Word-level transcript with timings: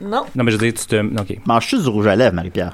Non. 0.00 0.24
Non, 0.34 0.44
mais 0.44 0.52
je 0.52 0.56
veux 0.56 0.70
dire, 0.70 0.74
tu 0.80 0.86
te. 0.86 0.96
OK. 0.96 1.38
Manges-tu 1.46 1.78
du 1.78 1.88
rouge 1.88 2.06
à 2.06 2.16
lèvres, 2.16 2.34
Marie-Pierre? 2.34 2.72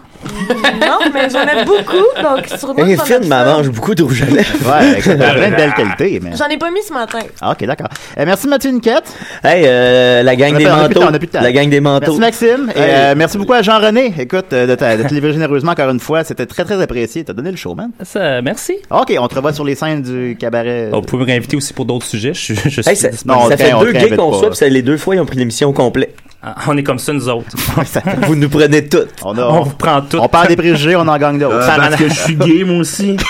Non, 0.80 0.98
mais 1.12 1.28
j'en 1.30 1.42
ai 1.42 1.64
beaucoup, 1.64 2.22
donc 2.22 2.46
sûrement. 2.58 2.84
Et 2.86 2.92
que 2.94 2.98
t'en 2.98 3.04
Finn 3.04 3.28
m'en 3.28 3.44
mange 3.44 3.70
beaucoup 3.70 3.94
de 3.94 4.02
rouge 4.02 4.22
à 4.22 4.26
lèvres. 4.26 4.52
Ouais, 4.66 4.98
écoute, 4.98 5.16
plein 5.16 5.50
de 5.50 5.56
belles 5.56 5.74
qualités, 5.74 6.20
mais... 6.22 6.36
J'en 6.36 6.46
ai 6.46 6.56
pas 6.58 6.70
mis 6.70 6.82
ce 6.82 6.92
matin. 6.92 7.20
Ah, 7.40 7.52
ok, 7.52 7.64
d'accord. 7.66 7.88
Euh, 8.18 8.24
merci 8.26 8.46
Mathieu 8.48 8.70
Niquette. 8.70 9.12
Hey, 9.42 9.64
euh, 9.66 10.22
la 10.22 10.36
gang 10.36 10.52
On 10.52 10.56
a 10.56 10.58
des 10.58 10.64
de 10.64 10.70
manteaux. 10.70 11.02
on 11.02 11.14
a 11.14 11.18
plus 11.18 11.26
de 11.26 11.32
temps. 11.32 11.40
La 11.40 11.52
gang 11.52 11.68
des 11.68 11.80
manteaux. 11.80 12.18
Merci 12.18 12.46
Maxime. 12.46 12.70
Et 12.74 12.80
euh, 12.80 13.14
merci 13.16 13.38
beaucoup 13.38 13.52
à 13.52 13.62
Jean-René. 13.62 14.12
Écoute, 14.18 14.52
euh, 14.52 14.66
de, 14.66 15.02
de 15.02 15.08
te 15.08 15.14
livrer 15.14 15.32
généreusement 15.32 15.72
encore 15.72 15.90
une 15.90 16.00
fois. 16.00 16.24
C'était 16.24 16.46
très, 16.46 16.64
très 16.64 16.80
apprécié. 16.82 17.24
T'as 17.24 17.32
donné 17.32 17.50
le 17.50 17.56
show, 17.56 17.74
man. 17.74 17.90
Ça, 18.02 18.42
merci. 18.42 18.76
Ok, 18.90 19.14
on 19.18 19.28
te 19.28 19.34
revoit 19.34 19.52
sur 19.52 19.64
les 19.64 19.74
scènes 19.74 20.02
du 20.02 20.36
cabaret. 20.38 20.90
Vous 20.92 21.00
pouvez 21.02 21.22
me 21.24 21.26
réinviter 21.28 21.56
aussi 21.56 21.72
pour 21.72 21.84
d'autres 21.84 22.06
sujets. 22.06 22.34
Je, 22.34 22.54
je 22.54 22.80
suis 22.82 22.90
Hey, 22.90 22.96
ça. 22.96 23.08
Non, 23.24 23.34
on 23.44 23.48
ça 23.50 23.56
fait 23.56 23.70
deux 23.72 23.94
invite 23.96 24.16
qu'on 24.16 24.32
soit, 24.32 24.50
puis 24.50 24.70
les 24.70 24.82
deux 24.82 24.96
fois, 24.96 25.14
ils 25.16 25.20
ont 25.20 25.26
pris 25.26 25.38
l'émission 25.38 25.68
au 25.68 25.72
complet. 25.72 26.12
Ah, 26.46 26.54
On 26.68 26.76
est 26.76 26.82
comme 26.82 26.98
ça, 26.98 27.12
nous 27.14 27.26
autres. 27.28 27.56
Vous 28.26 28.36
nous 28.36 28.48
prenez 28.50 28.86
toutes. 28.86 29.08
On, 29.22 29.36
a- 29.38 29.42
On 29.46 29.60
on, 29.60 29.62
vous 29.62 29.70
prend 29.76 30.02
tout. 30.02 30.18
on 30.20 30.28
parle 30.28 30.48
des 30.48 30.56
préjugés, 30.56 30.94
on 30.94 31.08
en 31.08 31.16
gagne 31.16 31.38
d'autres. 31.38 31.54
Euh, 31.56 31.76
parce 31.76 31.96
que 31.96 32.08
je 32.08 32.14
suis 32.14 32.36
gay, 32.36 32.64
moi 32.64 32.78
aussi. 32.78 33.16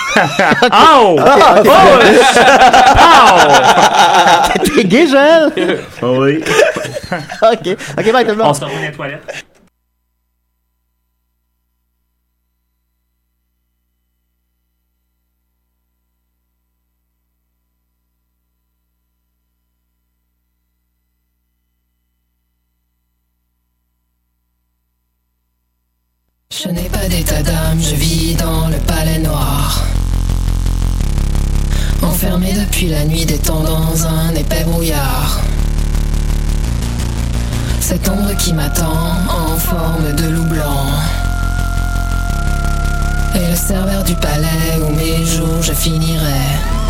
Oh! 0.71 1.17
T'es 4.75 4.83
gay, 4.83 5.07
Joël? 5.07 5.51
Ah 6.01 6.05
oui. 6.11 6.43
ok. 7.11 7.77
Ok, 7.97 8.11
bye 8.11 8.25
tout 8.25 8.35
le 8.35 8.41
On 8.41 8.45
monde. 8.45 8.55
se 8.55 8.61
retrouve 8.61 8.79
dans 8.79 8.85
les 8.85 8.91
toilettes. 8.91 9.45
Je 26.65 26.71
n'ai 26.71 26.89
pas 26.89 27.07
d'état 27.07 27.43
d'âme, 27.43 27.79
je 27.79 27.93
vis 27.93 28.33
dans 28.33 28.67
le 28.67 28.77
palais 28.77 29.19
noir. 29.19 29.83
Enfermé 32.01 32.53
depuis 32.53 32.87
la 32.87 33.05
nuit 33.05 33.23
des 33.23 33.37
temps 33.37 33.61
dans 33.61 34.07
un 34.07 34.33
épais 34.33 34.63
brouillard. 34.63 35.41
Cette 37.79 38.09
ombre 38.09 38.35
qui 38.39 38.51
m'attend 38.53 39.11
en 39.29 39.55
forme 39.57 40.15
de 40.15 40.27
loup 40.27 40.45
blanc. 40.45 40.87
Et 43.35 43.47
le 43.47 43.55
serveur 43.55 44.03
du 44.03 44.15
palais 44.15 44.79
où 44.81 44.89
mes 44.95 45.23
jours 45.23 45.61
je 45.61 45.73
finirai. 45.73 46.84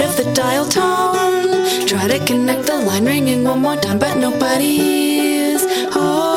Of 0.00 0.16
the 0.16 0.24
dial 0.34 0.66
tone. 0.66 1.86
Try 1.86 2.08
to 2.08 2.24
connect 2.24 2.66
the 2.66 2.76
line 2.76 3.04
ringing 3.06 3.44
one 3.44 3.60
more 3.60 3.76
time, 3.76 3.98
but 3.98 4.16
nobody's 4.16 5.62
home. 5.94 6.36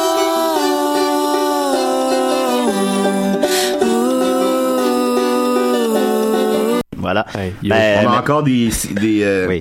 Voilà. 6.97 7.25
Ben, 7.33 7.53
on 7.63 7.71
a 7.71 8.11
mais- 8.11 8.17
encore 8.17 8.43
des, 8.43 8.69
des, 8.91 9.23
euh, 9.23 9.59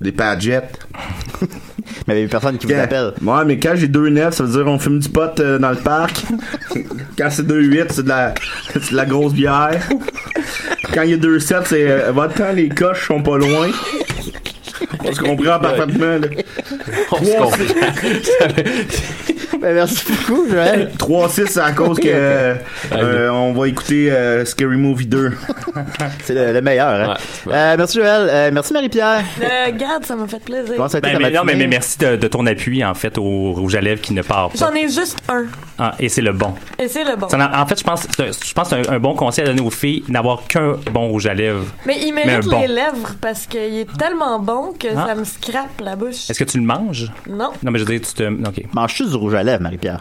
des 0.00 0.12
pagettes. 0.12 0.78
mais 2.06 2.20
il 2.20 2.22
y 2.22 2.24
a 2.24 2.28
personne 2.28 2.56
qui 2.56 2.66
vous 2.66 2.72
appelle. 2.72 3.12
Ouais, 3.20 3.44
mais 3.44 3.58
quand 3.58 3.74
j'ai 3.74 3.88
2,9, 3.88 4.32
ça 4.32 4.44
veut 4.44 4.52
dire 4.52 4.66
on 4.66 4.78
fume 4.78 4.98
du 5.00 5.08
pot 5.08 5.38
euh, 5.40 5.58
dans 5.58 5.70
le 5.70 5.76
parc. 5.76 6.24
quand 7.18 7.28
c'est 7.30 7.46
2,8, 7.46 7.86
c'est 7.90 8.02
de 8.04 8.08
la, 8.08 8.34
c'est 8.72 8.90
de 8.92 8.96
la 8.96 9.04
grosse 9.06 9.32
bière. 9.34 9.80
Quand 10.92 11.02
il 11.02 11.10
y 11.10 11.14
a 11.14 11.16
2,7, 11.16 11.62
c'est 11.66 11.90
euh, 11.90 12.12
votre 12.12 12.34
temps, 12.34 12.52
les 12.54 12.68
coches 12.68 13.06
sont 13.06 13.22
pas 13.22 13.36
loin. 13.38 13.68
On 15.04 15.12
se 15.12 15.20
comprend 15.20 15.58
parfaitement. 15.58 16.18
Là. 16.18 16.28
On 17.12 17.24
se 17.24 17.36
comprend. 17.36 17.64
Ben, 19.60 19.74
merci 19.74 20.04
beaucoup, 20.08 20.48
Joël. 20.48 20.92
3-6, 20.98 21.46
c'est 21.48 21.58
à 21.60 21.72
cause 21.72 21.98
que 21.98 22.04
euh, 22.06 22.54
euh, 22.92 23.28
on 23.30 23.52
va 23.52 23.66
écouter 23.66 24.10
euh, 24.12 24.44
Scary 24.44 24.76
Movie 24.76 25.06
2. 25.06 25.32
C'est 26.24 26.34
le, 26.34 26.52
le 26.52 26.60
meilleur, 26.60 27.10
hein. 27.10 27.16
Euh, 27.48 27.74
merci, 27.76 27.98
Joël. 27.98 28.28
Euh, 28.30 28.50
merci, 28.52 28.72
Marie-Pierre. 28.72 29.24
Euh, 29.42 29.72
garde, 29.76 30.04
ça 30.04 30.14
m'a 30.14 30.28
fait 30.28 30.42
plaisir. 30.42 30.74
Comment 30.76 30.88
ça 30.88 30.98
a 30.98 31.00
été 31.00 31.10
Ben, 31.10 31.18
mais, 31.20 31.30
non, 31.32 31.42
mais, 31.44 31.66
merci 31.66 31.98
de, 31.98 32.14
de 32.14 32.28
ton 32.28 32.46
appui, 32.46 32.84
en 32.84 32.94
fait, 32.94 33.18
au 33.18 33.52
rouge 33.52 33.74
à 33.74 33.80
lèvres 33.80 34.00
qui 34.00 34.14
ne 34.14 34.22
part 34.22 34.50
pas. 34.50 34.58
J'en 34.58 34.74
ai 34.74 34.88
juste 34.88 35.18
un. 35.28 35.46
Ah, 35.78 35.94
et 36.00 36.08
c'est 36.08 36.22
le 36.22 36.32
bon. 36.32 36.54
Et 36.78 36.88
c'est 36.88 37.04
le 37.04 37.16
bon. 37.16 37.26
En 37.32 37.66
fait, 37.66 37.78
je 37.78 37.84
pense, 37.84 38.06
c'est 38.16 38.46
je 38.48 38.52
pense 38.54 38.68
que 38.70 38.76
c'est 38.82 38.88
un, 38.90 38.94
un 38.94 38.98
bon 38.98 39.14
conseil 39.14 39.44
à 39.44 39.46
donner 39.48 39.60
aux 39.60 39.70
filles, 39.70 40.02
n'avoir 40.08 40.42
qu'un 40.48 40.72
bon 40.92 41.08
rouge 41.08 41.26
à 41.26 41.34
lèvres. 41.34 41.64
Mais 41.86 41.98
il 42.04 42.12
mérite 42.12 42.46
bon. 42.48 42.60
les 42.60 42.66
lèvres 42.68 43.14
parce 43.20 43.46
qu'il 43.46 43.60
est 43.78 43.96
tellement 43.96 44.38
bon 44.40 44.72
que 44.78 44.88
Ah. 44.96 45.06
ça 45.08 45.14
me 45.14 45.24
scrape 45.24 45.80
la 45.82 45.94
bouche. 45.96 46.28
Est-ce 46.30 46.38
que 46.38 46.44
tu 46.50 46.58
le 46.58 46.64
manges? 46.64 47.10
Non. 47.28 47.50
Non, 47.62 47.70
mais 47.70 47.78
je 47.78 47.84
veux 47.84 47.98
dire, 47.98 48.06
tu 48.08 48.14
te. 48.14 48.22
OK. 48.24 48.64
Manges-tu 48.72 49.06
du 49.06 49.14
rouge 49.16 49.34
à 49.34 49.42
lèvres, 49.42 49.62
Marie-Pierre? 49.62 50.00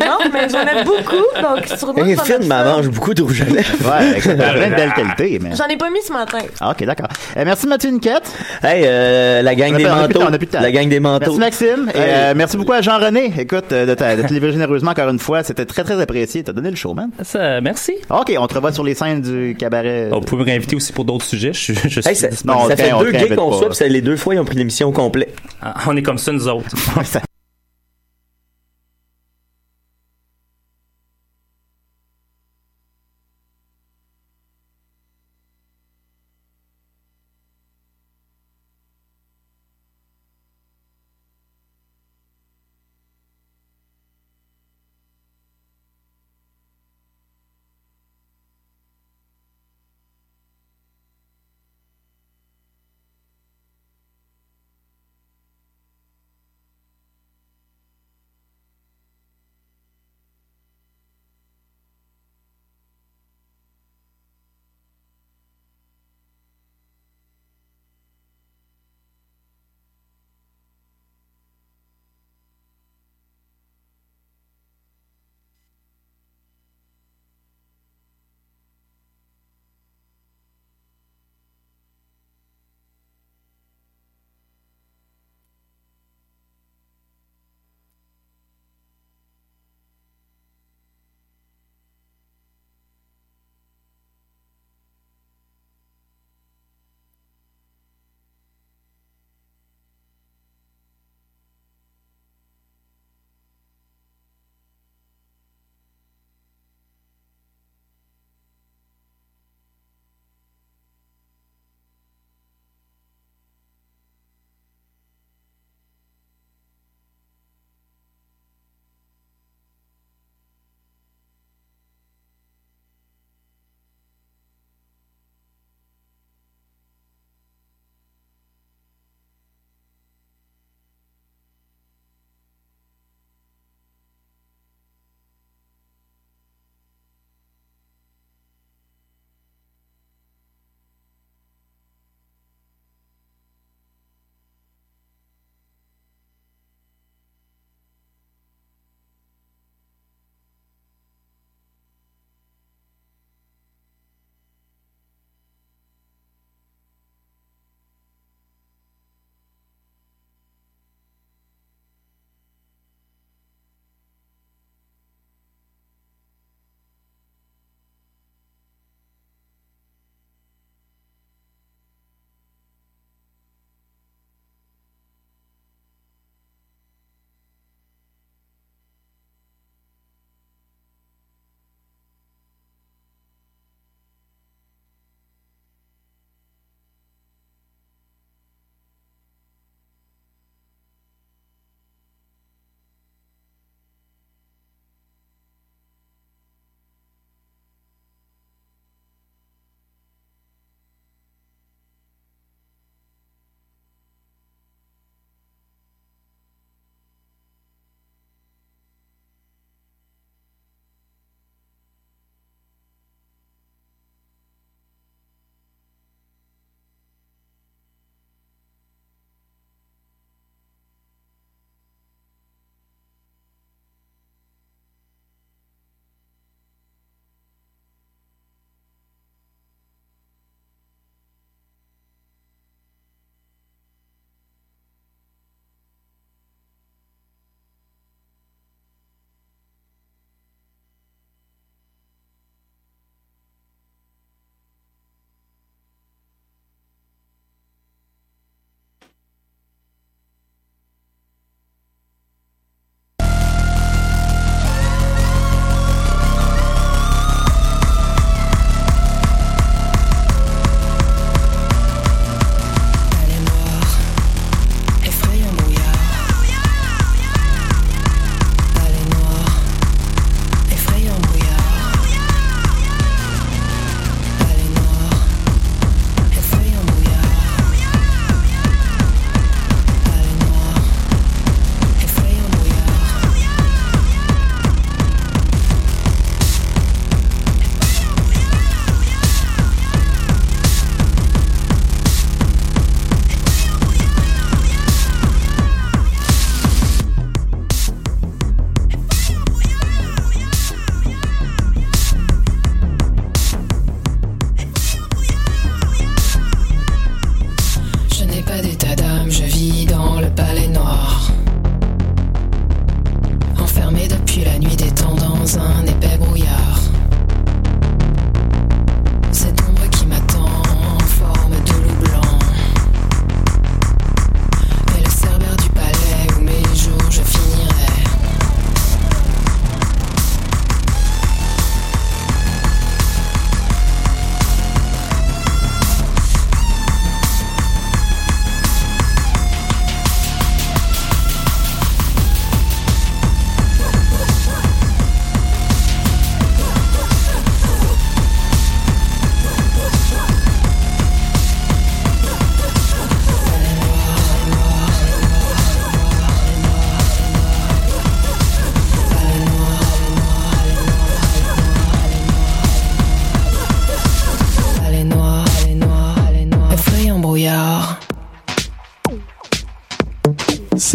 non, 0.00 0.18
mais 0.32 0.48
j'en 0.48 0.62
ai 0.62 0.84
beaucoup, 0.84 1.14
donc 1.42 1.58
Et 1.58 1.62
que 1.62 2.14
t'en 2.14 2.22
as 2.22 2.24
Finn 2.24 2.46
m'en 2.48 2.64
mange 2.64 2.88
beaucoup 2.88 3.14
de 3.14 3.22
rouge 3.22 3.42
à 3.42 3.44
lèvres. 3.44 3.66
Ouais, 3.84 4.20
plein 4.20 4.34
de 4.70 4.74
belles 4.74 4.92
qualités, 4.94 5.38
mais... 5.42 5.54
J'en 5.56 5.66
ai 5.66 5.76
pas 5.76 5.90
mis 5.90 6.00
ce 6.06 6.12
matin. 6.12 6.38
Ah, 6.60 6.70
ok, 6.70 6.84
d'accord. 6.84 7.08
Euh, 7.36 7.42
merci 7.44 7.66
Mathieu 7.66 7.90
Niquette. 7.90 8.30
Hey, 8.62 8.82
euh, 8.86 9.42
la 9.42 9.54
gang 9.54 9.76
des 9.76 9.84
manteaux. 9.84 10.18
temps, 10.20 10.26
on 10.30 10.32
a 10.32 10.38
plus 10.38 10.46
de 10.46 10.52
temps. 10.52 10.60
La 10.60 10.72
gang 10.72 10.88
des 10.88 11.00
manteaux. 11.00 11.36
Merci 11.36 11.64
Maxime. 11.66 11.90
Et 11.94 11.98
euh, 11.98 12.34
merci 12.36 12.56
beaucoup 12.56 12.72
à 12.72 12.80
Jean-René. 12.80 13.32
Écoute, 13.38 13.70
euh, 13.72 13.86
de, 13.86 13.94
ta- 13.94 14.16
de 14.16 14.22
te 14.22 14.32
livrer 14.32 14.52
généreusement 14.52 14.85
encore 14.90 15.08
une 15.08 15.18
fois. 15.18 15.42
C'était 15.42 15.64
très, 15.66 15.84
très 15.84 16.00
apprécié. 16.00 16.42
T'as 16.44 16.52
donné 16.52 16.70
le 16.70 16.76
show, 16.76 16.94
man. 16.94 17.10
Ça, 17.22 17.60
merci. 17.60 17.94
Ok, 18.10 18.32
on 18.38 18.46
te 18.46 18.54
revoit 18.54 18.72
sur 18.72 18.84
les 18.84 18.94
scènes 18.94 19.20
du 19.22 19.56
cabaret. 19.58 20.08
Vous 20.10 20.20
pouvez 20.20 20.42
me 20.42 20.46
réinviter 20.46 20.76
aussi 20.76 20.92
pour 20.92 21.04
d'autres 21.04 21.24
sujets. 21.24 21.52
Je, 21.52 21.58
suis- 21.60 21.74
je 21.74 22.00
suis 22.00 22.08
Hey, 22.10 22.16
ça, 22.16 22.28
disponible. 22.28 22.68
ça 22.68 22.76
fait 22.76 22.92
on 22.92 23.00
deux 23.02 23.12
gays 23.12 23.34
qu'on 23.36 23.52
soit, 23.52 23.68
puis 23.70 23.88
les 23.88 24.00
deux 24.02 24.16
fois, 24.16 24.34
ils 24.34 24.38
ont 24.38 24.44
pris 24.44 24.56
l'émission 24.56 24.88
au 24.88 24.92
complet. 24.92 25.28
Ah, 25.62 25.74
On 25.86 25.96
est 25.96 26.02
comme 26.02 26.18
ça, 26.18 26.32
nous 26.32 26.48
autres. 26.48 26.68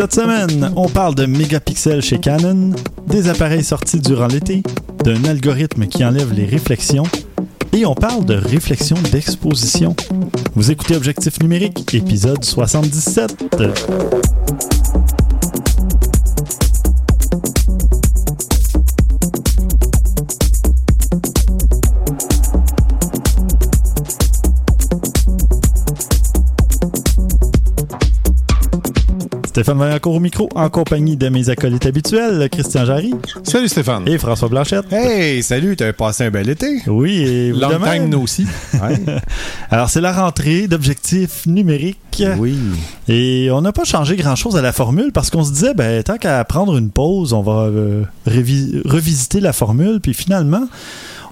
Cette 0.01 0.15
semaine, 0.15 0.73
on 0.75 0.89
parle 0.89 1.13
de 1.13 1.27
mégapixels 1.27 2.01
chez 2.01 2.17
Canon, 2.17 2.71
des 3.05 3.29
appareils 3.29 3.63
sortis 3.63 3.99
durant 3.99 4.25
l'été, 4.25 4.63
d'un 5.03 5.23
algorithme 5.25 5.85
qui 5.85 6.03
enlève 6.03 6.33
les 6.33 6.45
réflexions, 6.45 7.03
et 7.71 7.85
on 7.85 7.93
parle 7.93 8.25
de 8.25 8.33
réflexion 8.33 8.97
d'exposition. 9.11 9.95
Vous 10.55 10.71
écoutez 10.71 10.95
Objectif 10.95 11.39
numérique, 11.39 11.93
épisode 11.93 12.43
77. 12.43 13.31
Stéphane 29.51 29.79
Vaillancourt 29.79 30.15
au 30.15 30.19
micro, 30.21 30.47
en 30.55 30.69
compagnie 30.69 31.17
de 31.17 31.27
mes 31.27 31.49
acolytes 31.49 31.85
habituels, 31.85 32.47
Christian 32.49 32.85
Jarry 32.85 33.13
Salut 33.43 33.67
Stéphane. 33.67 34.07
et 34.07 34.17
François 34.17 34.47
Blanchette. 34.47 34.85
Hey, 34.93 35.43
salut, 35.43 35.75
t'avais 35.75 35.91
passé 35.91 36.23
un 36.23 36.31
bel 36.31 36.47
été. 36.47 36.81
Oui, 36.87 37.17
et 37.17 37.51
vous 37.51 37.57
de 37.59 37.61
Long 37.65 37.79
même. 37.79 37.93
time 38.03 38.09
no 38.09 38.25
see. 38.27 38.47
Alors, 39.69 39.89
c'est 39.89 39.99
la 39.99 40.13
rentrée 40.13 40.69
d'objectifs 40.69 41.45
numériques. 41.47 42.23
Oui. 42.37 42.55
Et 43.09 43.49
on 43.51 43.59
n'a 43.59 43.73
pas 43.73 43.83
changé 43.83 44.15
grand-chose 44.15 44.55
à 44.55 44.61
la 44.61 44.71
formule 44.71 45.11
parce 45.11 45.29
qu'on 45.29 45.43
se 45.43 45.51
disait, 45.51 45.73
ben, 45.73 46.01
tant 46.01 46.15
qu'à 46.17 46.41
prendre 46.45 46.77
une 46.77 46.89
pause, 46.89 47.33
on 47.33 47.41
va 47.41 47.63
euh, 47.63 48.03
revisiter 48.25 49.41
la 49.41 49.51
formule. 49.51 49.99
Puis 49.99 50.13
finalement, 50.13 50.63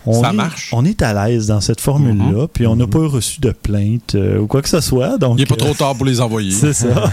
on, 0.10 0.22
Ça 0.22 0.32
est, 0.32 0.34
marche. 0.34 0.70
on 0.74 0.84
est 0.86 1.02
à 1.02 1.14
l'aise 1.28 1.48
dans 1.48 1.62
cette 1.62 1.80
formule-là. 1.82 2.48
Puis 2.52 2.68
on 2.68 2.76
n'a 2.76 2.88
pas 2.88 3.08
reçu 3.08 3.40
de 3.42 3.52
plainte 3.52 4.16
euh, 4.16 4.40
ou 4.40 4.48
quoi 4.48 4.62
que 4.62 4.68
ce 4.70 4.82
soit. 4.82 5.18
Donc, 5.18 5.36
Il 5.38 5.44
est 5.44 5.46
pas 5.46 5.54
euh, 5.54 5.58
trop 5.58 5.74
tard 5.74 5.96
pour 5.96 6.06
les 6.06 6.20
envoyer. 6.20 6.52
c'est 6.60 6.74
ça. 6.74 6.88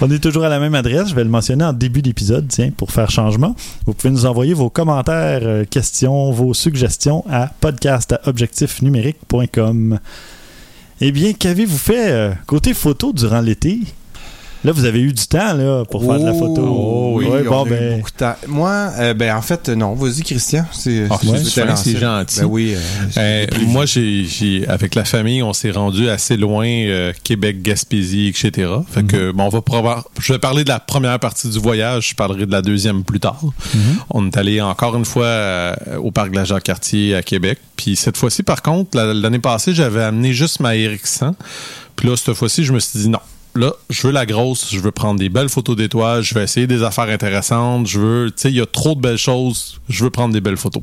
On 0.00 0.10
est 0.10 0.18
toujours 0.20 0.44
à 0.44 0.48
la 0.48 0.58
même 0.60 0.74
adresse. 0.74 1.08
Je 1.08 1.14
vais 1.14 1.24
le 1.24 1.30
mentionner 1.30 1.64
en 1.64 1.72
début 1.72 2.02
d'épisode, 2.02 2.46
tiens, 2.48 2.70
pour 2.76 2.92
faire 2.92 3.10
changement. 3.10 3.54
Vous 3.86 3.94
pouvez 3.94 4.12
nous 4.12 4.26
envoyer 4.26 4.54
vos 4.54 4.70
commentaires, 4.70 5.40
euh, 5.42 5.64
questions, 5.64 6.30
vos 6.30 6.54
suggestions 6.54 7.24
à 7.30 7.50
podcast.objectifnumérique.com. 7.60 9.98
Eh 11.00 11.10
bien, 11.12 11.32
qu'avez-vous 11.32 11.78
fait 11.78 12.10
euh, 12.10 12.32
côté 12.46 12.72
photo 12.72 13.12
durant 13.12 13.40
l'été? 13.40 13.80
Là, 14.64 14.72
vous 14.72 14.86
avez 14.86 15.00
eu 15.00 15.12
du 15.12 15.26
temps 15.26 15.52
là, 15.52 15.84
pour 15.84 16.02
faire 16.04 16.18
de 16.18 16.24
la 16.24 16.32
photo. 16.32 16.62
Oh, 16.66 17.12
oui, 17.16 17.26
Ouais, 17.26 17.42
on 17.46 17.50
bon, 17.50 17.64
a 17.64 17.66
eu 17.66 17.70
ben, 17.70 17.96
beaucoup 17.98 18.10
de 18.10 18.16
temps. 18.16 18.34
Moi, 18.48 18.90
euh, 18.98 19.12
ben 19.14 19.36
en 19.36 19.42
fait, 19.42 19.68
non. 19.68 19.94
Vas-y, 19.94 20.22
Christian. 20.22 20.64
C'est 20.72 21.06
Ah, 21.10 21.18
c'est 21.44 21.98
gentil. 21.98 22.40
Ben 22.40 22.46
oui. 22.46 22.74
euh, 22.74 22.78
Euh, 23.18 23.46
moi, 23.66 23.84
j'ai, 23.86 24.64
avec 24.68 24.94
la 24.94 25.04
famille, 25.04 25.42
on 25.42 25.52
s'est 25.52 25.70
rendu 25.70 26.08
assez 26.08 26.36
loin, 26.38 26.66
euh, 26.66 27.12
Québec, 27.22 27.60
Gaspésie, 27.62 28.28
etc. 28.28 28.70
Fait 28.90 29.04
que, 29.06 29.32
bon, 29.32 29.44
on 29.44 29.48
va 29.50 29.58
proba- 29.58 30.02
je 30.18 30.32
vais 30.32 30.38
parler 30.38 30.64
de 30.64 30.70
la 30.70 30.80
première 30.80 31.18
partie 31.20 31.48
du 31.48 31.58
voyage, 31.58 32.08
je 32.10 32.14
parlerai 32.14 32.46
de 32.46 32.52
la 32.52 32.62
deuxième 32.62 33.04
plus 33.04 33.20
tard. 33.20 33.40
On 34.10 34.26
est 34.26 34.36
allé 34.36 34.60
encore 34.62 34.96
une 34.96 35.04
fois 35.04 35.26
euh, 35.26 35.74
au 35.98 36.10
parc 36.10 36.30
de 36.30 36.36
la 36.36 36.44
Jacques-Cartier 36.44 37.14
à 37.14 37.22
Québec. 37.22 37.58
Puis 37.76 37.96
cette 37.96 38.16
fois-ci, 38.16 38.42
par 38.42 38.62
contre, 38.62 38.96
la- 38.96 39.12
l'année 39.12 39.38
passée, 39.40 39.74
j'avais 39.74 40.02
amené 40.02 40.32
juste 40.32 40.60
ma 40.60 40.70
RX100. 40.72 41.34
Puis 41.96 42.08
là, 42.08 42.16
cette 42.16 42.34
fois-ci, 42.34 42.64
je 42.64 42.72
me 42.72 42.80
suis 42.80 42.98
dit 43.00 43.08
non. 43.08 43.20
Là, 43.56 43.72
je 43.88 44.06
veux 44.06 44.12
la 44.12 44.26
grosse, 44.26 44.72
je 44.72 44.80
veux 44.80 44.90
prendre 44.90 45.20
des 45.20 45.28
belles 45.28 45.48
photos 45.48 45.76
d'étoiles, 45.76 46.22
je 46.22 46.34
veux 46.34 46.42
essayer 46.42 46.66
des 46.66 46.82
affaires 46.82 47.08
intéressantes, 47.08 47.86
je 47.86 48.00
veux, 48.00 48.30
tu 48.30 48.42
sais, 48.42 48.50
il 48.50 48.56
y 48.56 48.60
a 48.60 48.66
trop 48.66 48.96
de 48.96 49.00
belles 49.00 49.16
choses, 49.16 49.80
je 49.88 50.04
veux 50.04 50.10
prendre 50.10 50.34
des 50.34 50.40
belles 50.40 50.56
photos. 50.56 50.82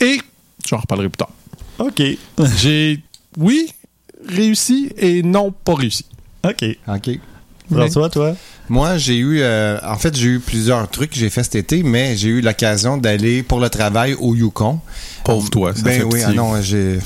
Et 0.00 0.20
j'en 0.68 0.76
reparlerai 0.76 1.08
plus 1.08 1.16
tard. 1.16 1.30
OK. 1.78 2.02
J'ai, 2.58 3.00
oui, 3.38 3.72
réussi 4.28 4.92
et 4.96 5.22
non, 5.22 5.52
pas 5.52 5.74
réussi. 5.74 6.04
OK. 6.44 6.64
OK. 6.88 7.18
François, 7.70 8.10
toi? 8.10 8.36
Moi, 8.68 8.96
j'ai 8.96 9.16
eu, 9.16 9.40
euh, 9.40 9.78
en 9.82 9.96
fait, 9.96 10.16
j'ai 10.16 10.28
eu 10.28 10.40
plusieurs 10.40 10.88
trucs 10.88 11.10
que 11.10 11.16
j'ai 11.16 11.28
fait 11.28 11.42
cet 11.42 11.54
été, 11.54 11.82
mais 11.82 12.16
j'ai 12.16 12.28
eu 12.28 12.40
l'occasion 12.40 12.96
d'aller 12.96 13.42
pour 13.42 13.60
le 13.60 13.68
travail 13.68 14.14
au 14.14 14.34
Yukon. 14.34 14.80
Pauvre 15.24 15.50
toi, 15.50 15.74
ça 15.74 15.82
ben 15.82 16.00
fait 16.00 16.02
oui, 16.02 16.20
ah 16.24 16.32
non, 16.32 16.60
j'ai. 16.62 16.98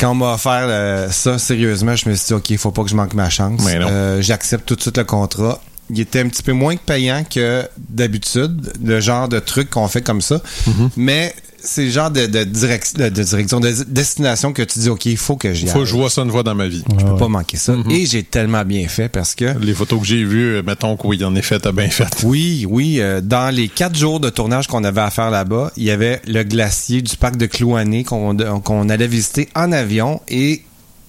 Quand 0.00 0.12
on 0.12 0.14
m'a 0.14 0.32
offert 0.32 0.66
euh, 0.66 1.10
ça, 1.10 1.38
sérieusement, 1.38 1.94
je 1.94 2.08
me 2.08 2.14
suis 2.14 2.28
dit, 2.28 2.32
OK, 2.32 2.56
faut 2.56 2.70
pas 2.70 2.82
que 2.84 2.88
je 2.88 2.96
manque 2.96 3.12
ma 3.12 3.28
chance. 3.28 3.60
Euh, 3.66 4.22
J'accepte 4.22 4.64
tout 4.66 4.74
de 4.74 4.80
suite 4.80 4.96
le 4.96 5.04
contrat. 5.04 5.60
Il 5.90 6.00
était 6.00 6.20
un 6.20 6.28
petit 6.28 6.42
peu 6.42 6.52
moins 6.52 6.76
que 6.76 6.82
payant 6.82 7.22
que 7.22 7.68
d'habitude, 7.76 8.72
le 8.82 9.00
genre 9.00 9.28
de 9.28 9.38
truc 9.40 9.68
qu'on 9.68 9.88
fait 9.88 10.00
comme 10.00 10.22
ça. 10.22 10.36
Mm-hmm. 10.66 10.90
Mais 10.96 11.34
c'est 11.62 11.84
le 11.84 11.90
genre 11.90 12.10
de, 12.10 12.26
de, 12.26 12.44
de- 12.44 12.44
de 12.44 13.22
direction, 13.22 13.60
de 13.60 13.70
destination 13.88 14.52
que 14.52 14.62
tu 14.62 14.78
dis, 14.78 14.88
OK, 14.88 15.06
il 15.06 15.16
faut 15.16 15.36
que 15.36 15.52
j'y 15.52 15.66
aille. 15.66 15.72
Faut 15.72 15.80
que 15.80 15.84
je 15.86 15.94
vois 15.94 16.10
ça 16.10 16.22
une 16.22 16.30
fois 16.30 16.42
dans 16.42 16.54
ma 16.54 16.68
vie. 16.68 16.82
Je 16.98 17.04
peux 17.04 17.16
pas 17.16 17.28
manquer 17.28 17.56
ça. 17.56 17.74
Et 17.90 18.06
j'ai 18.06 18.22
tellement 18.22 18.64
bien 18.64 18.86
fait 18.88 19.08
parce 19.08 19.34
que 19.34 19.58
Les 19.60 19.74
photos 19.74 20.00
que 20.00 20.06
j'ai 20.06 20.24
vues, 20.24 20.56
euh, 20.56 20.62
mettons 20.66 20.96
que 20.96 21.06
oui, 21.06 21.22
en 21.24 21.34
effet, 21.34 21.58
t'as 21.60 21.72
bien 21.72 21.88
fait. 21.90 22.08
oui, 22.24 22.66
oui. 22.68 22.96
euh, 23.00 23.20
dans 23.20 23.54
les 23.54 23.68
quatre 23.68 23.96
jours 23.96 24.20
de 24.20 24.30
tournage 24.30 24.66
qu'on 24.66 24.84
avait 24.84 25.00
à 25.00 25.10
faire 25.10 25.30
là-bas, 25.30 25.72
il 25.76 25.84
y 25.84 25.90
avait 25.90 26.20
le 26.26 26.42
glacier 26.42 27.02
du 27.02 27.16
parc 27.16 27.36
de 27.36 27.46
Clouané 27.46 28.04
qu'on 28.04 28.36
qu'on 28.64 28.88
allait 28.88 29.06
visiter 29.06 29.48
en 29.54 29.72
avion 29.72 30.20
et 30.28 30.62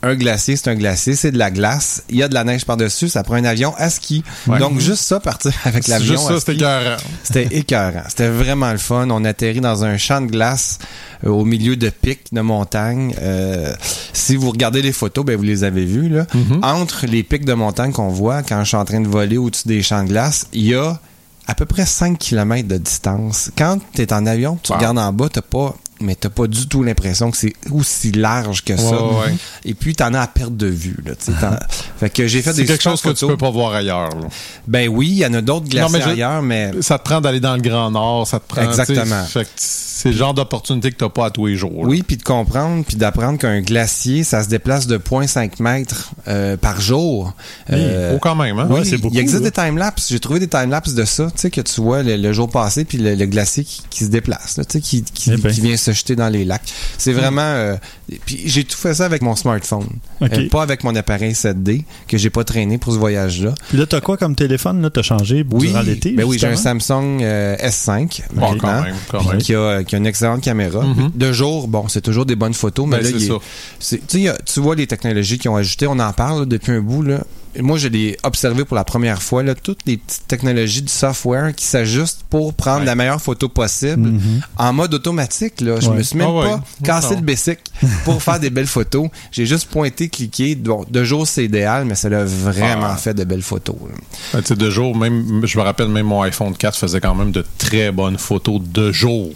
un 0.03 0.15
glacier, 0.15 0.55
c'est 0.55 0.69
un 0.69 0.75
glacier, 0.75 1.15
c'est 1.15 1.31
de 1.31 1.37
la 1.37 1.51
glace. 1.51 2.03
Il 2.09 2.15
y 2.17 2.23
a 2.23 2.27
de 2.27 2.33
la 2.33 2.43
neige 2.43 2.65
par-dessus, 2.65 3.09
ça 3.09 3.23
prend 3.23 3.35
un 3.35 3.43
avion 3.43 3.73
à 3.77 3.89
ski. 3.89 4.23
Ouais. 4.47 4.57
Donc, 4.59 4.79
juste 4.79 5.03
ça, 5.03 5.19
partir 5.19 5.53
avec 5.63 5.87
l'avion 5.87 6.15
juste 6.15 6.27
ça, 6.27 6.39
c'était 6.39 6.53
écœurant. 6.55 6.97
c'était 7.23 7.55
écœurant. 7.55 8.03
C'était 8.09 8.29
vraiment 8.29 8.71
le 8.71 8.77
fun. 8.77 9.07
On 9.09 9.23
atterrit 9.25 9.61
dans 9.61 9.83
un 9.83 9.97
champ 9.97 10.21
de 10.21 10.27
glace 10.31 10.79
euh, 11.25 11.29
au 11.29 11.45
milieu 11.45 11.75
de 11.75 11.89
pics 11.89 12.33
de 12.33 12.41
montagne. 12.41 13.13
Euh, 13.21 13.73
si 14.13 14.35
vous 14.35 14.49
regardez 14.51 14.81
les 14.81 14.91
photos, 14.93 15.23
ben 15.25 15.35
vous 15.35 15.43
les 15.43 15.63
avez 15.63 15.85
vues. 15.85 16.09
Là. 16.09 16.23
Mm-hmm. 16.23 16.63
Entre 16.65 17.05
les 17.05 17.23
pics 17.23 17.45
de 17.45 17.53
montagne 17.53 17.91
qu'on 17.91 18.09
voit 18.09 18.41
quand 18.43 18.63
je 18.63 18.69
suis 18.69 18.77
en 18.77 18.85
train 18.85 19.01
de 19.01 19.07
voler 19.07 19.37
au-dessus 19.37 19.67
des 19.67 19.83
champs 19.83 20.03
de 20.03 20.09
glace, 20.09 20.47
il 20.53 20.65
y 20.65 20.75
a 20.75 20.99
à 21.47 21.55
peu 21.55 21.65
près 21.65 21.85
5 21.85 22.17
km 22.17 22.67
de 22.67 22.77
distance. 22.77 23.51
Quand 23.57 23.77
tu 23.93 24.01
es 24.01 24.13
en 24.13 24.25
avion, 24.25 24.57
tu 24.61 24.71
Wow. 24.71 24.77
regardes 24.77 24.99
en 24.99 25.11
bas, 25.13 25.27
t'as 25.31 25.41
pas 25.41 25.75
mais 26.01 26.15
t'as 26.15 26.29
pas 26.29 26.47
du 26.47 26.67
tout 26.67 26.83
l'impression 26.83 27.31
que 27.31 27.37
c'est 27.37 27.53
aussi 27.71 28.11
large 28.11 28.63
que 28.63 28.75
ça. 28.77 28.83
Ouais, 29.03 29.15
ouais. 29.27 29.35
Et 29.65 29.73
puis 29.73 29.95
t'en 29.95 30.13
as 30.13 30.21
à 30.21 30.27
perte 30.27 30.55
de 30.57 30.67
vue. 30.67 30.97
Là, 31.05 31.13
fait 31.99 32.09
que 32.09 32.27
j'ai 32.27 32.41
fait 32.41 32.53
C'est 32.53 32.61
des 32.61 32.67
quelque 32.67 32.83
chose 32.83 33.01
que 33.01 33.09
tu 33.09 33.27
peux 33.27 33.37
pas 33.37 33.49
voir 33.49 33.73
ailleurs. 33.73 34.09
là. 34.09 34.27
Ben 34.67 34.87
oui, 34.89 35.07
il 35.09 35.17
y 35.17 35.25
en 35.25 35.33
a 35.33 35.41
d'autres 35.41 35.67
glaciers 35.67 35.97
mais 35.99 36.03
je- 36.03 36.09
ailleurs, 36.09 36.41
mais 36.41 36.71
Ça 36.81 36.97
te 36.97 37.03
prend 37.03 37.21
d'aller 37.21 37.39
dans 37.39 37.55
le 37.55 37.61
Grand 37.61 37.91
Nord, 37.91 38.27
ça 38.27 38.39
te 38.39 38.47
prend. 38.47 38.61
Exactement. 38.63 39.23
C'est 39.55 40.09
le 40.09 40.15
genre 40.15 40.33
d'opportunité 40.33 40.89
que 40.91 40.95
t'as 40.97 41.09
pas 41.09 41.27
à 41.27 41.29
tous 41.29 41.45
les 41.45 41.55
jours. 41.55 41.83
là. 41.83 41.89
Oui, 41.89 42.01
puis 42.01 42.17
de 42.17 42.23
comprendre, 42.23 42.83
puis 42.83 42.95
d'apprendre 42.95 43.37
qu'un 43.37 43.61
glacier, 43.61 44.23
ça 44.23 44.43
se 44.43 44.49
déplace 44.49 44.87
de 44.87 44.97
0.5 44.97 45.61
mètres 45.61 46.11
euh, 46.27 46.57
par 46.57 46.81
jour. 46.81 47.33
Euh, 47.71 48.13
Oh, 48.15 48.19
quand 48.19 48.35
même, 48.35 48.57
hein? 48.57 48.67
oui, 48.69 48.79
Ouais, 48.81 48.97
beaucoup, 48.97 49.13
il 49.13 49.19
existe 49.19 49.43
des 49.43 49.51
timelapses. 49.51 50.07
J'ai 50.09 50.19
trouvé 50.19 50.39
des 50.39 50.47
timelapses 50.47 50.95
de 50.95 51.05
ça, 51.05 51.25
tu 51.25 51.31
sais, 51.35 51.51
que 51.51 51.61
tu 51.61 51.81
vois 51.81 52.01
le, 52.01 52.17
le 52.17 52.33
jour 52.33 52.49
passé, 52.49 52.83
puis 52.83 52.97
le, 52.97 53.13
le 53.15 53.25
glacier 53.27 53.63
qui, 53.63 53.81
qui 53.89 54.05
se 54.05 54.09
déplace, 54.09 54.55
tu 54.55 54.63
sais, 54.67 54.81
qui, 54.81 55.03
qui, 55.03 55.31
Eh 55.33 55.37
ben. 55.37 55.51
qui 55.51 55.61
vient 55.61 55.77
se 55.77 55.90
jeter 55.93 56.15
dans 56.15 56.29
les 56.29 56.45
lacs. 56.45 56.61
C'est 56.97 57.13
vraiment... 57.13 57.41
euh, 57.41 57.75
puis 58.25 58.41
j'ai 58.45 58.63
tout 58.63 58.77
fait 58.77 58.93
ça 58.93 59.05
avec 59.05 59.21
mon 59.21 59.35
smartphone. 59.35 59.87
Euh, 60.21 60.49
pas 60.49 60.63
avec 60.63 60.83
mon 60.83 60.95
appareil 60.95 61.33
7D, 61.33 61.83
que 62.07 62.17
j'ai 62.17 62.29
pas 62.29 62.43
traîné 62.43 62.77
pour 62.77 62.93
ce 62.93 62.99
voyage-là. 62.99 63.53
Puis 63.69 63.77
là, 63.77 63.85
t'as 63.85 64.01
quoi 64.01 64.17
comme 64.17 64.35
téléphone? 64.35 64.81
Là, 64.81 64.89
t'as 64.89 65.01
changé 65.01 65.45
Oui, 65.51 65.67
durant 65.69 65.81
l'été? 65.81 66.11
ben 66.11 66.23
oui, 66.25 66.37
j'ai 66.39 66.47
un? 66.47 66.55
Samsung 66.55 67.19
euh, 67.21 67.55
S5 67.57 68.21
Bon, 68.33 68.41
maintenant, 68.51 68.57
quand 68.59 68.81
même, 68.83 68.95
quand 69.09 69.23
même. 69.29 69.37
qui 69.41 69.55
a, 69.55 69.83
qui 69.83 69.95
a 69.95 69.97
une 69.97 70.05
excellente 70.07 70.41
caméra. 70.41 70.81
Mhm. 70.83 71.11
De 71.15 71.31
jour, 71.31 71.67
bon, 71.67 71.87
c'est 71.87 72.01
toujours 72.01 72.25
des 72.25 72.35
bonnes 72.35 72.53
photos, 72.53 72.85
mais 72.87 72.97
Ben, 72.97 73.03
là, 73.03 73.09
c'est 73.11 73.15
il 73.17 73.23
est- 73.23 73.27
ça. 73.27 73.35
c'est- 73.79 74.35
tu 74.45 74.59
vois 74.59 74.75
les 74.75 74.87
technologies 74.87 75.37
qui 75.39 75.47
ont 75.49 75.55
ajouté, 75.55 75.87
on 75.87 75.97
en 75.99 76.13
parle 76.13 76.39
là, 76.41 76.45
depuis 76.45 76.71
un 76.73 76.81
bout. 76.81 77.01
Là. 77.03 77.23
Moi, 77.59 77.77
je 77.77 77.87
l'ai 77.87 78.17
observé 78.23 78.63
pour 78.65 78.75
la 78.75 78.83
première 78.83 79.21
fois, 79.21 79.43
là, 79.43 79.55
toutes 79.55 79.79
les 79.85 79.97
petites 79.97 80.27
technologies 80.27 80.81
du 80.81 80.91
software 80.91 81.53
qui 81.55 81.65
s'ajustent 81.65 82.23
pour 82.29 82.53
prendre 82.53 82.79
Ouais. 82.79 82.85
la 82.85 82.95
meilleure 82.95 83.21
photo 83.21 83.49
possible 83.49 84.09
Mhm. 84.09 84.41
en 84.57 84.73
mode 84.73 84.93
automatique. 84.93 85.59
Là. 85.61 85.79
Je 85.79 85.89
Ouais. 85.89 85.97
me 85.97 86.03
suis 86.03 86.17
même 86.17 86.27
Ah 86.29 86.33
ouais. 86.39 86.45
pas 86.49 86.63
cassé 86.83 87.15
Non. 87.15 87.19
le 87.21 87.25
basic 87.25 87.59
pour 88.05 88.23
faire 88.23 88.39
des 88.39 88.49
belles 88.49 88.67
photos. 88.67 89.09
J'ai 89.31 89.45
juste 89.45 89.69
pointé, 89.69 90.07
cliqué. 90.09 90.55
Bon, 90.55 90.85
de 90.89 91.03
jour, 91.03 91.27
c'est 91.27 91.45
idéal, 91.45 91.85
mais 91.85 91.95
ça 91.95 92.07
a 92.07 92.23
vraiment 92.23 92.85
Ah. 92.91 92.95
fait 92.97 93.13
de 93.13 93.23
belles 93.23 93.41
photos. 93.41 93.75
Ben, 94.33 94.41
tu 94.41 94.47
sais, 94.47 94.55
de 94.55 94.69
jour, 94.69 94.95
même, 94.95 95.45
je 95.45 95.57
me 95.57 95.63
rappelle, 95.63 95.89
même 95.89 96.05
mon 96.07 96.21
iPhone 96.21 96.55
4 96.55 96.77
faisait 96.77 97.01
quand 97.01 97.15
même 97.15 97.31
de 97.31 97.43
très 97.57 97.91
bonnes 97.91 98.17
photos 98.17 98.61
de 98.63 98.91
jour. 98.91 99.31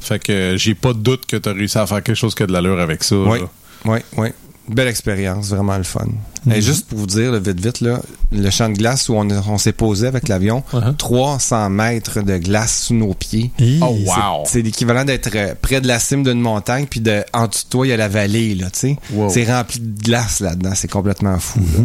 Fait 0.00 0.18
que 0.18 0.32
euh, 0.32 0.56
j'ai 0.56 0.74
pas 0.74 0.92
de 0.92 0.98
doute 1.00 1.26
que 1.26 1.36
tu 1.36 1.48
as 1.48 1.52
réussi 1.52 1.78
à 1.78 1.86
faire 1.86 2.02
quelque 2.02 2.16
chose 2.16 2.34
qui 2.34 2.42
a 2.44 2.46
de 2.46 2.52
l'allure 2.52 2.78
avec 2.80 3.02
ça. 3.02 3.16
Oui, 3.16 3.38
oui, 3.84 3.98
oui. 4.16 4.28
Belle 4.68 4.88
expérience, 4.88 5.48
vraiment 5.48 5.76
le 5.78 5.82
fun. 5.84 6.06
Mhm. 6.46 6.52
Et 6.52 6.60
juste 6.62 6.86
pour 6.88 6.98
vous 6.98 7.06
dire, 7.06 7.32
là, 7.32 7.38
vite, 7.38 7.58
vite, 7.60 7.80
là, 7.80 8.00
le 8.32 8.50
champ 8.50 8.68
de 8.68 8.74
glace 8.76 9.08
où 9.08 9.14
on, 9.14 9.26
on 9.30 9.58
s'est 9.58 9.72
posé 9.72 10.06
avec 10.06 10.28
l'avion, 10.28 10.62
Uh-huh. 10.72 10.94
300 10.96 11.70
mètres 11.70 12.20
de 12.22 12.36
glace 12.38 12.84
sous 12.84 12.94
nos 12.94 13.14
pieds. 13.14 13.50
Hi. 13.58 13.80
Oh, 13.82 13.96
C'est- 13.98 14.10
wow! 14.10 14.42
C'est 14.46 14.62
l'équivalent 14.62 15.04
d'être 15.04 15.30
euh, 15.34 15.54
près 15.60 15.80
de 15.80 15.88
la 15.88 15.98
cime 15.98 16.22
d'une 16.22 16.40
montagne, 16.40 16.86
puis 16.88 17.00
de, 17.00 17.24
en 17.32 17.46
dessous 17.46 17.64
de 17.64 17.68
toi, 17.70 17.86
il 17.86 17.90
y 17.90 17.92
a 17.92 17.96
la 17.96 18.08
vallée, 18.08 18.54
là. 18.54 18.66
Wow. 19.12 19.30
C'est 19.30 19.44
rempli 19.50 19.80
de 19.80 20.02
glace 20.02 20.40
là-dedans, 20.40 20.72
c'est 20.74 20.90
complètement 20.90 21.38
fou, 21.38 21.60
là. 21.60 21.84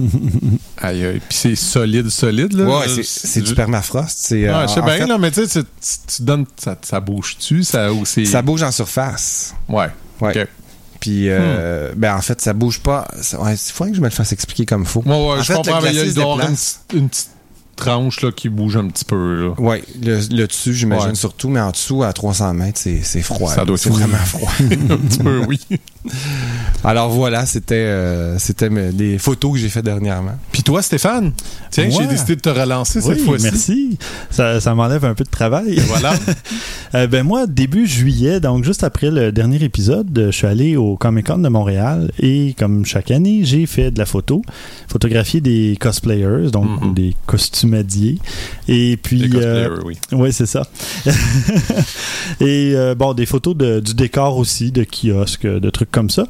Aïe, 0.89 1.05
aïe. 1.05 1.21
Puis 1.29 1.37
c'est 1.37 1.55
solide, 1.55 2.09
solide, 2.09 2.51
là? 2.53 2.65
ouais, 2.65 2.87
c'est- 2.89 3.03
c'est 3.27 3.41
du 3.41 3.55
permafrost. 3.55 4.17
C'est, 4.19 4.43
Ouais, 4.43 4.49
euh, 4.49 4.67
je 4.67 4.73
sais 4.73 4.79
en 4.81 4.85
bien, 4.85 4.97
fait, 4.97 5.07
là, 5.07 5.17
mais 5.17 5.31
tu 5.31 5.45
sais, 5.47 5.61
tu- 5.63 6.21
donnes. 6.23 6.45
Ça, 6.61 6.75
ça 6.81 6.99
bouge-tu? 6.99 7.63
Ça, 7.63 7.93
ou 7.93 8.05
c'est. 8.05 8.25
ça 8.25 8.41
bouge 8.41 8.61
en 8.63 8.71
surface. 8.71 9.53
Ouais. 9.69 9.87
Ouais. 10.21 10.41
Ok. 10.41 10.47
Puis, 11.03 11.25
euh, 11.27 11.91
ben, 11.97 12.15
en 12.15 12.21
fait, 12.21 12.39
ça 12.39 12.53
bouge 12.53 12.79
pas. 12.79 13.05
Ouais, 13.37 13.55
il 13.55 13.57
faudrait 13.73 13.91
que 13.91 13.97
je 13.97 14.01
me 14.01 14.07
le 14.07 14.11
fasse 14.13 14.31
expliquer 14.31 14.65
comme 14.65 14.85
faut. 14.85 15.01
Ouais, 15.01 15.09
ouais, 15.09 15.15
En 15.15 15.41
je 15.41 15.43
fait, 15.43 15.55
comprends, 15.55 15.81
mais 15.81 15.93
il 15.93 16.13
doit 16.13 16.23
avoir 16.31 16.49
une, 16.49 16.55
une 16.97 17.09
petite 17.09 17.27
tranche 17.83 18.21
là, 18.21 18.31
qui 18.31 18.49
bouge 18.49 18.77
un 18.77 18.87
petit 18.87 19.05
peu. 19.05 19.51
Oui, 19.57 19.77
le, 20.01 20.19
le 20.35 20.47
dessus, 20.47 20.73
j'imagine 20.73 21.09
Ouais. 21.09 21.15
surtout, 21.15 21.49
mais 21.49 21.59
en 21.59 21.71
dessous, 21.71 22.03
à 22.03 22.13
300 22.13 22.53
mètres, 22.53 22.79
c'est 22.81 23.01
c'est 23.03 23.21
froid. 23.21 23.51
Ça 23.51 23.65
doit 23.65 23.75
être 23.75 23.89
vraiment 23.89 24.17
froid. 24.17 24.51
un 24.61 24.97
petit 24.97 25.19
peu, 25.19 25.41
oui. 25.47 25.59
Alors 26.83 27.09
voilà, 27.09 27.45
c'était 27.45 27.75
euh, 27.75 28.37
c'était 28.39 28.69
mes- 28.69 28.91
des 28.91 29.17
photos 29.17 29.53
que 29.53 29.57
j'ai 29.59 29.69
faites 29.69 29.85
dernièrement. 29.85 30.37
Puis 30.51 30.63
toi, 30.63 30.81
Stéphane, 30.81 31.31
tiens, 31.71 31.89
j'ai 31.89 32.07
décidé 32.07 32.35
de 32.35 32.41
te 32.41 32.49
relancer 32.49 32.99
cette 33.01 33.17
Oui, 33.19 33.25
fois-ci. 33.25 33.43
merci. 33.43 33.97
Ça, 34.29 34.59
ça 34.59 34.75
m'enlève 34.75 35.05
un 35.05 35.13
peu 35.13 35.23
de 35.23 35.29
travail. 35.29 35.79
Voilà. 35.87 36.13
Euh, 36.95 37.07
ben 37.07 37.23
moi, 37.25 37.47
début 37.47 37.87
juillet, 37.87 38.39
donc 38.39 38.63
juste 38.63 38.83
après 38.83 39.09
le 39.09 39.31
dernier 39.31 39.63
épisode, 39.63 40.15
euh, 40.15 40.27
je 40.27 40.37
suis 40.37 40.45
allé 40.45 40.75
au 40.77 40.95
Comic 40.95 41.25
Con 41.25 41.39
de 41.39 41.49
Montréal 41.49 42.11
et 42.19 42.53
comme 42.59 42.85
chaque 42.85 43.09
année, 43.09 43.39
j'ai 43.45 43.65
fait 43.65 43.89
de 43.89 43.97
la 43.97 44.05
photo, 44.05 44.43
photographier 44.87 45.41
des 45.41 45.75
cosplayers, 45.81 46.51
donc 46.51 46.83
Mhm. 46.83 46.93
des 46.93 47.15
Et 48.67 48.97
puis, 48.97 49.23
euh, 49.41 49.69
oui, 50.11 50.31
c'est 50.33 50.45
ça. 50.45 50.67
et 52.39 52.73
euh, 52.75 52.95
bon, 52.95 53.13
des 53.13 53.25
photos 53.25 53.55
de- 53.55 53.79
du 53.79 53.93
décor 53.93 54.37
aussi, 54.37 54.71
de 54.71 54.83
kiosques, 54.83 55.47
de 55.47 55.69
trucs 55.69 55.91
comme 55.91 56.09
ça. 56.09 56.25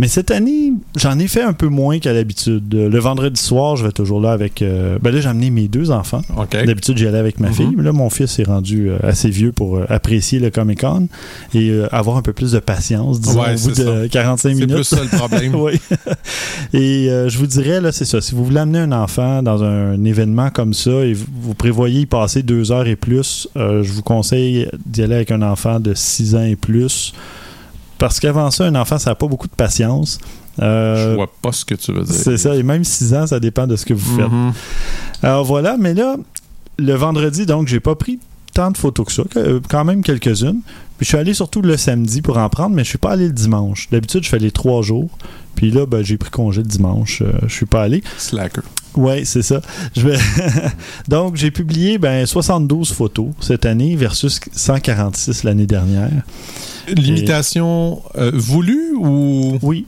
Mais 0.00 0.08
cette 0.08 0.30
année, 0.30 0.72
j'en 0.96 1.18
ai 1.18 1.28
fait 1.28 1.42
un 1.42 1.52
peu 1.52 1.66
moins 1.68 1.98
qu'à 1.98 2.14
l'habitude. 2.14 2.74
Euh, 2.74 2.88
Le 2.88 2.98
vendredi 2.98 3.38
soir, 3.40 3.76
je 3.76 3.84
vais 3.84 3.92
toujours 3.92 4.18
là 4.18 4.32
avec. 4.32 4.62
euh, 4.62 4.98
ben 5.02 5.10
là, 5.14 5.20
j'ai 5.20 5.28
amené 5.28 5.50
mes 5.50 5.68
deux 5.68 5.90
enfants. 5.90 6.22
D'habitude, 6.66 6.96
j'y 6.96 7.06
allais 7.06 7.18
avec 7.18 7.38
ma 7.38 7.48
Mhm. 7.48 7.54
fille, 7.54 7.68
mais 7.76 7.82
là, 7.82 7.92
mon 7.92 8.08
fils 8.08 8.38
est 8.38 8.44
rendu 8.44 8.88
euh, 8.88 8.96
assez 9.02 9.28
vieux 9.28 9.52
pour 9.52 9.78
apprécier 9.90 10.38
le 10.38 10.48
Comic 10.48 10.80
Con 10.80 11.08
et 11.54 11.68
euh, 11.68 11.86
avoir 11.94 12.16
un 12.16 12.22
peu 12.22 12.32
plus 12.32 12.52
de 12.52 12.60
patience, 12.60 13.20
disons, 13.20 13.42
Ouais, 13.42 13.50
au 13.50 13.68
bout 13.68 13.74
c'est 13.74 13.84
de 13.84 14.02
ça. 14.04 14.08
45 14.08 14.48
C'est 14.48 14.54
minutes. 14.54 14.74
plus 14.74 14.84
ça 14.84 15.02
le 15.02 15.08
problème. 15.18 15.54
oui. 15.56 15.72
et 16.72 17.10
euh, 17.10 17.28
je 17.28 17.36
vous 17.36 17.46
dirais, 17.46 17.82
là, 17.82 17.92
c'est 17.92 18.06
ça. 18.06 18.22
Si 18.22 18.34
vous 18.34 18.42
voulez 18.44 18.58
amener 18.60 18.78
un 18.78 18.92
enfant 18.92 19.42
dans 19.42 19.62
un 19.62 20.02
événement 20.04 20.48
comme 20.48 20.72
ça 20.72 20.92
et 21.04 21.12
vous, 21.12 21.52
prévoyez 21.54 22.00
y 22.00 22.06
passer 22.06 22.42
deux 22.42 22.72
heures 22.72 22.86
et 22.86 22.96
plus, 22.96 23.48
je 23.54 23.92
vous 23.92 24.02
conseille 24.02 24.66
d'y 24.86 25.02
aller 25.02 25.16
avec 25.16 25.30
un 25.30 25.42
enfant 25.42 25.78
de 25.78 25.92
6 25.94 26.34
ans 26.36 26.42
et 26.42 26.56
plus. 26.56 27.12
Parce 28.00 28.18
qu'avant 28.18 28.50
ça, 28.50 28.64
un 28.64 28.74
enfant, 28.76 28.98
ça 28.98 29.10
n'a 29.10 29.14
pas 29.14 29.26
beaucoup 29.26 29.46
de 29.46 29.54
patience. 29.54 30.18
Euh, 30.60 31.10
Je 31.10 31.14
vois 31.16 31.30
pas 31.42 31.52
ce 31.52 31.66
que 31.66 31.74
tu 31.74 31.92
veux 31.92 32.02
dire. 32.02 32.14
c'est 32.14 32.38
ça, 32.38 32.56
et 32.56 32.62
même 32.62 32.82
6 32.82 33.14
ans, 33.14 33.26
ça 33.26 33.38
dépend 33.38 33.66
de 33.66 33.76
ce 33.76 33.84
que 33.84 33.92
vous 33.92 34.16
faites. 34.16 34.32
Mhm. 34.32 34.52
Alors 35.22 35.44
voilà, 35.44 35.76
mais 35.78 35.92
là, 35.92 36.16
le 36.78 36.94
vendredi, 36.94 37.44
donc, 37.44 37.68
j'ai 37.68 37.78
pas 37.78 37.94
pris 37.94 38.18
tant 38.54 38.70
de 38.70 38.78
photos 38.78 39.06
que 39.06 39.12
ça, 39.12 39.22
euh, 39.36 39.60
quand 39.68 39.84
même 39.84 40.02
quelques-unes. 40.02 40.60
Puis 41.00 41.06
je 41.06 41.12
suis 41.12 41.16
allé 41.16 41.32
surtout 41.32 41.62
le 41.62 41.78
samedi 41.78 42.20
pour 42.20 42.36
en 42.36 42.46
prendre, 42.50 42.76
mais 42.76 42.84
je 42.84 42.90
suis 42.90 42.98
pas 42.98 43.12
allé 43.12 43.26
le 43.26 43.32
dimanche. 43.32 43.88
D'habitude, 43.90 44.22
je 44.22 44.28
fais 44.28 44.38
les 44.38 44.50
trois 44.50 44.82
jours. 44.82 45.08
Puis 45.54 45.70
là, 45.70 45.86
ben, 45.86 46.04
j'ai 46.04 46.18
pris 46.18 46.28
congé 46.28 46.60
le 46.60 46.68
dimanche. 46.68 47.22
euh, 47.22 47.32
je 47.46 47.54
suis 47.54 47.64
pas 47.64 47.80
allé. 47.84 48.04
Slacker. 48.18 48.60
Ouais, 48.96 49.24
c'est 49.24 49.40
ça. 49.40 49.62
Je 49.96 50.06
vais... 50.06 50.18
donc, 51.08 51.36
j'ai 51.36 51.50
publié 51.50 51.96
ben, 51.96 52.26
72 52.26 52.92
photos 52.92 53.28
cette 53.40 53.64
année 53.64 53.96
versus 53.96 54.38
146 54.52 55.44
l'année 55.44 55.64
dernière. 55.64 56.10
L'imitation 56.88 58.02
euh, 58.16 58.32
voulue 58.34 58.92
ou? 58.98 59.58
Oui, 59.62 59.86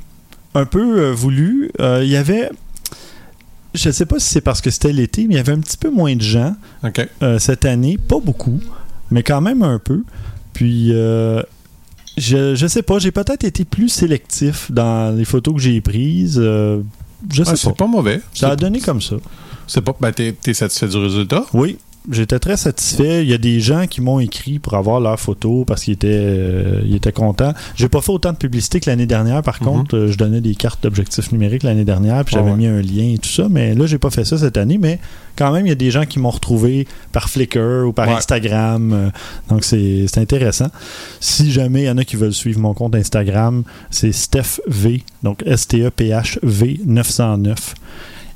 un 0.54 0.64
peu 0.64 0.99
euh, 0.99 1.12
voulu. 1.12 1.71
Euh, 1.78 2.00
Il 2.02 2.09
y 2.11 2.16
avait. 2.16 2.49
Je 3.75 3.90
ne 3.90 3.92
sais 3.92 4.07
pas 4.07 4.19
si 4.19 4.31
c'est 4.31 4.40
parce 4.40 4.62
que 4.62 4.71
c'était 4.71 4.95
l'été, 4.95 5.26
mais 5.26 5.35
il 5.35 5.37
y 5.37 5.40
avait 5.40 5.52
un 5.52 5.61
petit 5.61 5.76
peu 5.76 5.90
moins 5.90 6.16
de 6.16 6.23
gens 6.23 6.54
euh, 7.23 7.38
cette 7.38 7.66
année. 7.66 7.99
Pas 7.99 8.19
beaucoup, 8.19 8.61
mais 9.11 9.23
quand 9.23 9.42
même 9.42 9.62
un 9.62 9.78
peu. 9.78 10.04
Puis, 10.52 10.90
euh, 10.92 11.42
je, 12.18 12.54
je 12.54 12.66
sais 12.66 12.82
pas, 12.82 12.99
j'ai 12.99 13.11
peut-être 13.12 13.44
été 13.44 13.64
plus 13.64 13.88
sélectif 13.88 14.71
dans 14.71 15.16
les 15.16 15.25
photos 15.25 15.54
que 15.54 15.61
j'ai 15.61 15.80
prises. 15.80 16.38
euh, 16.42 16.82
je 17.32 17.42
sais 17.44 17.50
Ah, 17.52 17.56
c'est 17.56 17.68
pas. 17.71 17.75
pas 17.75 17.87
mauvais. 17.87 18.21
Ça 18.35 18.50
a 18.50 18.56
donné 18.56 18.80
comme 18.80 19.00
ça. 19.00 19.16
C'est 19.66 19.80
pas. 19.80 19.94
Ben, 20.00 20.12
t'es 20.12 20.32
t'es 20.32 20.54
satisfait 20.54 20.88
du 20.88 20.97
résultat? 20.97 21.44
Oui, 21.54 21.78
j'étais 22.11 22.38
très 22.38 22.56
satisfait. 22.56 23.23
Il 23.25 23.30
y 23.30 23.35
a 23.35 23.38
des 23.38 23.61
gens 23.61 23.87
qui 23.87 24.00
m'ont 24.00 24.18
écrit 24.21 24.59
pour 24.59 24.75
avoir 24.75 25.00
leurs 25.00 25.21
photos 25.21 25.64
parce 25.66 25.85
qu'ils 25.85 25.94
étaient, 25.94 26.09
euh, 26.11 26.80
ils 26.85 26.97
étaient 26.97 27.12
contents. 27.12 27.52
J'ai 27.76 27.88
pas 27.88 28.00
fait 28.00 28.12
autant 28.12 28.32
de 28.32 28.37
publicité 28.37 28.80
que 28.80 28.90
l'année 28.90 29.06
dernière. 29.06 29.42
Par 29.42 29.61
Mhm. 29.62 29.68
contre, 29.68 29.97
euh, 29.97 30.09
je 30.09 30.16
donnais 30.18 30.40
des 30.40 30.54
cartes 30.54 30.82
d'objectifs 30.82 31.30
numériques 31.32 31.62
l'année 31.62 31.85
dernière, 31.85 32.25
puis 32.25 32.35
Ah 32.37 32.40
j'avais 32.40 32.50
ouais. 32.52 32.56
mis 32.56 32.66
un 32.66 32.80
lien 32.82 33.14
et 33.14 33.18
tout 33.18 33.28
ça. 33.28 33.47
Mais 33.50 33.75
là, 33.75 33.87
j'ai 33.87 33.99
pas 33.99 34.11
fait 34.11 34.25
ça 34.25 34.37
cette 34.38 34.56
année. 34.56 34.78
Mais 34.78 34.99
quand 35.37 35.52
même, 35.52 35.66
il 35.66 35.68
y 35.71 35.73
a 35.73 35.76
des 35.76 35.90
gens 35.90 36.04
qui 36.04 36.18
m'ont 36.18 36.30
retrouvé 36.30 36.87
par 37.12 37.28
Flickr 37.30 37.87
ou 37.87 37.92
par 37.92 38.09
Ouais. 38.09 38.14
Instagram. 38.14 38.92
euh, 38.92 39.09
donc, 39.49 39.64
c'est 39.64 40.06
intéressant. 40.18 40.68
Si 41.21 41.50
jamais 41.52 41.82
il 41.82 41.87
y 41.87 41.90
en 41.90 41.99
a 41.99 42.04
qui 42.04 42.16
veulent 42.16 42.35
suivre 42.35 42.61
mon 42.61 42.75
compte 42.75 42.94
Instagram, 42.94 43.62
c'est 43.90 44.12
Steph 44.12 44.61
V. 44.66 45.02
Donc, 45.23 45.42
S-T-E-P-H-V 45.47 46.80
909. 46.85 47.75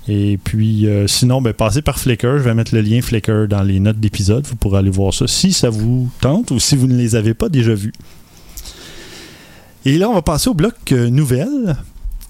Et 0.08 0.38
puis, 0.42 0.86
euh, 0.86 1.06
sinon, 1.06 1.42
ben, 1.42 1.52
passez 1.52 1.82
par 1.82 1.98
Flickr. 1.98 2.38
Je 2.38 2.42
vais 2.42 2.54
mettre 2.54 2.75
le 2.75 2.80
lien 2.80 3.00
Flickr 3.02 3.48
dans 3.48 3.62
les 3.62 3.80
notes 3.80 3.98
d'épisode. 3.98 4.46
Vous 4.46 4.56
pourrez 4.56 4.78
aller 4.78 4.90
voir 4.90 5.12
ça 5.12 5.26
si 5.26 5.52
ça 5.52 5.68
vous 5.68 6.10
tente 6.20 6.52
ou 6.52 6.60
si 6.60 6.76
vous 6.76 6.86
ne 6.86 6.96
les 6.96 7.16
avez 7.16 7.34
pas 7.34 7.48
déjà 7.48 7.75
vus. 7.75 7.92
Et 9.84 9.98
là, 9.98 10.08
on 10.08 10.14
va 10.14 10.22
passer 10.22 10.48
au 10.48 10.54
bloc 10.54 10.75
euh, 10.92 11.10
nouvelles. 11.10 11.76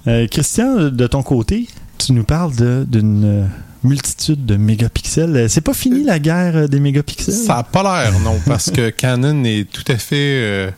Euh, 0.06 0.26
Christian, 0.26 0.88
de 0.90 1.06
ton 1.06 1.22
côté, 1.22 1.68
tu 1.98 2.12
nous 2.12 2.24
parles 2.24 2.52
d'une 2.86 3.48
multitude 3.82 4.44
de 4.46 4.56
mégapixels. 4.56 5.36
Euh, 5.36 5.48
C'est 5.48 5.60
pas 5.60 5.74
fini 5.74 6.02
la 6.04 6.18
guerre 6.18 6.68
des 6.68 6.80
mégapixels? 6.80 7.34
Ça 7.34 7.58
a 7.58 7.62
pas 7.62 7.82
l'air, 7.82 8.18
non, 8.20 8.38
parce 8.46 8.70
que 8.70 8.90
Canon 8.96 9.44
est 9.44 9.70
tout 9.70 9.84
à 9.88 9.96
fait 9.96 10.72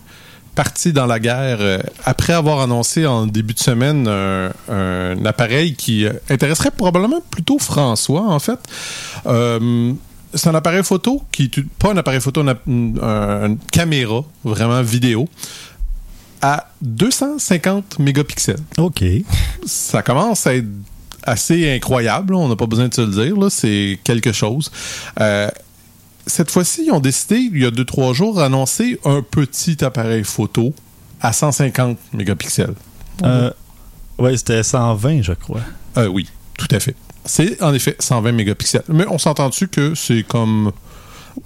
parti 0.58 0.92
dans 0.92 1.06
la 1.06 1.20
guerre 1.20 1.58
euh, 1.60 1.78
après 2.04 2.32
avoir 2.32 2.58
annoncé 2.58 3.06
en 3.06 3.26
début 3.28 3.54
de 3.54 3.60
semaine 3.60 4.08
un, 4.08 4.50
un 4.68 5.24
appareil 5.24 5.76
qui 5.76 6.04
euh, 6.04 6.12
intéresserait 6.28 6.72
probablement 6.72 7.20
plutôt 7.30 7.60
François, 7.60 8.22
en 8.22 8.40
fait. 8.40 8.58
Euh, 9.26 9.92
c'est 10.34 10.48
un 10.48 10.56
appareil 10.56 10.82
photo 10.82 11.22
qui 11.30 11.44
est 11.44 11.60
pas 11.78 11.92
un 11.92 11.96
appareil 11.96 12.20
photo, 12.20 12.40
un, 12.40 12.48
un- 12.48 13.46
une 13.46 13.58
caméra 13.70 14.24
vraiment 14.42 14.82
vidéo 14.82 15.28
à 16.42 16.66
250 16.82 18.00
mégapixels. 18.00 18.58
OK. 18.78 19.04
Ça 19.64 20.02
commence 20.02 20.44
à 20.48 20.56
être 20.56 20.66
assez 21.22 21.70
incroyable. 21.72 22.32
là. 22.34 22.40
On 22.40 22.48
n'a 22.48 22.56
pas 22.56 22.66
besoin 22.66 22.88
de 22.88 22.94
se 22.94 23.00
le 23.02 23.12
dire. 23.24 23.36
là. 23.36 23.48
C'est 23.48 23.98
quelque 24.02 24.32
chose. 24.32 24.70
Euh, 25.20 25.48
cette 26.28 26.50
fois-ci, 26.50 26.84
ils 26.86 26.92
ont 26.92 27.00
décidé, 27.00 27.36
il 27.36 27.62
y 27.62 27.66
a 27.66 27.70
2-3 27.70 28.14
jours, 28.14 28.34
d'annoncer 28.34 29.00
un 29.04 29.22
petit 29.22 29.84
appareil 29.84 30.24
photo 30.24 30.72
à 31.20 31.32
150 31.32 31.98
mégapixels. 32.12 32.74
Euh, 33.24 33.50
ouais, 34.18 34.36
c'était 34.36 34.62
120, 34.62 35.22
je 35.22 35.32
crois. 35.32 35.60
Euh, 35.96 36.06
oui, 36.06 36.28
tout 36.56 36.68
à 36.70 36.78
fait. 36.78 36.94
C'est 37.24 37.60
en 37.62 37.74
effet 37.74 37.96
120 37.98 38.32
mégapixels. 38.32 38.84
Mais 38.88 39.06
on 39.08 39.18
s'entend-tu 39.18 39.68
que 39.68 39.94
c'est 39.94 40.22
comme 40.22 40.72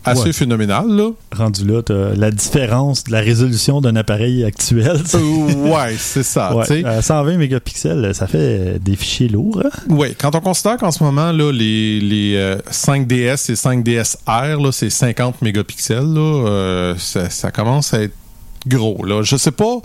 assez 0.05 0.23
Ouais. 0.25 0.33
phénoménal, 0.33 0.87
là? 0.89 1.11
Rendu 1.37 1.67
là, 1.67 1.83
la 2.17 2.31
différence 2.31 3.05
de 3.05 3.13
la 3.13 3.21
résolution 3.21 3.81
d'un 3.81 3.97
appareil 3.97 4.45
actuel. 4.45 5.01
Euh, 5.15 5.55
ouais, 5.55 5.95
c'est 5.99 6.23
ça. 6.23 6.55
Ouais, 6.55 6.67
tu 6.67 6.81
sais. 6.81 6.85
à 6.85 7.03
120 7.03 7.37
mégapixels, 7.37 8.15
ça 8.15 8.27
fait 8.27 8.79
des 8.79 8.97
fichiers 8.97 9.29
lourds. 9.29 9.63
hein? 9.65 9.71
Oui, 9.89 10.15
quand 10.19 10.35
on 10.35 10.41
considère 10.41 10.77
qu'en 10.77 10.91
ce 10.91 11.03
moment, 11.03 11.33
là, 11.33 11.51
les, 11.53 12.01
les 12.01 12.35
euh, 12.37 12.57
5DS 12.71 13.51
et 13.51 13.55
5DSR, 13.55 14.63
là, 14.63 14.73
c'est 14.73 14.91
50 14.91 15.43
mégapixels, 15.43 15.99
là, 16.15 16.21
euh, 16.49 16.95
ça, 16.99 17.31
ça 17.31 17.51
commence 17.51 17.95
à 17.95 18.03
être 18.03 18.15
gros. 18.67 19.05
Là. 19.05 19.23
Je 19.23 19.37
sais 19.37 19.51
pas. 19.51 19.79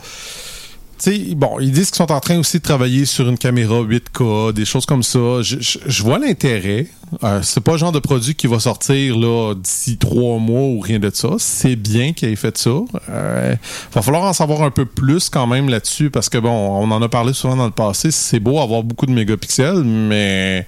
Bon, 1.36 1.60
ils 1.60 1.72
disent 1.72 1.88
qu'ils 1.92 1.98
sont 1.98 2.12
en 2.12 2.20
train 2.20 2.40
aussi 2.40 2.58
de 2.58 2.64
travailler 2.64 3.06
sur 3.06 3.30
une 3.30 3.38
caméra 3.38 3.82
8K, 3.82 4.52
des 4.54 4.66
choses 4.66 4.86
comme 4.86 5.04
ça. 5.04 5.42
Je, 5.42 5.58
je- 5.60 6.04
vois 6.04 6.18
l'intérêt. 6.20 6.88
Euh, 7.24 7.40
c'est 7.42 7.62
pas 7.62 7.74
le 7.74 7.78
genre 7.78 7.92
de 7.94 8.00
produit 8.00 8.36
qui 8.36 8.48
va 8.48 8.60
sortir 8.60 9.18
là 9.18 9.54
d'ici 9.56 9.98
trois 9.98 10.40
mois 10.40 10.62
ou 10.62 10.80
rien 10.80 11.00
de 11.00 11.10
ça. 11.14 11.30
C'est 11.38 11.76
bien 11.76 12.12
qu'ils 12.14 12.30
aient 12.30 12.36
fait 12.36 12.58
ça. 12.58 12.72
Euh, 13.10 13.56
va 13.94 14.02
falloir 14.02 14.24
en 14.24 14.34
savoir 14.34 14.64
un 14.64 14.72
peu 14.72 14.86
plus 14.86 15.30
quand 15.30 15.48
même 15.48 15.70
là-dessus 15.70 16.10
parce 16.10 16.28
que 16.30 16.38
bon, 16.38 16.50
on 16.52 16.90
en 16.92 17.02
a 17.02 17.08
parlé 17.10 17.32
souvent 17.34 17.56
dans 17.56 17.66
le 17.66 17.72
passé. 17.72 18.12
C'est 18.12 18.40
beau 18.40 18.60
avoir 18.60 18.84
beaucoup 18.84 19.06
de 19.06 19.12
mégapixels, 19.14 19.84
mais 19.84 20.66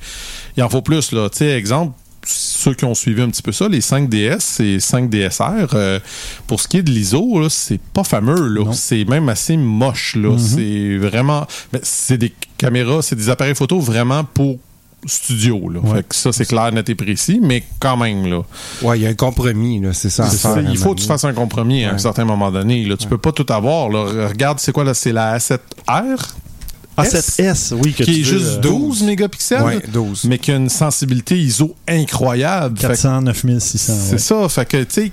il 0.56 0.64
en 0.64 0.70
faut 0.70 0.82
plus 0.82 1.12
là. 1.12 1.28
Exemple 1.42 1.94
ceux 2.26 2.74
qui 2.74 2.86
ont 2.86 2.96
suivi 2.96 3.22
un 3.22 3.30
petit 3.30 3.42
peu 3.42 3.52
ça, 3.52 3.68
les 3.68 3.82
5DS 3.82 4.62
et 4.62 4.78
5DSR, 4.78 5.70
euh, 5.74 6.00
pour 6.48 6.60
ce 6.60 6.68
qui 6.68 6.78
est 6.78 6.84
de 6.84 6.92
l'ISO, 6.92 7.48
c'est 7.50 7.80
pas 7.80 8.04
fameux. 8.04 8.64
C'est 8.74 9.06
même 9.06 9.30
assez 9.30 9.58
moche. 9.58 10.16
Mhm. 10.16 10.38
C'est 10.38 10.98
vraiment. 10.98 11.48
ben, 11.72 11.80
c'est 11.84 12.18
des 12.18 12.34
caméras, 12.58 13.02
c'est 13.02 13.16
des 13.16 13.30
appareils 13.30 13.56
photo 13.56 13.80
vraiment 13.80 14.24
pour 14.24 14.58
studio. 15.06 15.70
Là. 15.70 15.80
Fait 15.96 16.08
que 16.08 16.16
ça, 16.16 16.32
c'est 16.32 16.46
clair, 16.46 16.72
net 16.74 16.90
et 16.90 16.96
précis, 16.96 17.40
mais 17.42 17.64
quand 17.80 17.98
même. 17.98 18.28
là. 18.30 18.42
Ouais, 18.82 19.00
il 19.00 19.04
y 19.04 19.08
a 19.08 19.10
un 19.10 19.14
compromis, 19.14 19.80
là, 19.80 19.94
c'est 19.94 20.10
ça. 20.10 20.28
Il 20.70 20.78
faut 20.78 20.94
que 20.94 21.00
tu 21.02 21.08
fasses 21.08 21.24
un 21.24 21.34
compromis 21.34 21.86
à 21.86 21.94
un 21.94 21.98
certain 21.98 22.26
moment 22.26 22.52
donné. 22.52 22.86
Là. 22.86 22.98
Tu 22.98 23.08
peux 23.08 23.18
pas 23.18 23.32
tout 23.32 23.46
avoir. 23.50 23.90
Là. 23.90 24.28
Regarde, 24.28 24.60
c'est 24.60 24.72
quoi 24.72 24.84
là? 24.84 24.94
C'est 24.94 25.14
la 25.14 25.38
A7R? 25.38 26.34
Ah, 26.98 27.06
cette 27.06 27.40
S, 27.40 27.74
oui, 27.82 27.94
que 27.94 28.04
qui 28.04 28.20
est 28.20 28.24
veux, 28.24 28.40
juste 28.40 28.58
euh, 28.58 28.62
12 28.62 29.04
mégapixels, 29.04 29.62
Ouais, 29.64 29.82
12. 29.88 30.26
mais 30.26 30.38
qui 30.38 30.52
a 30.52 30.56
une 30.58 30.68
sensibilité 30.70 31.38
ISO 31.40 31.74
incroyable. 31.88 32.78
Fait 32.78 32.88
que 32.88 32.92
400, 32.94 33.22
9600. 33.22 33.94
c'est 33.94 34.12
ouais. 34.14 34.18
ça. 34.18 34.50
Fait 34.50 34.66
que, 34.66 34.84
tu 34.84 34.86
sais, 34.90 35.12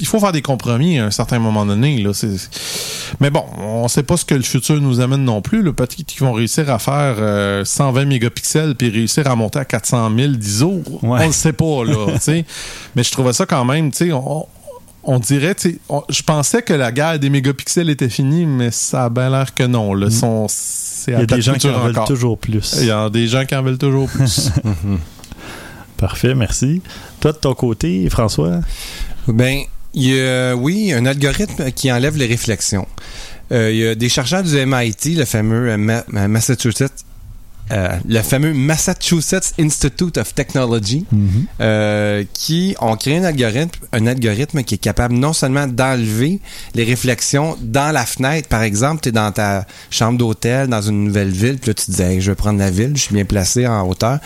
il 0.00 0.06
faut 0.06 0.20
faire 0.20 0.32
des 0.32 0.40
compromis 0.42 0.98
à 0.98 1.06
un 1.06 1.10
certain 1.10 1.38
moment 1.38 1.66
donné. 1.66 1.98
Là. 1.98 2.12
Mais 3.20 3.30
bon, 3.30 3.44
on 3.58 3.88
sait 3.88 4.04
pas 4.04 4.16
ce 4.16 4.24
que 4.24 4.34
le 4.36 4.42
futur 4.42 4.80
nous 4.80 5.00
amène 5.00 5.24
non 5.24 5.42
plus. 5.42 5.62
Peut-être 5.72 5.96
qu'ils 5.96 6.20
vont 6.20 6.32
réussir 6.32 6.70
à 6.70 6.78
faire 6.78 7.16
euh, 7.18 7.64
120 7.64 8.04
mégapixels 8.06 8.74
puis 8.76 8.88
réussir 8.90 9.26
à 9.30 9.34
monter 9.34 9.58
à 9.58 9.64
400 9.64 10.10
000 10.16 10.32
d'ISO. 10.34 10.82
Ouais. 11.02 11.18
On 11.22 11.26
le 11.26 11.32
sait 11.32 11.52
pas, 11.52 11.84
là. 11.84 12.06
tu 12.14 12.20
sais. 12.20 12.44
Mais 12.96 13.02
je 13.02 13.10
trouvais 13.10 13.32
ça 13.32 13.44
quand 13.44 13.64
même, 13.64 13.90
tu 13.90 14.06
sais, 14.06 14.12
on, 14.12 14.46
on 15.02 15.18
dirait, 15.18 15.54
tu 15.56 15.70
sais, 15.72 15.78
on- 15.88 16.04
je 16.08 16.22
pensais 16.22 16.62
que 16.62 16.72
la 16.74 16.92
guerre 16.92 17.18
des 17.18 17.28
mégapixels 17.28 17.90
était 17.90 18.08
finie, 18.08 18.46
mais 18.46 18.70
ça 18.70 19.04
a 19.06 19.08
bien 19.10 19.30
l'air 19.30 19.52
que 19.52 19.64
non. 19.64 19.94
Là. 19.94 20.10
Son- 20.10 20.46
c'est 20.98 21.12
Il 21.12 21.18
y 21.18 21.22
a 21.22 21.26
des 21.26 21.40
gens 21.42 21.54
qui 21.54 21.68
en 21.68 21.80
veulent 21.80 22.04
toujours 22.06 22.38
plus. 22.38 22.76
Il 22.80 22.86
y 22.86 22.90
a 22.90 23.08
des 23.08 23.26
gens 23.28 23.44
qui 23.44 23.54
en 23.54 23.62
veulent 23.62 23.78
toujours 23.78 24.08
plus. 24.08 24.50
Parfait, 25.96 26.34
merci. 26.34 26.80
Toi, 27.20 27.32
de 27.32 27.38
ton 27.38 27.54
côté, 27.54 28.08
François? 28.08 28.60
Ben, 29.26 29.62
il 29.94 30.14
y 30.14 30.20
a, 30.20 30.54
oui, 30.54 30.92
un 30.92 31.06
algorithme 31.06 31.70
qui 31.72 31.90
enlève 31.90 32.16
les 32.16 32.26
réflexions. 32.26 32.86
Euh, 33.50 33.70
il 33.72 33.78
y 33.78 33.86
a 33.86 33.94
des 33.94 34.08
chercheurs 34.08 34.42
du 34.42 34.54
MIT, 34.64 35.14
le 35.16 35.24
fameux 35.24 35.70
euh, 35.70 35.76
Ma- 35.76 36.04
Ma- 36.08 36.28
Massachusetts, 36.28 37.04
euh, 37.70 37.96
le 38.08 38.20
fameux 38.20 38.52
Massachusetts 38.54 39.54
Institute 39.58 40.18
of 40.18 40.34
Technology, 40.34 41.04
euh, 41.60 42.24
qui 42.32 42.74
ont 42.80 42.96
créé 42.96 43.18
un 43.18 43.24
algorithme, 43.24 43.70
un 43.92 44.06
algorithme 44.06 44.62
qui 44.62 44.74
est 44.76 44.78
capable 44.78 45.14
non 45.14 45.32
seulement 45.32 45.66
d'enlever 45.66 46.40
les 46.74 46.84
réflexions 46.84 47.56
dans 47.60 47.92
la 47.92 48.06
fenêtre. 48.06 48.48
Par 48.48 48.62
exemple, 48.62 49.02
tu 49.02 49.10
es 49.10 49.12
dans 49.12 49.32
ta 49.32 49.66
chambre 49.90 50.18
d'hôtel 50.18 50.68
dans 50.68 50.82
une 50.82 51.04
nouvelle 51.04 51.30
ville, 51.30 51.58
puis 51.58 51.70
là 51.70 51.74
tu 51.74 51.86
te 51.86 51.92
dis, 51.92 52.02
Hey, 52.02 52.20
je 52.20 52.30
vais 52.30 52.36
prendre 52.36 52.58
la 52.58 52.70
ville, 52.70 52.92
je 52.94 53.02
suis 53.02 53.14
bien 53.14 53.24
placé 53.24 53.66
en 53.66 53.86
hauteur. 53.88 54.18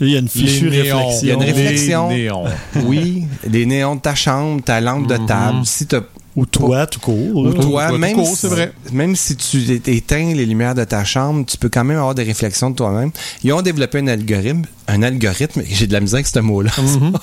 Il 0.00 0.10
y 0.10 0.16
a 0.16 0.20
une 0.20 0.28
fichue 0.28 0.68
réflexion. 0.68 1.18
Il 1.22 1.28
y 1.28 1.30
a 1.30 1.34
une 1.34 1.42
réflexion. 1.42 2.08
Les 2.08 2.16
néons. 2.16 2.44
Oui, 2.84 3.24
les 3.48 3.66
néons 3.66 3.96
de 3.96 4.00
ta 4.00 4.14
chambre, 4.14 4.62
ta 4.62 4.80
lampe 4.80 5.08
de 5.08 5.16
table. 5.16 5.64
Si 5.64 5.86
t'as 5.86 6.02
Ou 6.38 6.46
toi, 6.46 6.86
tout 6.86 7.00
court. 7.00 7.36
ou 7.36 7.52
toi, 7.52 7.62
toi, 7.62 7.88
tout 7.88 7.98
même, 7.98 8.14
court, 8.14 8.36
si, 8.36 8.46
vrai. 8.46 8.72
même 8.92 9.16
si 9.16 9.34
tu 9.36 9.58
éteins 9.72 10.34
les 10.34 10.46
lumières 10.46 10.74
de 10.74 10.84
ta 10.84 11.04
chambre, 11.04 11.44
tu 11.44 11.56
peux 11.58 11.68
quand 11.68 11.82
même 11.84 11.96
avoir 11.98 12.14
des 12.14 12.22
réflexions 12.22 12.70
de 12.70 12.76
toi-même. 12.76 13.10
Ils 13.42 13.52
ont 13.52 13.62
développé 13.62 13.98
un 13.98 14.06
algorithme, 14.06 14.62
un 14.86 15.02
algorithme, 15.02 15.62
j'ai 15.68 15.86
de 15.86 15.92
la 15.92 16.00
misère 16.00 16.18
avec 16.18 16.28
ce 16.28 16.38
mot-là, 16.38 16.70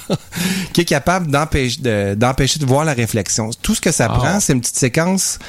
qui 0.74 0.82
est 0.82 0.86
capable 0.86 1.32
d'empêcher 1.32 1.80
de, 1.82 2.14
d'empêcher 2.16 2.60
de 2.60 2.66
voir 2.66 2.84
la 2.86 2.94
réflexion. 2.94 3.50
Tout 3.62 3.76
ce 3.76 3.82
que 3.82 3.92
ça 3.92 4.08
Ah. 4.10 4.18
prend, 4.18 4.40
c'est 4.40 4.54
une 4.54 4.60
petite 4.62 4.78
séquence 4.78 5.40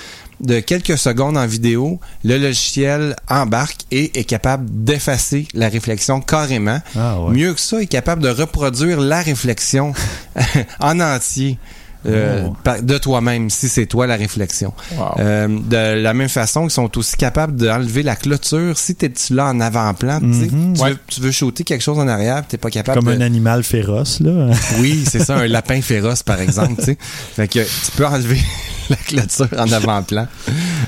de 0.40 0.61
quelques 0.61 0.98
secondes 0.98 1.37
en 1.38 1.46
vidéo. 1.46 1.98
Le 2.22 2.37
logiciel 2.38 3.16
embarque 3.29 3.81
et 3.90 4.18
est 4.18 4.24
capable 4.24 4.66
d'effacer 4.85 5.48
la 5.55 5.68
réflexion 5.68 6.20
carrément. 6.20 6.79
Ah, 6.94 7.20
ouais. 7.20 7.33
Mieux 7.35 7.55
que 7.55 7.61
ça, 7.61 7.79
il 7.81 7.85
est 7.85 7.87
capable 7.87 8.22
de 8.22 8.29
reproduire 8.29 9.00
la 9.00 9.22
réflexion 9.22 9.92
en 10.81 11.00
entier. 11.00 11.59
Euh, 12.07 12.47
Oh. 12.47 12.71
de 12.83 12.99
toi-même, 12.99 13.51
si 13.51 13.69
c'est 13.69 13.87
toi 13.87 14.07
la 14.07 14.16
réflexion. 14.16 14.73
Wow. 14.97 15.05
Euh, 15.19 15.49
de 15.49 16.01
la 16.03 16.14
même 16.14 16.29
façon, 16.29 16.64
ils 16.66 16.71
sont 16.71 16.97
aussi 16.99 17.16
capables 17.16 17.57
d'enlever 17.57 18.03
la 18.03 18.16
clôture. 18.16 18.77
Si 18.79 18.95
t'es 18.95 19.12
là 19.31 19.47
en 19.47 19.61
avant-plan, 19.61 20.21
tu 20.21 20.33
sais, 20.33 20.47
Mhm. 20.51 20.75
tu, 20.75 20.83
Ouais. 20.83 20.90
veux, 20.90 20.99
tu 21.07 21.21
veux 21.21 21.31
shooter 21.31 21.64
quelque 21.64 21.83
chose 21.83 21.99
en 21.99 22.09
arrière, 22.09 22.45
t'es 22.47 22.59
pas 22.59 22.71
capable 22.71 22.99
Comme 23.01 23.12
de... 23.14 23.19
un 23.19 23.25
animal 23.25 23.62
féroce, 23.62 24.21
là. 24.21 24.51
Oui, 24.81 25.05
c'est 25.09 25.25
ça, 25.25 25.37
un 25.37 25.47
lapin 25.49 25.81
féroce, 25.83 26.23
par 26.23 26.40
exemple, 26.40 26.77
tu 26.79 26.85
sais. 26.85 26.99
Fait 27.01 27.49
que 27.49 27.61
tu 27.61 27.90
peux 27.97 28.07
enlever 28.07 28.40
la 28.90 28.97
clôture 28.97 29.49
en 29.59 29.71
avant-plan 29.73 30.29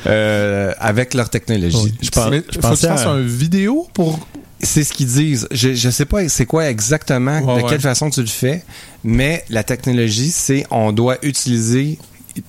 euh, 0.06 0.72
avec 0.78 1.14
leur 1.14 1.30
technologie. 1.30 1.76
Oui. 1.82 1.94
Je 2.02 2.10
pense- 2.10 2.32
je 2.32 2.60
faut 2.60 2.68
que 2.74 2.76
tu 2.80 2.86
fasses 2.86 3.06
un 3.06 3.20
vidéo 3.20 3.86
pour. 3.94 4.18
C'est 4.60 4.82
ce 4.84 4.92
qu'ils 4.92 5.06
disent. 5.06 5.46
Je, 5.50 5.74
je 5.74 5.90
sais 5.90 6.04
pas 6.04 6.28
c'est 6.28 6.46
quoi 6.46 6.68
exactement, 6.68 7.40
Ouais, 7.40 7.58
de 7.58 7.62
ouais. 7.64 7.70
quelle 7.70 7.80
façon 7.80 8.10
tu 8.10 8.20
le 8.20 8.26
fais, 8.26 8.64
mais 9.04 9.44
la 9.50 9.62
technologie, 9.62 10.30
c'est 10.30 10.66
on 10.70 10.92
doit 10.92 11.16
utiliser 11.22 11.98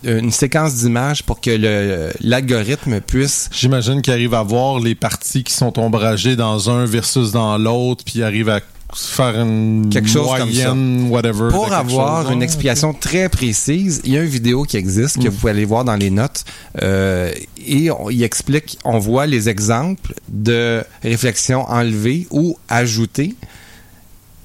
une 0.03 0.31
séquence 0.31 0.75
d'images 0.75 1.23
pour 1.23 1.41
que 1.41 1.49
le 1.49 2.11
l'algorithme 2.21 3.01
puisse 3.01 3.49
J'imagine 3.51 4.01
qu'il 4.03 4.13
arrive 4.13 4.35
à 4.35 4.43
voir 4.43 4.79
les 4.79 4.93
parties 4.93 5.43
qui 5.43 5.53
sont 5.53 5.79
ombragées 5.79 6.35
dans 6.35 6.69
un 6.69 6.85
versus 6.85 7.31
dans 7.31 7.57
l'autre, 7.57 8.03
puis 8.03 8.15
il 8.19 8.23
arrive 8.23 8.49
à 8.49 8.59
faire 8.93 9.39
une 9.39 9.89
Quelque 9.91 10.09
chose 10.09 10.27
comme 10.37 10.49
moyenne, 10.49 11.07
whatever. 11.09 11.45
de 11.45 11.51
Pour 11.51 11.71
avoir 11.71 12.23
chose. 12.23 12.33
une 12.33 12.41
explication 12.43 12.93
très 12.93 13.29
précise, 13.29 14.01
il 14.03 14.13
y 14.13 14.17
a 14.17 14.21
une 14.23 14.29
vidéo 14.29 14.63
qui 14.63 14.77
existe 14.77 15.17
que 15.21 15.27
Mm. 15.27 15.31
vous 15.31 15.37
pouvez 15.37 15.51
aller 15.51 15.65
voir 15.65 15.85
dans 15.85 15.95
les 15.95 16.09
notes 16.09 16.43
euh, 16.81 17.31
et 17.65 17.91
on, 17.91 18.09
il 18.09 18.23
explique, 18.23 18.79
on 18.85 18.97
voit 18.97 19.27
les 19.27 19.47
exemples 19.49 20.13
de 20.27 20.83
réflexions 21.03 21.69
enlevées 21.69 22.27
ou 22.31 22.57
ajoutées. 22.67 23.35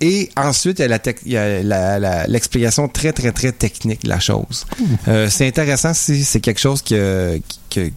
Et 0.00 0.28
ensuite, 0.36 0.80
il 0.80 1.30
y 1.32 1.36
a 1.36 2.26
l'explication 2.26 2.88
très, 2.88 3.12
très, 3.12 3.32
très 3.32 3.52
technique 3.52 4.02
de 4.02 4.08
la 4.10 4.20
chose. 4.20 4.66
Euh, 5.08 5.28
c'est 5.30 5.46
intéressant 5.46 5.94
si 5.94 6.24
c'est 6.24 6.40
quelque 6.40 6.60
chose 6.60 6.82
que, 6.82 7.40
que- 7.70 7.90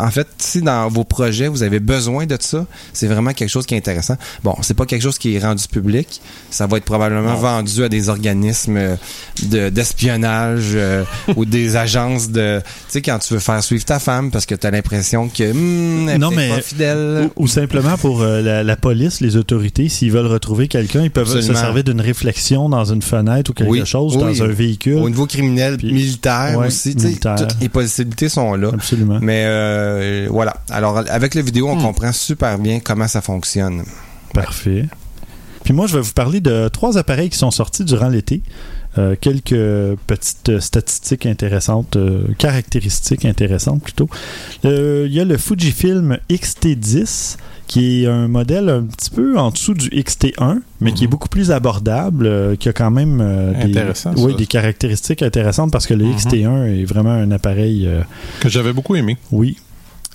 en 0.00 0.10
fait, 0.10 0.26
si 0.38 0.60
dans 0.62 0.88
vos 0.88 1.04
projets, 1.04 1.48
vous 1.48 1.62
avez 1.62 1.80
besoin 1.80 2.26
de 2.26 2.36
ça, 2.40 2.66
c'est 2.92 3.06
vraiment 3.06 3.32
quelque 3.32 3.48
chose 3.50 3.66
qui 3.66 3.74
est 3.74 3.78
intéressant. 3.78 4.16
Bon, 4.42 4.54
c'est 4.62 4.74
pas 4.74 4.86
quelque 4.86 5.02
chose 5.02 5.18
qui 5.18 5.34
est 5.36 5.38
rendu 5.38 5.64
public. 5.68 6.20
Ça 6.50 6.66
va 6.66 6.78
être 6.78 6.84
probablement 6.84 7.34
vendu 7.36 7.84
à 7.84 7.88
des 7.88 8.08
organismes 8.08 8.76
euh, 8.76 8.96
de- 9.44 9.68
d'espionnage 9.68 10.70
euh, 10.74 11.04
ou 11.36 11.44
des 11.44 11.76
agences 11.76 12.30
de... 12.30 12.60
Tu 12.60 12.64
sais, 12.88 13.02
quand 13.02 13.18
tu 13.18 13.34
veux 13.34 13.40
faire 13.40 13.62
suivre 13.62 13.84
ta 13.84 13.98
femme 13.98 14.30
parce 14.30 14.46
que 14.46 14.54
tu 14.54 14.66
as 14.66 14.70
l'impression 14.70 15.28
que... 15.28 15.52
hmm, 15.52 16.08
elle 16.08 16.20
Non, 16.20 16.30
mais- 16.30 16.48
pas 16.48 16.60
fidèle. 16.60 17.30
Ou, 17.36 17.44
ou 17.44 17.46
simplement 17.48 17.96
pour 17.98 18.22
euh, 18.22 18.40
la, 18.42 18.62
la 18.64 18.76
police, 18.76 19.20
les 19.20 19.36
autorités, 19.36 19.88
s'ils 19.88 20.10
veulent 20.12 20.26
retrouver 20.26 20.68
quelqu'un, 20.68 21.02
ils 21.02 21.10
peuvent 21.10 21.24
Absolument. 21.30 21.54
se 21.54 21.60
servir 21.60 21.84
d'une 21.84 22.00
réflexion 22.00 22.68
dans 22.68 22.84
une 22.84 23.02
fenêtre 23.02 23.50
ou 23.50 23.54
quelque 23.54 23.70
Oui, 23.70 23.84
chose, 23.86 24.16
oui. 24.16 24.22
dans 24.22 24.42
un 24.44 24.48
véhicule. 24.48 24.96
Au 24.98 25.08
niveau 25.08 25.26
criminel, 25.26 25.76
Puis- 25.76 25.92
militaire 25.92 26.58
Ouais, 26.58 26.66
aussi, 26.68 26.94
militaire. 26.96 27.36
toutes 27.36 27.60
les 27.60 27.68
possibilités 27.68 28.28
sont 28.28 28.54
là. 28.54 28.70
Absolument. 28.72 29.18
Mais 29.20 29.44
euh, 29.46 29.83
voilà. 30.30 30.56
Alors, 30.70 30.98
avec 31.08 31.34
la 31.34 31.42
vidéo, 31.42 31.68
on 31.68 31.76
Hmm. 31.76 31.82
comprend 31.82 32.12
super 32.12 32.58
bien 32.58 32.80
comment 32.80 33.08
ça 33.08 33.20
fonctionne. 33.20 33.84
Parfait. 34.32 34.86
Puis 35.64 35.72
moi, 35.72 35.86
je 35.86 35.94
vais 35.96 36.02
vous 36.02 36.12
parler 36.12 36.40
de 36.40 36.68
trois 36.68 36.98
appareils 36.98 37.30
qui 37.30 37.38
sont 37.38 37.50
sortis 37.50 37.84
durant 37.84 38.08
l'été. 38.08 38.42
Euh, 38.96 39.16
quelques 39.20 39.96
petites 40.06 40.50
euh, 40.50 40.60
statistiques 40.60 41.26
intéressantes, 41.26 41.96
euh, 41.96 42.28
caractéristiques 42.38 43.24
intéressantes 43.24 43.82
plutôt. 43.82 44.08
Euh, 44.64 45.06
Il 45.08 45.12
y 45.14 45.18
a 45.18 45.24
le 45.24 45.36
Fujifilm 45.36 46.18
X-T10 46.28 47.36
qui 47.66 48.04
est 48.04 48.06
un 48.06 48.28
modèle 48.28 48.68
un 48.68 48.82
petit 48.82 49.10
peu 49.10 49.36
en 49.38 49.50
dessous 49.50 49.72
du 49.74 49.88
XT1, 49.88 50.58
mais 50.80 50.92
qui 50.92 51.04
est 51.04 51.08
beaucoup 51.08 51.28
plus 51.30 51.50
abordable, 51.50 52.26
euh, 52.26 52.56
qui 52.56 52.68
a 52.68 52.72
quand 52.74 52.90
même 52.90 53.20
euh, 53.22 53.52
des, 53.54 53.70
Intéressant, 53.70 54.12
oui, 54.18 54.32
ça. 54.32 54.38
des 54.38 54.46
caractéristiques 54.46 55.22
intéressantes 55.22 55.72
parce 55.72 55.86
que 55.86 55.94
le 55.94 56.04
Mhm. 56.04 56.14
XT1 56.16 56.64
est 56.66 56.84
vraiment 56.84 57.10
un 57.12 57.30
appareil 57.32 57.86
euh, 57.88 58.02
Que 58.40 58.48
j'avais 58.50 58.72
beaucoup 58.74 58.94
aimé. 58.96 59.16
oui. 59.32 59.56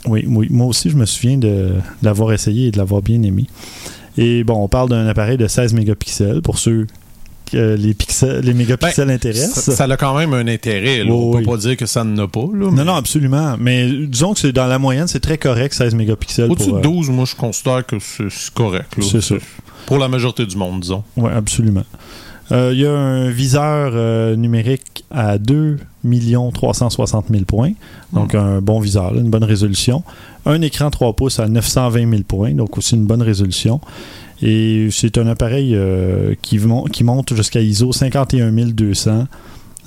Oui, 0.05 0.23
oui. 0.27 0.47
Moi 0.49 0.67
aussi, 0.67 0.89
je 0.89 0.95
me 0.95 1.05
souviens 1.05 1.37
de, 1.37 1.47
de 1.47 1.73
l'avoir 2.03 2.31
essayé 2.33 2.67
et 2.67 2.71
de 2.71 2.77
l'avoir 2.77 3.01
bien 3.01 3.21
aimé. 3.23 3.47
Et 4.17 4.43
bon, 4.43 4.55
on 4.63 4.67
parle 4.67 4.89
d'un 4.89 5.07
appareil 5.07 5.37
de 5.37 5.47
16 5.47 5.73
mégapixels 5.73 6.41
pour 6.41 6.57
ceux 6.57 6.87
que 7.51 7.75
les, 7.75 7.93
pixels, 7.93 8.41
les 8.41 8.53
mégapixels 8.53 9.07
Ben, 9.07 9.15
intéressent. 9.15 9.63
Ça, 9.63 9.71
ça 9.75 9.83
a 9.85 9.97
quand 9.97 10.17
même 10.17 10.33
un 10.33 10.47
intérêt. 10.47 11.03
Là. 11.03 11.11
On 11.11 11.31
peut 11.31 11.37
oui. 11.39 11.45
pas 11.45 11.57
dire 11.57 11.77
que 11.77 11.85
ça 11.85 12.03
n'en 12.03 12.23
a 12.23 12.27
pas. 12.27 12.41
Là, 12.41 12.65
Non, 12.65 12.71
mais 12.71 12.83
non, 12.83 12.95
absolument. 12.95 13.55
Mais 13.59 13.89
disons 14.07 14.33
que 14.33 14.39
c'est 14.39 14.51
dans 14.51 14.67
la 14.67 14.79
moyenne, 14.79 15.07
c'est 15.07 15.19
très 15.19 15.37
correct, 15.37 15.73
16 15.73 15.95
mégapixels. 15.95 16.51
Au-dessus 16.51 16.71
de 16.71 16.77
euh, 16.77 16.81
12, 16.81 17.09
moi, 17.09 17.25
je 17.25 17.35
considère 17.35 17.85
que 17.85 17.97
c'est 17.99 18.53
correct. 18.53 18.93
C'est 19.01 19.21
ça. 19.21 19.35
Pour 19.85 19.97
la 19.97 20.07
majorité 20.07 20.45
du 20.45 20.55
monde, 20.57 20.81
disons. 20.81 21.03
Oui, 21.17 21.31
absolument. 21.35 21.85
Euh, 22.51 22.71
Il 22.73 22.79
y 22.79 22.85
a 22.85 22.91
un 22.91 23.29
viseur 23.29 23.91
euh, 23.93 24.35
numérique 24.35 25.05
à 25.11 25.37
2 25.37 25.77
360 26.51 27.25
000 27.29 27.43
points. 27.45 27.71
Donc, 28.13 28.35
un 28.35 28.61
bon 28.61 28.79
viseur, 28.79 29.13
là, 29.13 29.21
une 29.21 29.29
bonne 29.29 29.43
résolution. 29.43 30.03
Un 30.45 30.61
écran 30.61 30.89
3 30.89 31.13
pouces 31.13 31.39
à 31.39 31.47
920 31.47 32.09
000 32.09 32.23
points. 32.27 32.51
Donc, 32.53 32.77
aussi 32.77 32.95
une 32.95 33.05
bonne 33.05 33.21
résolution. 33.21 33.81
Et 34.41 34.87
c'est 34.91 35.17
un 35.17 35.27
appareil 35.27 35.75
euh, 35.75 36.33
qui, 36.41 36.57
mon- 36.59 36.83
qui 36.85 37.03
monte 37.03 37.33
jusqu'à 37.35 37.59
ISO 37.61 37.91
51 37.91 38.51
200. 38.51 39.25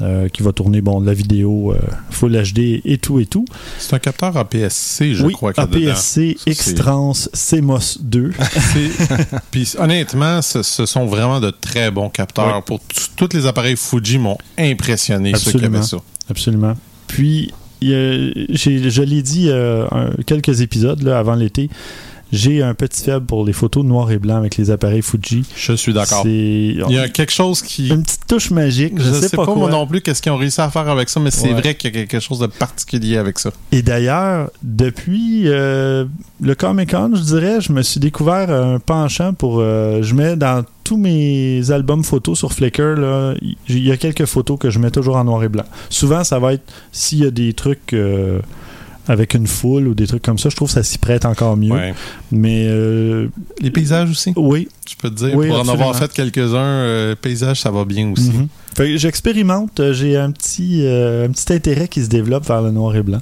Euh, 0.02 0.28
qui 0.28 0.42
va 0.42 0.52
tourner 0.52 0.80
bon, 0.80 1.00
de 1.00 1.06
la 1.06 1.14
vidéo 1.14 1.72
euh, 1.72 1.78
Full 2.10 2.32
HD 2.32 2.80
et 2.84 2.98
tout 2.98 3.20
et 3.20 3.26
tout. 3.26 3.44
C'est 3.78 3.94
un 3.94 3.98
capteur 3.98 4.36
APS-C, 4.36 5.14
je 5.14 5.24
oui, 5.24 5.32
crois. 5.32 5.52
APS-C 5.56 6.36
X-Trans 6.46 7.12
CMOS 7.32 7.98
2. 8.00 8.32
C'est- 8.72 9.28
Puis 9.50 9.72
honnêtement, 9.78 10.42
ce, 10.42 10.62
ce 10.62 10.86
sont 10.86 11.06
vraiment 11.06 11.40
de 11.40 11.50
très 11.50 11.90
bons 11.90 12.08
capteurs. 12.10 12.56
Ouais. 12.56 12.62
Pour 12.62 12.80
tous 13.16 13.28
les 13.32 13.46
appareils 13.46 13.76
Fuji 13.76 14.18
m'ont 14.18 14.38
impressionné 14.58 15.32
ceux 15.36 15.38
qui 15.52 15.56
Absolument. 15.58 15.78
avaient 15.78 15.86
ça. 15.86 15.96
Absolument. 16.28 16.76
Puis, 17.06 17.52
il 17.80 17.88
je 18.50 19.02
l'ai 19.02 19.22
dit 19.22 19.46
euh, 19.48 19.86
quelques 20.26 20.60
épisodes 20.60 21.02
là, 21.02 21.18
avant 21.18 21.34
l'été, 21.34 21.68
j'ai 22.32 22.62
un 22.62 22.74
petit 22.74 23.04
faible 23.04 23.26
pour 23.26 23.44
les 23.44 23.52
photos 23.52 23.84
noir 23.84 24.10
et 24.10 24.18
blanc 24.18 24.36
avec 24.36 24.56
les 24.56 24.70
appareils 24.70 25.02
Fuji. 25.02 25.44
Je 25.54 25.74
suis 25.74 25.92
d'accord. 25.92 26.22
Il 26.26 26.84
y 26.88 26.98
a 26.98 27.08
quelque 27.08 27.32
chose 27.32 27.60
qui. 27.62 27.88
une 27.90 28.02
petite 28.02 28.26
touche 28.26 28.50
magique, 28.50 28.94
je, 28.98 29.04
Je 29.04 29.12
sais, 29.12 29.36
pas, 29.36 29.44
moi 29.54 29.70
non 29.70 29.86
plus 29.86 30.00
qu'est-ce 30.00 30.22
qu'ils 30.22 30.32
ont 30.32 30.36
réussi 30.38 30.60
à 30.60 30.70
faire 30.70 30.88
avec 30.88 31.08
ça, 31.08 31.20
mais 31.20 31.30
c'est 31.30 31.48
Ouais. 31.52 31.60
vrai 31.60 31.74
qu'il 31.74 31.94
y 31.94 31.96
a 31.98 32.04
quelque 32.06 32.20
chose 32.20 32.38
de 32.38 32.46
particulier 32.46 33.16
avec 33.18 33.38
ça. 33.38 33.50
Et 33.70 33.82
d'ailleurs, 33.82 34.50
depuis 34.62 35.42
euh, 35.46 36.06
le 36.40 36.54
Comic 36.54 36.90
Con, 36.92 37.10
je 37.14 37.20
dirais, 37.22 37.60
je 37.60 37.72
me 37.72 37.82
suis 37.82 38.00
découvert 38.00 38.50
un 38.50 38.78
penchant 38.78 39.34
pour. 39.34 39.58
euh, 39.60 40.02
je 40.02 40.14
mets 40.14 40.36
dans 40.36 40.64
tous 40.84 40.96
mes 40.96 41.70
albums 41.70 42.02
photos 42.02 42.38
sur 42.38 42.52
Flickr, 42.52 42.96
là, 42.98 43.34
il 43.42 43.56
il 43.68 43.86
y 43.86 43.92
a 43.92 43.96
quelques 43.96 44.24
photos 44.26 44.58
que 44.58 44.70
je 44.70 44.78
mets 44.78 44.90
toujours 44.90 45.16
en 45.16 45.24
noir 45.24 45.44
et 45.44 45.48
blanc. 45.48 45.64
Souvent, 45.90 46.24
ça 46.24 46.38
va 46.38 46.54
être 46.54 46.64
s'il 46.92 47.18
y 47.18 47.26
a 47.26 47.30
des 47.30 47.52
trucs. 47.52 47.92
euh, 47.92 48.40
avec 49.08 49.34
une 49.34 49.46
foule 49.46 49.88
ou 49.88 49.94
des 49.94 50.06
trucs 50.06 50.22
comme 50.22 50.38
ça, 50.38 50.48
je 50.48 50.56
trouve 50.56 50.68
que 50.68 50.74
ça 50.74 50.82
s'y 50.82 50.98
prête 50.98 51.24
encore 51.24 51.56
mieux. 51.56 51.72
Ouais. 51.72 51.92
Mais 52.30 52.66
euh, 52.68 53.28
Les 53.60 53.70
paysages 53.70 54.10
aussi, 54.10 54.32
oui, 54.36 54.68
je 54.88 54.94
peux 54.96 55.10
te 55.10 55.14
dire. 55.26 55.34
Oui, 55.34 55.48
pour 55.48 55.58
en 55.60 55.68
avoir 55.68 55.96
fait 55.96 56.12
quelques-uns, 56.12 56.56
euh, 56.58 57.14
paysages, 57.20 57.60
ça 57.60 57.70
va 57.70 57.84
bien 57.84 58.12
aussi. 58.12 58.30
Mhm. 58.30 58.48
Fait 58.76 58.88
que 58.90 58.96
j'expérimente. 58.96 59.80
euh, 59.80 59.92
J'ai 59.92 60.16
un 60.16 60.30
petit, 60.30 60.86
euh, 60.86 61.26
un 61.26 61.30
petit 61.30 61.52
intérêt 61.52 61.88
qui 61.88 62.02
se 62.02 62.08
développe 62.08 62.46
vers 62.46 62.62
le 62.62 62.70
noir 62.70 62.94
et 62.96 63.02
blanc. 63.02 63.20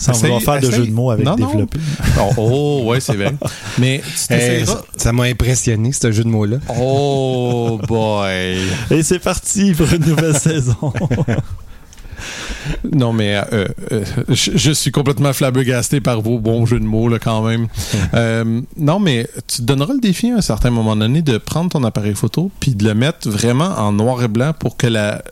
Sans 0.00 0.12
Essaye- 0.12 0.30
vouloir 0.30 0.42
faire 0.42 0.60
de 0.60 0.70
jeu 0.72 0.86
de 0.86 0.92
mots 0.92 1.10
avec 1.10 1.26
Non, 1.26 1.34
non. 1.36 1.48
développer. 1.48 1.80
Oh, 2.20 2.32
oh, 2.36 2.82
ouais, 2.86 3.00
c'est 3.00 3.16
vrai. 3.16 3.34
Mais 3.78 4.00
tu 4.28 4.32
Eh, 4.34 4.62
ça 4.96 5.12
m'a 5.12 5.24
impressionné, 5.24 5.90
ce 5.90 6.12
jeu 6.12 6.22
de 6.22 6.28
mots-là. 6.28 6.58
Oh 6.80 7.80
boy. 7.88 8.58
Et 8.92 9.02
c'est 9.02 9.18
parti 9.18 9.72
pour 9.72 9.92
une 9.92 10.04
nouvelle 10.06 10.34
saison. 10.38 10.92
Non, 12.92 13.12
mais 13.12 13.36
euh, 13.36 13.66
euh, 13.92 14.04
je, 14.28 14.52
je 14.54 14.72
suis 14.72 14.90
complètement 14.90 15.32
flabbergasté 15.32 16.00
par 16.00 16.20
vos 16.20 16.38
bons 16.38 16.66
jeux 16.66 16.80
de 16.80 16.84
mots, 16.84 17.08
là, 17.08 17.18
quand 17.18 17.42
même. 17.42 17.68
Euh, 18.14 18.62
non, 18.76 18.98
mais 18.98 19.28
tu 19.46 19.58
te 19.58 19.62
donneras 19.62 19.92
le 19.92 20.00
défi 20.00 20.30
à 20.30 20.36
un 20.36 20.40
certain 20.40 20.70
moment 20.70 20.96
donné 20.96 21.20
de 21.20 21.36
prendre 21.36 21.70
ton 21.70 21.84
appareil 21.84 22.14
photo 22.14 22.50
puis 22.58 22.74
de 22.74 22.84
le 22.84 22.94
mettre 22.94 23.28
vraiment 23.28 23.76
en 23.76 23.92
noir 23.92 24.22
et 24.22 24.28
blanc 24.28 24.52
pour 24.58 24.76
que 24.76 24.86
la 24.86 25.22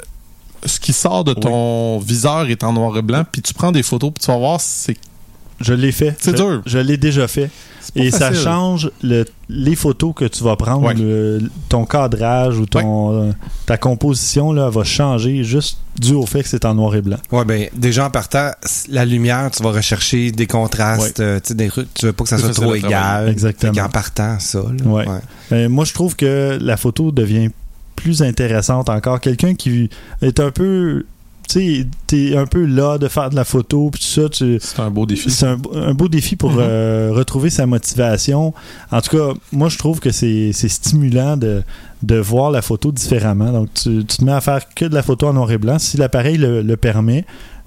ce 0.65 0.81
qui 0.81 0.93
sort 0.93 1.25
de 1.25 1.33
ton 1.33 1.99
viseur 1.99 2.49
est 2.51 2.65
en 2.65 2.73
noir 2.73 2.97
et 2.99 3.03
blanc, 3.03 3.25
puis 3.31 3.41
tu 3.41 3.55
prends 3.55 3.73
des 3.73 3.83
photos, 3.83 4.13
puis 4.13 4.25
tu 4.25 4.31
vas 4.31 4.37
voir, 4.37 4.61
c'est 4.61 4.97
Je 5.61 5.73
l'ai 5.75 5.93
fait. 5.93 6.15
C'est 6.21 6.35
dur. 6.37 6.63
Je 6.67 6.79
l'ai 6.79 6.97
déjà 6.97 7.27
fait. 7.29 7.51
Et 7.95 8.11
ça 8.11 8.33
change 8.35 8.91
le- 9.03 9.25
les 9.49 9.77
photos 9.77 10.13
que 10.15 10.25
tu 10.25 10.43
vas 10.43 10.57
prendre, 10.57 10.87
Ouais. 10.89 10.95
le- 10.95 11.41
ton 11.69 11.85
cadrage 11.87 12.59
ou 12.59 12.67
ton, 12.67 13.13
euh, 13.29 13.33
ta 13.65 13.79
composition 13.79 14.53
là, 14.53 14.69
va 14.69 14.83
changer 14.85 15.45
juste 15.45 15.79
dû 15.99 16.13
au 16.13 16.27
fait 16.27 16.43
que 16.43 16.49
c'est 16.49 16.65
en 16.65 16.75
noir 16.75 16.95
et 16.97 17.01
blanc. 17.01 17.17
Ouais, 17.33 17.45
ben, 17.45 17.69
déjà 17.75 18.05
en 18.07 18.11
partant, 18.11 18.51
la 18.91 19.05
lumière, 19.05 19.51
tu 19.53 19.63
vas 19.63 19.71
rechercher 19.71 20.33
des 20.33 20.47
contrastes, 20.47 21.21
euh, 21.21 21.39
tu 21.41 21.55
tu 21.95 22.07
veux 22.07 22.13
pas 22.13 22.25
que 22.25 22.29
ça 22.31 22.39
soit 22.39 22.51
trop 22.53 22.75
égal. 22.75 23.29
Exactement. 23.29 23.73
Qu'en 23.73 23.89
partant, 23.89 24.39
ça, 24.41 24.59
là, 24.59 24.91
Ouais. 24.91 25.05
Euh, 25.53 25.69
moi, 25.69 25.85
je 25.85 25.95
trouve 25.95 26.17
que 26.17 26.59
la 26.61 26.77
photo 26.77 27.13
devient 27.13 27.51
plus 27.95 28.21
intéressante 28.21 28.91
encore. 28.91 29.21
Quelqu'un 29.21 29.55
qui 29.55 29.89
est 30.23 30.41
un 30.41 30.51
peu. 30.51 31.07
Tu 31.49 31.61
sais, 31.61 31.87
t'es 32.09 32.37
un 32.37 32.47
peu 32.47 32.65
là 32.65 32.99
de 32.99 33.07
faire 33.09 33.31
de 33.31 33.37
la 33.37 33.45
photo, 33.45 33.91
puis 33.93 34.01
tout 34.01 34.29
ça. 34.29 34.29
C'est 34.33 34.81
un 34.83 34.91
beau 34.91 35.07
défi. 35.07 35.31
c'est 35.31 35.47
un, 35.47 35.59
un 35.75 35.95
beau 35.95 36.09
défi 36.09 36.35
pour 36.35 36.51
Mhm. 36.53 36.59
euh, 36.61 37.11
retrouver 37.15 37.51
sa 37.51 37.67
motivation. 37.67 38.53
En 38.91 39.01
tout 39.01 39.17
cas, 39.17 39.33
moi, 39.53 39.69
je 39.69 39.79
trouve 39.79 40.01
que 40.01 40.11
c'est 40.11 40.53
stimulant 40.53 41.37
de, 41.37 41.63
de 42.03 42.17
voir 42.17 42.51
la 42.51 42.63
photo 42.63 42.91
différemment. 42.91 43.53
Donc, 43.53 43.69
tu, 43.75 44.05
tu 44.05 44.17
te 44.19 44.25
mets 44.25 44.33
à 44.33 44.41
faire 44.41 44.63
que 44.75 44.85
de 44.87 44.95
la 44.95 45.03
photo 45.05 45.29
en 45.29 45.35
noir 45.35 45.51
et 45.53 45.59
blanc. 45.59 45.79
Si 45.79 45.97
l'appareil 45.97 46.37
le, 46.37 46.63
le 46.63 46.77
permet, 46.77 47.25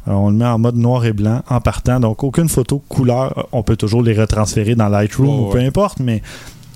euh, 0.07 0.11
on 0.11 0.29
le 0.29 0.35
met 0.35 0.45
en 0.45 0.59
mode 0.59 0.75
noir 0.75 1.05
et 1.05 1.13
blanc 1.13 1.41
en 1.49 1.61
partant. 1.61 2.01
Donc, 2.01 2.21
aucune 2.23 2.49
photo 2.49 2.83
couleur. 2.89 3.47
On 3.53 3.63
peut 3.63 3.77
toujours 3.77 4.01
les 4.03 4.13
retransférer 4.13 4.75
dans 4.75 4.89
Lightroom 4.89 5.29
ou 5.47 5.49
peu 5.51 5.57
ouais. 5.59 5.65
importe, 5.67 5.99
mais 6.01 6.21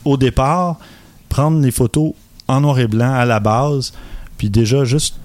au 0.06 0.16
départ, 0.16 0.78
prendre 1.28 1.60
les 1.60 1.72
photos 1.72 2.14
en 2.48 2.62
noir 2.62 2.80
et 2.80 2.88
blanc 2.88 3.14
à 3.14 3.26
la 3.26 3.40
base, 3.42 3.94
puis 4.38 4.50
déjà, 4.50 4.84
juste 4.86 5.16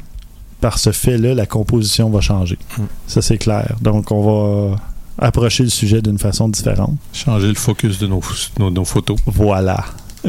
par 0.60 0.78
ce 0.78 0.92
fait-là, 0.92 1.34
la 1.34 1.46
composition 1.46 2.10
va 2.10 2.20
changer. 2.20 2.58
Mm. 2.76 2.82
Ça, 3.06 3.22
c'est 3.22 3.38
clair. 3.38 3.76
Donc, 3.80 4.10
on 4.10 4.70
va 4.70 4.76
approcher 5.18 5.64
le 5.64 5.70
sujet 5.70 6.00
d'une 6.02 6.18
façon 6.18 6.48
différente. 6.48 6.94
Changer 7.12 7.48
le 7.48 7.54
focus 7.54 7.98
de 7.98 8.06
nos, 8.06 8.22
nos, 8.58 8.70
nos 8.70 8.84
photos. 8.84 9.18
Voilà. 9.26 9.84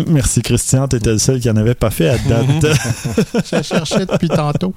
Merci 0.08 0.42
Christian, 0.42 0.88
tu 0.88 0.96
étais 0.98 1.12
le 1.12 1.18
seul 1.18 1.40
qui 1.40 1.48
n'en 1.48 1.58
avait 1.58 1.74
pas 1.76 1.90
fait 1.90 2.10
à 2.10 2.18
date. 2.18 2.66
Je 3.52 3.62
cherchais 3.64 4.06
depuis 4.06 4.30
tantôt. 4.30 4.74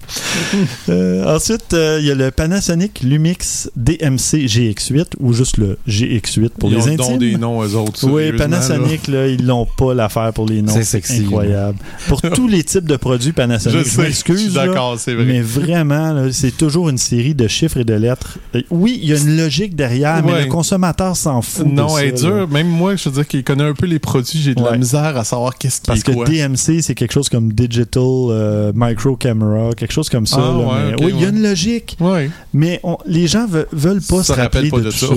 Euh, 0.89 1.35
ensuite, 1.37 1.73
euh, 1.75 1.99
il 2.01 2.07
y 2.07 2.11
a 2.11 2.15
le 2.15 2.31
Panasonic 2.31 3.01
Lumix 3.03 3.71
DMC 3.77 4.47
GX8 4.47 5.07
ou 5.21 5.33
juste 5.33 5.57
le 5.59 5.79
GX8 5.89 6.51
pour 6.59 6.71
Ils 6.71 6.77
les 6.77 6.83
ont 6.83 6.93
intimes. 6.95 7.19
des 7.19 7.37
noms, 7.37 7.63
eux 7.63 7.75
autres. 7.75 8.07
Oui, 8.09 8.33
Panasonic, 8.33 9.09
là, 9.09 9.27
ils 9.29 9.45
n'ont 9.45 9.67
pas 9.67 9.95
l'affaire 9.95 10.33
pour 10.33 10.47
les 10.47 10.63
noms. 10.63 10.73
C'est 10.73 10.85
sexy, 10.85 11.21
incroyable. 11.25 11.79
pour 12.09 12.21
tous 12.23 12.49
les 12.49 12.65
types 12.65 12.87
de 12.87 12.97
produits. 12.97 13.33
Panasonic, 13.33 13.79
Je 13.85 13.91
je, 13.91 14.01
m'excuse, 14.01 14.55
d'accord, 14.55 14.99
c'est 14.99 15.15
vrai. 15.15 15.25
mais 15.25 15.41
vraiment, 15.41 16.29
c'est 16.33 16.57
toujours 16.57 16.89
une 16.89 16.99
série 16.99 17.35
de 17.35 17.47
chiffres 17.49 17.79
et 17.79 17.85
de 17.85 17.95
lettres. 17.95 18.39
Oui, 18.71 18.99
il 19.03 19.09
y 19.09 19.13
a 19.13 19.17
une 19.17 19.37
logique 19.37 19.75
derrière, 19.77 20.23
mais 20.25 20.43
le 20.45 20.47
consommateur 20.49 21.17
s'en 21.17 21.41
fout. 21.43 21.67
de 21.67 21.73
Non, 21.73 21.89
ça, 21.89 22.03
elle 22.03 22.09
est 22.09 22.13
dure. 22.13 22.49
Même 22.49 22.69
moi, 22.69 22.97
je 22.97 23.09
veux 23.09 23.15
dire 23.15 23.27
qu'il 23.27 23.45
connaît 23.45 23.65
un 23.65 23.75
peu 23.75 23.87
les 23.87 23.99
produits, 23.99 24.41
j'ai 24.41 24.55
de 24.55 24.63
la 24.63 24.73
Ouais. 24.73 24.79
Misère 25.13 25.21
à 25.21 25.25
savoir 25.25 25.57
qu'est-ce 25.57 25.81
qui 25.81 25.87
Parce 25.87 26.01
est 26.01 26.03
que 26.05 26.13
quoi. 26.13 26.25
DMC, 26.27 26.83
c'est 26.83 26.95
quelque 26.95 27.13
chose 27.13 27.29
comme 27.29 27.53
Digital 27.53 28.03
euh, 28.03 28.73
Micro 28.75 29.17
Camera, 29.17 29.73
quelque 29.75 29.93
chose 29.93 30.09
comme 30.09 30.27
ça. 30.27 30.39
Ah, 30.39 30.41
là, 30.41 30.57
ouais, 30.59 30.65
mais- 30.89 30.95
ok, 30.95 31.01
oui, 31.05 31.13
il 31.17 31.21
y 31.23 31.25
a 31.25 31.29
une 31.29 31.43
logique, 31.43 31.97
Ouais. 32.01 32.31
mais 32.53 32.81
on- 32.83 32.99
les 33.07 33.27
gens 33.27 33.47
ve- 33.47 33.67
veulent 33.73 34.01
pas 34.03 34.23
Ça 34.23 34.35
se 34.35 34.41
rappeler 34.41 34.71
pas 34.71 34.79
de, 34.79 34.85
de 34.85 34.91
tout 34.91 34.97
ça. 34.97 35.15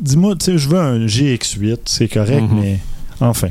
Dis-moi, 0.00 0.34
tu 0.36 0.44
sais, 0.46 0.58
je 0.58 0.68
veux 0.68 0.78
un 0.78 1.06
GX8, 1.06 1.78
c'est 1.86 2.08
correct, 2.08 2.42
Mhm. 2.50 2.60
mais 2.60 2.78
enfin. 3.20 3.48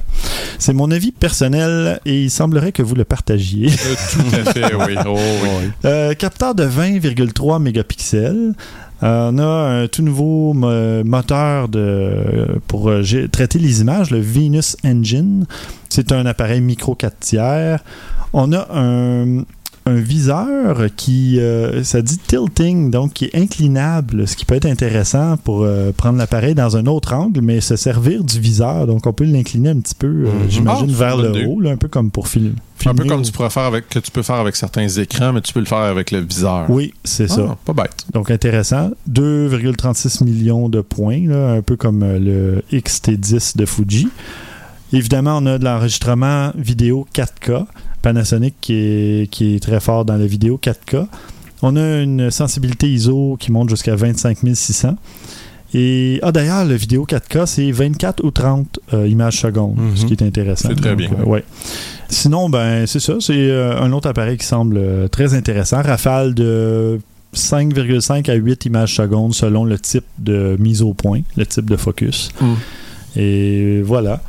C'est 0.58 0.74
mon 0.74 0.92
avis 0.92 1.12
personnel 1.12 2.00
et 2.06 2.24
il 2.24 2.30
semblerait 2.30 2.72
que 2.74 2.82
vous 2.82 2.96
le 2.96 3.06
partagiez. 3.06 3.68
Euh, 3.70 3.96
tout 4.14 4.36
à 4.50 4.52
fait, 4.54 4.76
oui. 4.76 4.96
Oh, 5.06 5.16
oui. 5.18 5.70
Euh, 5.86 6.14
capteur 6.16 6.54
de 6.56 6.64
20,3 6.66 7.60
mégapixels. 7.60 8.54
Euh, 9.02 9.32
on 9.34 9.38
a 9.38 9.46
un 9.46 9.88
tout 9.88 10.02
nouveau 10.02 10.54
mo- 10.54 11.04
moteur 11.06 11.68
pour 12.68 12.90
euh, 12.90 13.02
traiter 13.32 13.60
les 13.60 13.82
images, 13.82 14.12
le 14.12 14.20
Venus 14.20 14.76
Engine. 14.86 15.46
C'est 15.90 16.12
un 16.12 16.26
appareil 16.26 16.62
micro 16.62 16.96
4 16.96 17.18
tiers. 17.20 17.84
On 18.34 18.52
a 18.54 18.68
un, 18.74 19.44
un 19.90 20.00
viseur 20.00 20.86
qui, 20.96 21.40
euh, 21.40 21.84
ça 21.84 22.02
dit 22.02 22.18
tilting, 22.18 22.92
donc 22.92 23.14
qui 23.14 23.26
est 23.26 23.36
inclinable, 23.36 24.28
ce 24.28 24.36
qui 24.36 24.46
peut 24.46 24.56
être 24.56 24.66
intéressant 24.66 25.38
pour 25.38 25.64
euh, 25.64 25.92
prendre 25.92 26.18
l'appareil 26.18 26.56
dans 26.56 26.78
un 26.78 26.86
autre 26.86 27.14
angle, 27.14 27.42
mais 27.42 27.60
se 27.62 27.76
servir 27.76 28.24
du 28.24 28.40
viseur. 28.40 28.88
Donc 28.88 29.06
on 29.08 29.14
peut 29.14 29.26
l'incliner 29.26 29.70
un 29.70 29.80
petit 29.80 29.96
peu, 29.96 30.08
euh, 30.08 30.26
Mhm. 30.44 30.50
j'imagine, 30.50 30.88
Ah, 30.92 30.98
vers 30.98 31.18
le 31.18 31.30
idée. 31.30 31.46
haut, 31.46 31.60
là, 31.60 31.72
un 31.72 31.78
peu 31.78 31.88
comme 31.88 32.12
pour 32.12 32.28
fil- 32.28 32.54
Un 32.86 32.92
peu 32.94 33.02
filmer 33.04 33.10
comme 33.10 33.22
tu 33.24 33.32
pourrais 33.34 33.50
faire 33.50 33.64
avec, 33.64 33.90
que 33.90 34.00
tu 34.00 34.10
peux 34.10 34.22
faire 34.24 34.38
avec 34.38 34.56
certains 34.56 34.88
écrans, 34.88 35.34
mais 35.34 35.42
tu 35.42 35.52
peux 35.52 35.60
le 35.60 35.66
faire 35.66 35.80
avec 35.80 36.12
le 36.12 36.20
viseur. 36.20 36.66
Oui, 36.70 36.94
c'est 37.04 37.28
ça. 37.28 37.46
Ah, 37.50 37.58
pas 37.66 37.74
bête. 37.74 38.06
Donc 38.14 38.32
intéressant. 38.32 38.92
2,36 39.08 40.24
millions 40.24 40.70
de 40.70 40.82
points, 40.82 41.28
là, 41.28 41.52
un 41.54 41.62
peu 41.62 41.76
comme 41.76 42.00
le 42.04 42.64
XT10 42.72 43.58
de 43.58 43.66
Fuji. 43.66 44.08
Évidemment, 44.92 45.38
on 45.38 45.46
a 45.46 45.58
de 45.58 45.66
l'enregistrement 45.66 46.52
vidéo 46.56 47.06
4K. 47.14 47.66
Panasonic 48.02 48.56
qui 48.62 48.74
est, 48.74 49.30
qui 49.32 49.56
est 49.56 49.60
très 49.60 49.80
fort 49.80 50.06
dans 50.06 50.16
la 50.18 50.26
vidéo 50.28 50.60
4K. 50.62 51.06
On 51.62 51.76
a 51.76 52.02
une 52.02 52.32
sensibilité 52.32 52.90
ISO 52.90 53.36
qui 53.40 53.52
monte 53.52 53.70
jusqu'à 53.70 53.96
25 53.96 54.38
600. 54.54 54.96
Et 55.74 56.20
ah, 56.24 56.32
d'ailleurs, 56.32 56.66
le 56.66 56.74
vidéo 56.76 57.06
4K, 57.08 57.46
c'est 57.46 57.70
24 57.72 58.24
ou 58.24 58.32
30 58.32 58.80
euh, 58.94 59.08
images 59.08 59.40
secondes, 59.42 59.76
Mhm. 59.78 59.96
ce 59.98 60.06
qui 60.06 60.14
est 60.14 60.24
intéressant. 60.24 60.70
C'est 60.70 60.76
très 60.82 60.90
Donc, 60.92 60.98
bien. 60.98 61.12
euh, 61.20 61.26
ouais. 61.26 61.44
Sinon, 62.10 62.50
ben 62.50 62.88
c'est 62.88 63.00
ça. 63.00 63.14
C'est 63.20 63.36
euh, 63.38 63.80
un 63.80 63.92
autre 63.92 64.08
appareil 64.10 64.38
qui 64.38 64.46
semble 64.48 65.10
très 65.10 65.36
intéressant. 65.36 65.82
Rafale 65.84 66.34
de 66.34 67.00
5,5 67.36 68.30
à 68.32 68.34
8 68.34 68.66
images 68.66 68.96
secondes 68.96 69.36
selon 69.36 69.64
le 69.64 69.78
type 69.78 70.06
de 70.18 70.56
mise 70.60 70.82
au 70.82 70.96
point, 70.96 71.22
le 71.38 71.46
type 71.46 71.70
de 71.70 71.76
focus. 71.76 72.30
Mm. 72.42 72.54
Et 73.18 73.82
voilà. 73.84 74.22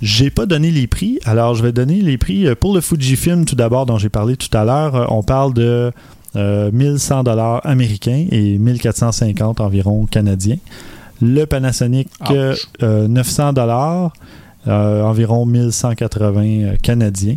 J'ai 0.00 0.30
pas 0.30 0.46
donné 0.46 0.70
les 0.70 0.86
prix, 0.86 1.18
alors 1.24 1.54
je 1.56 1.62
vais 1.62 1.72
donner 1.72 2.00
les 2.00 2.18
prix 2.18 2.46
euh, 2.46 2.54
pour 2.54 2.72
le 2.74 2.80
Fujifilm 2.80 3.44
tout 3.44 3.56
d'abord 3.56 3.84
dont 3.86 3.98
j'ai 3.98 4.08
parlé 4.08 4.36
tout 4.36 4.56
à 4.56 4.64
l'heure. 4.64 4.94
euh, 4.94 5.04
On 5.08 5.22
parle 5.24 5.52
de 5.54 5.90
euh, 6.36 6.70
1100 6.72 7.24
dollars 7.24 7.60
américains 7.66 8.26
et 8.30 8.58
1450 8.58 9.60
environ 9.60 10.06
canadiens. 10.06 10.58
Le 11.20 11.46
Panasonic 11.46 12.08
euh, 12.30 12.52
Ouch. 12.52 12.68
euh, 12.84 13.08
900 13.08 13.54
dollars 13.54 14.12
euh, 14.68 15.02
environ 15.02 15.46
1180 15.46 16.42
euh, 16.44 16.76
canadiens. 16.82 17.36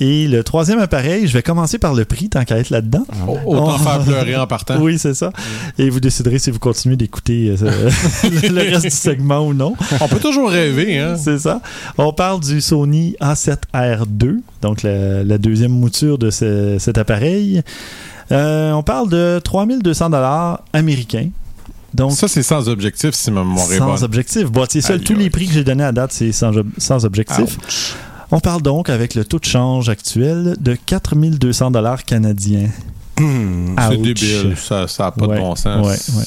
Et 0.00 0.26
le 0.26 0.42
troisième 0.42 0.80
appareil, 0.80 1.28
je 1.28 1.32
vais 1.32 1.42
commencer 1.42 1.78
par 1.78 1.94
le 1.94 2.04
prix 2.04 2.28
tant 2.28 2.44
qu'à 2.44 2.58
être 2.58 2.70
là-dedans. 2.70 3.06
Oh, 3.28 3.38
Autant 3.46 3.76
Oh. 3.76 3.78
faire 3.78 4.00
pleurer 4.00 4.36
en 4.36 4.46
partant. 4.46 4.80
Oui, 4.80 4.98
c'est 4.98 5.14
ça. 5.14 5.30
Et 5.78 5.88
vous 5.88 6.00
déciderez 6.00 6.38
si 6.40 6.50
vous 6.50 6.58
continuez 6.58 6.96
d'écouter 6.96 7.54
euh, 7.62 7.90
le 8.24 8.70
reste 8.72 8.84
du 8.86 8.90
segment 8.90 9.46
ou 9.46 9.54
non. 9.54 9.74
On 10.00 10.08
peut 10.08 10.18
toujours 10.18 10.50
rêver, 10.50 10.98
hein? 10.98 11.16
C'est 11.16 11.38
ça. 11.38 11.60
On 11.96 12.12
parle 12.12 12.40
du 12.40 12.60
Sony 12.60 13.14
A7R2, 13.20 14.40
donc 14.62 14.82
la, 14.82 15.22
la 15.22 15.38
deuxième 15.38 15.72
mouture 15.72 16.18
de 16.18 16.30
ce- 16.30 16.76
cet 16.80 16.98
appareil. 16.98 17.62
Euh, 18.32 18.72
on 18.72 18.82
parle 18.82 19.08
de 19.10 19.40
3200 19.44 20.10
dollars 20.10 20.62
américains. 20.72 21.28
Donc, 21.92 22.12
Ça, 22.12 22.26
c'est 22.26 22.42
sans 22.42 22.68
objectif, 22.68 23.12
si 23.14 23.30
ma 23.30 23.44
mémoire 23.44 23.72
est 23.72 23.78
bonne. 23.78 23.96
sans 23.96 24.02
objectif. 24.02 24.46
Boîtier 24.50 24.80
seul, 24.80 25.00
tous 25.00 25.14
les 25.14 25.30
prix 25.30 25.46
que 25.46 25.52
j'ai 25.52 25.62
donnés 25.62 25.84
à 25.84 25.92
date, 25.92 26.10
c'est 26.12 26.32
sans 26.32 27.04
objectif. 27.04 27.58
On 28.30 28.40
parle 28.40 28.62
donc 28.62 28.90
avec 28.90 29.14
le 29.14 29.24
taux 29.24 29.38
de 29.38 29.44
change 29.44 29.88
actuel 29.88 30.56
de 30.60 30.74
4200 30.74 31.70
dollars 31.70 32.04
canadiens. 32.04 32.68
C'est 33.18 33.22
Ouch. 33.96 34.02
débile. 34.02 34.54
Ça 34.56 34.86
n'a 34.98 35.10
pas 35.12 35.26
Ouais, 35.26 35.36
de 35.36 35.40
bon 35.40 35.54
sens. 35.54 35.86
ouais, 35.86 36.18
ouais. 36.18 36.24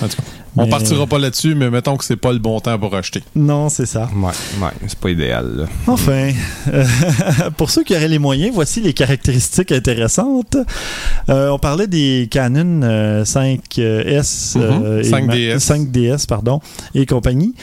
En 0.00 0.06
tout 0.06 0.16
cas, 0.16 0.22
on 0.56 0.66
partira 0.68 1.06
pas 1.06 1.18
là-dessus, 1.18 1.54
mais 1.56 1.70
mettons 1.70 1.96
que 1.96 2.04
c'est 2.04 2.16
pas 2.16 2.32
le 2.32 2.38
bon 2.38 2.60
temps 2.60 2.78
pour 2.78 2.94
acheter. 2.94 3.22
Non, 3.34 3.68
c'est 3.68 3.86
ça. 3.86 4.08
Ouais, 4.14 4.26
ouais, 4.62 4.68
c'est 4.86 4.98
pas 4.98 5.10
idéal. 5.10 5.56
là. 5.56 5.64
Enfin, 5.88 6.30
euh, 6.72 6.84
pour 7.56 7.70
ceux 7.70 7.82
qui 7.82 7.96
auraient 7.96 8.06
les 8.08 8.18
moyens, 8.18 8.52
voici 8.54 8.80
les 8.80 8.92
caractéristiques 8.92 9.72
intéressantes. 9.72 10.56
Euh, 11.28 11.48
on 11.50 11.58
parlait 11.58 11.86
des 11.88 12.28
Canon 12.30 12.82
euh, 12.82 13.24
5S, 13.24 14.54
euh, 14.56 15.02
et 15.02 15.10
5DS. 15.10 15.24
ma- 15.24 15.56
5DS 15.58 16.26
pardon, 16.26 16.60
et 16.94 17.06
compagnie. 17.06 17.54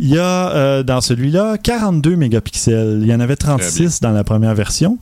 Il 0.00 0.08
y 0.08 0.18
a 0.18 0.50
euh, 0.50 0.82
dans 0.84 1.00
celui-là 1.00 1.58
42 1.58 2.14
mégapixels. 2.14 3.00
Il 3.02 3.08
y 3.08 3.14
en 3.14 3.18
avait 3.18 3.34
36 3.34 4.00
dans 4.00 4.12
la 4.12 4.22
première 4.22 4.54
version. 4.54 4.96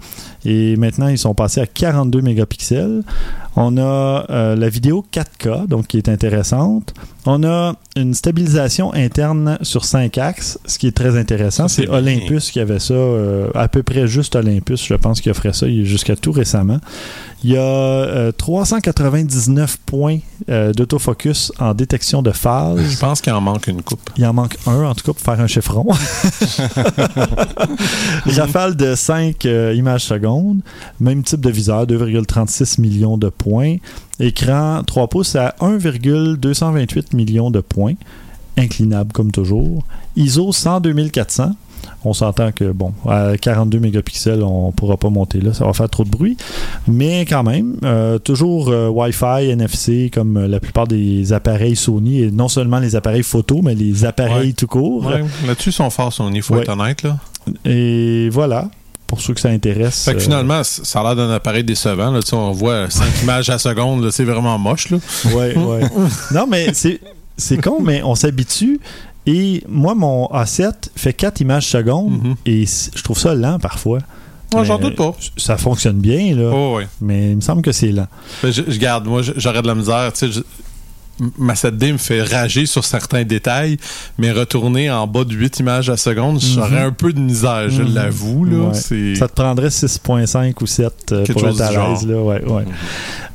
Et 0.47 0.77
maintenant, 0.77 1.09
ils 1.09 1.19
sont 1.19 1.35
passés 1.35 1.61
à 1.61 1.67
42 1.67 2.23
mégapixels. 2.23 3.03
On 3.57 3.79
a 3.79 4.27
euh, 4.29 4.55
la 4.55 4.69
vidéo 4.69 5.05
4K, 5.13 5.67
donc 5.67 5.87
qui 5.87 5.97
est 5.97 6.09
intéressante. 6.11 6.93
On 7.29 7.43
a 7.43 7.75
une 7.97 8.15
stabilisation 8.15 8.95
interne 8.95 9.59
sur 9.63 9.85
5 9.85 10.17
axes, 10.19 10.61
ce 10.65 10.79
qui 10.79 10.87
est 10.87 10.97
très 10.97 11.19
intéressant. 11.19 11.67
C'est. 11.67 11.89
Olympus 11.89 12.53
qui 12.53 12.61
avait 12.61 12.79
ça, 12.79 12.95
euh, 12.95 13.49
à 13.55 13.67
peu 13.67 13.83
près 13.83 14.07
juste 14.07 14.37
Olympus, 14.37 14.87
je 14.87 14.95
pense, 14.95 15.21
qui 15.21 15.29
offrait 15.31 15.53
ça 15.53 15.67
jusqu'à 15.69 16.15
tout 16.15 16.31
récemment. 16.31 16.79
Il 17.43 17.51
y 17.51 17.57
a 17.57 17.61
euh, 17.61 18.33
399 18.33 19.79
points 19.87 20.19
euh, 20.49 20.73
d'autofocus 20.73 21.53
en 21.59 21.75
détection 21.75 22.23
de 22.23 22.31
Je 22.33 22.37
phase. 22.39 22.97
pense 22.97 23.21
qu'il 23.21 23.33
en 23.33 23.41
manque 23.41 23.67
une 23.67 23.83
coupe. 23.83 24.09
Il 24.17 24.25
en 24.27 24.33
manque 24.33 24.57
un, 24.67 24.85
en 24.85 24.95
tout 24.95 25.05
cas, 25.05 25.13
pour 25.13 25.23
faire 25.23 25.41
un 25.41 25.47
chiffron. 25.47 25.87
Rafale 28.27 28.77
de 28.77 28.95
5 28.95 29.45
images 29.45 30.05
secondes. 30.05 30.61
Même 31.01 31.23
type 31.25 31.41
de 31.41 31.51
viseur, 31.51 31.87
2,36 31.87 32.81
millions 32.81 33.19
de 33.19 33.29
points. 33.29 33.46
Écran 34.21 34.83
3 34.87 35.09
pouces 35.09 35.37
à 35.37 35.55
1,228 35.61 37.13
millions 37.15 37.51
de 37.51 37.61
points. 37.61 37.95
Inclinable 38.57 39.13
comme 39.13 39.31
toujours. 39.33 39.85
ISO 40.17 40.51
102 40.53 40.95
On 42.05 42.15
s'entend 42.15 42.53
que, 42.53 42.73
bon, 42.73 42.93
à 43.07 43.37
42 43.37 43.79
mégapixels, 43.79 44.43
on 44.43 44.73
pourra 44.73 44.97
pas 44.97 45.11
monter 45.11 45.41
là, 45.41 45.53
ça 45.53 45.67
va 45.67 45.73
faire 45.75 45.91
trop 45.91 46.05
de 46.05 46.09
bruit. 46.09 46.37
Mais 46.89 47.27
quand 47.27 47.43
même, 47.43 47.77
euh, 47.85 48.19
toujours 48.19 48.69
euh, 48.71 48.89
Wi-Fi, 48.89 49.51
NFC, 49.51 50.11
comme 50.13 50.37
euh, 50.39 50.49
la 50.49 50.59
plupart 50.59 50.87
des 50.87 51.33
appareils 51.35 51.77
Sony, 51.77 52.23
et 52.23 52.31
non 52.31 52.49
seulement 52.49 52.79
les 52.79 52.97
appareils 52.97 53.23
photo, 53.23 53.61
mais 53.63 53.75
les 53.75 54.05
appareils 54.07 54.49
Ouais. 54.49 54.53
tout 54.55 54.67
court. 54.67 55.05
Ouais, 55.05 55.23
Là-dessus, 55.47 55.69
ils 55.71 55.73
sont 55.75 55.91
forts, 55.91 56.13
Sony, 56.13 56.41
faut 56.41 56.55
Ouais. 56.55 56.63
être 56.63 56.71
honnête. 56.71 57.03
Là. 57.03 57.19
Et 57.67 58.29
voilà, 58.31 58.71
pour 59.07 59.21
ceux 59.21 59.35
que 59.35 59.41
ça 59.41 59.49
intéresse. 59.51 60.05
Fait 60.05 60.13
que 60.13 60.19
euh, 60.19 60.21
finalement, 60.21 60.63
ça 60.65 61.01
a 61.01 61.03
l'air 61.03 61.17
d'un 61.17 61.31
appareil 61.33 61.65
décevant. 61.65 62.11
Là. 62.11 62.21
Tu 62.23 62.29
sais, 62.31 62.37
On 62.37 62.53
voit 62.53 62.91
5 62.91 63.05
images 63.23 63.51
à 63.51 63.59
seconde, 63.59 64.11
c'est 64.11 64.25
vraiment 64.25 64.59
moche. 64.59 64.91
Là. 64.91 64.99
Ouais, 65.33 65.55
ouais. 65.57 65.81
non, 66.33 66.47
mais 66.49 66.73
c'est, 66.75 67.01
con, 67.63 67.81
mais 67.83 68.03
on 68.03 68.15
s'habitue. 68.15 68.81
Et 69.27 69.63
moi, 69.69 69.95
mon 69.97 70.27
A7 70.27 70.73
fait 70.97 71.13
4 71.13 71.41
images 71.41 71.67
secondes 71.67 72.13
Mhm. 72.23 72.35
et 72.47 72.65
c- 72.67 72.91
je 72.95 73.03
trouve 73.03 73.19
ça 73.19 73.35
lent 73.35 73.59
parfois. 73.59 73.99
Ouais, 74.55 74.65
j'en 74.65 74.79
Mais 74.79 74.85
doute 74.85 74.97
pas. 74.97 75.13
Ça 75.37 75.57
fonctionne 75.57 75.99
bien, 75.99 76.37
là, 76.37 76.51
Oh, 76.55 76.77
ouais. 76.77 76.87
mais 77.01 77.31
il 77.33 77.37
me 77.37 77.41
semble 77.41 77.63
que 77.63 77.73
c'est 77.73 77.91
lent. 77.91 78.07
Ben, 78.43 78.53
je, 78.53 78.63
je 78.69 78.79
garde, 78.79 79.05
moi, 79.07 79.21
j'aurais 79.37 79.61
de 79.63 79.67
la 79.67 79.75
misère. 79.75 80.13
Tu 80.13 80.33
sais, 80.33 80.41
je- 81.19 81.25
m- 81.25 81.31
ma 81.39 81.55
7D 81.55 81.93
me 81.93 81.99
fait 81.99 82.23
rager 82.23 82.67
sur 82.67 82.85
certains 82.85 83.25
détails, 83.25 83.77
mais 84.19 84.33
retourner 84.33 84.91
en 84.91 85.07
bas 85.07 85.25
de 85.25 85.35
8 85.35 85.61
images 85.61 85.91
à 85.91 85.97
seconde, 85.97 86.41
j'aurais 86.41 86.81
un 86.83 86.93
peu 86.93 87.13
de 87.13 87.21
misère, 87.21 87.69
je 87.71 87.83
Mhm. 87.83 87.95
l'avoue. 87.95 88.47
Ouais. 88.47 89.15
Ça 89.17 89.29
te 89.29 89.35
prendrait 89.35 89.71
6.5 89.71 90.61
ou 90.61 90.67
7 90.67 91.13
euh, 91.13 91.25
pour 91.27 91.41
chose 91.41 91.61
être 91.61 91.79
à 91.79 91.89
l'aise. 91.91 92.07
Là, 92.07 92.23
ouais, 92.23 92.45
ouais. 92.45 92.63
Mhm. 92.65 92.73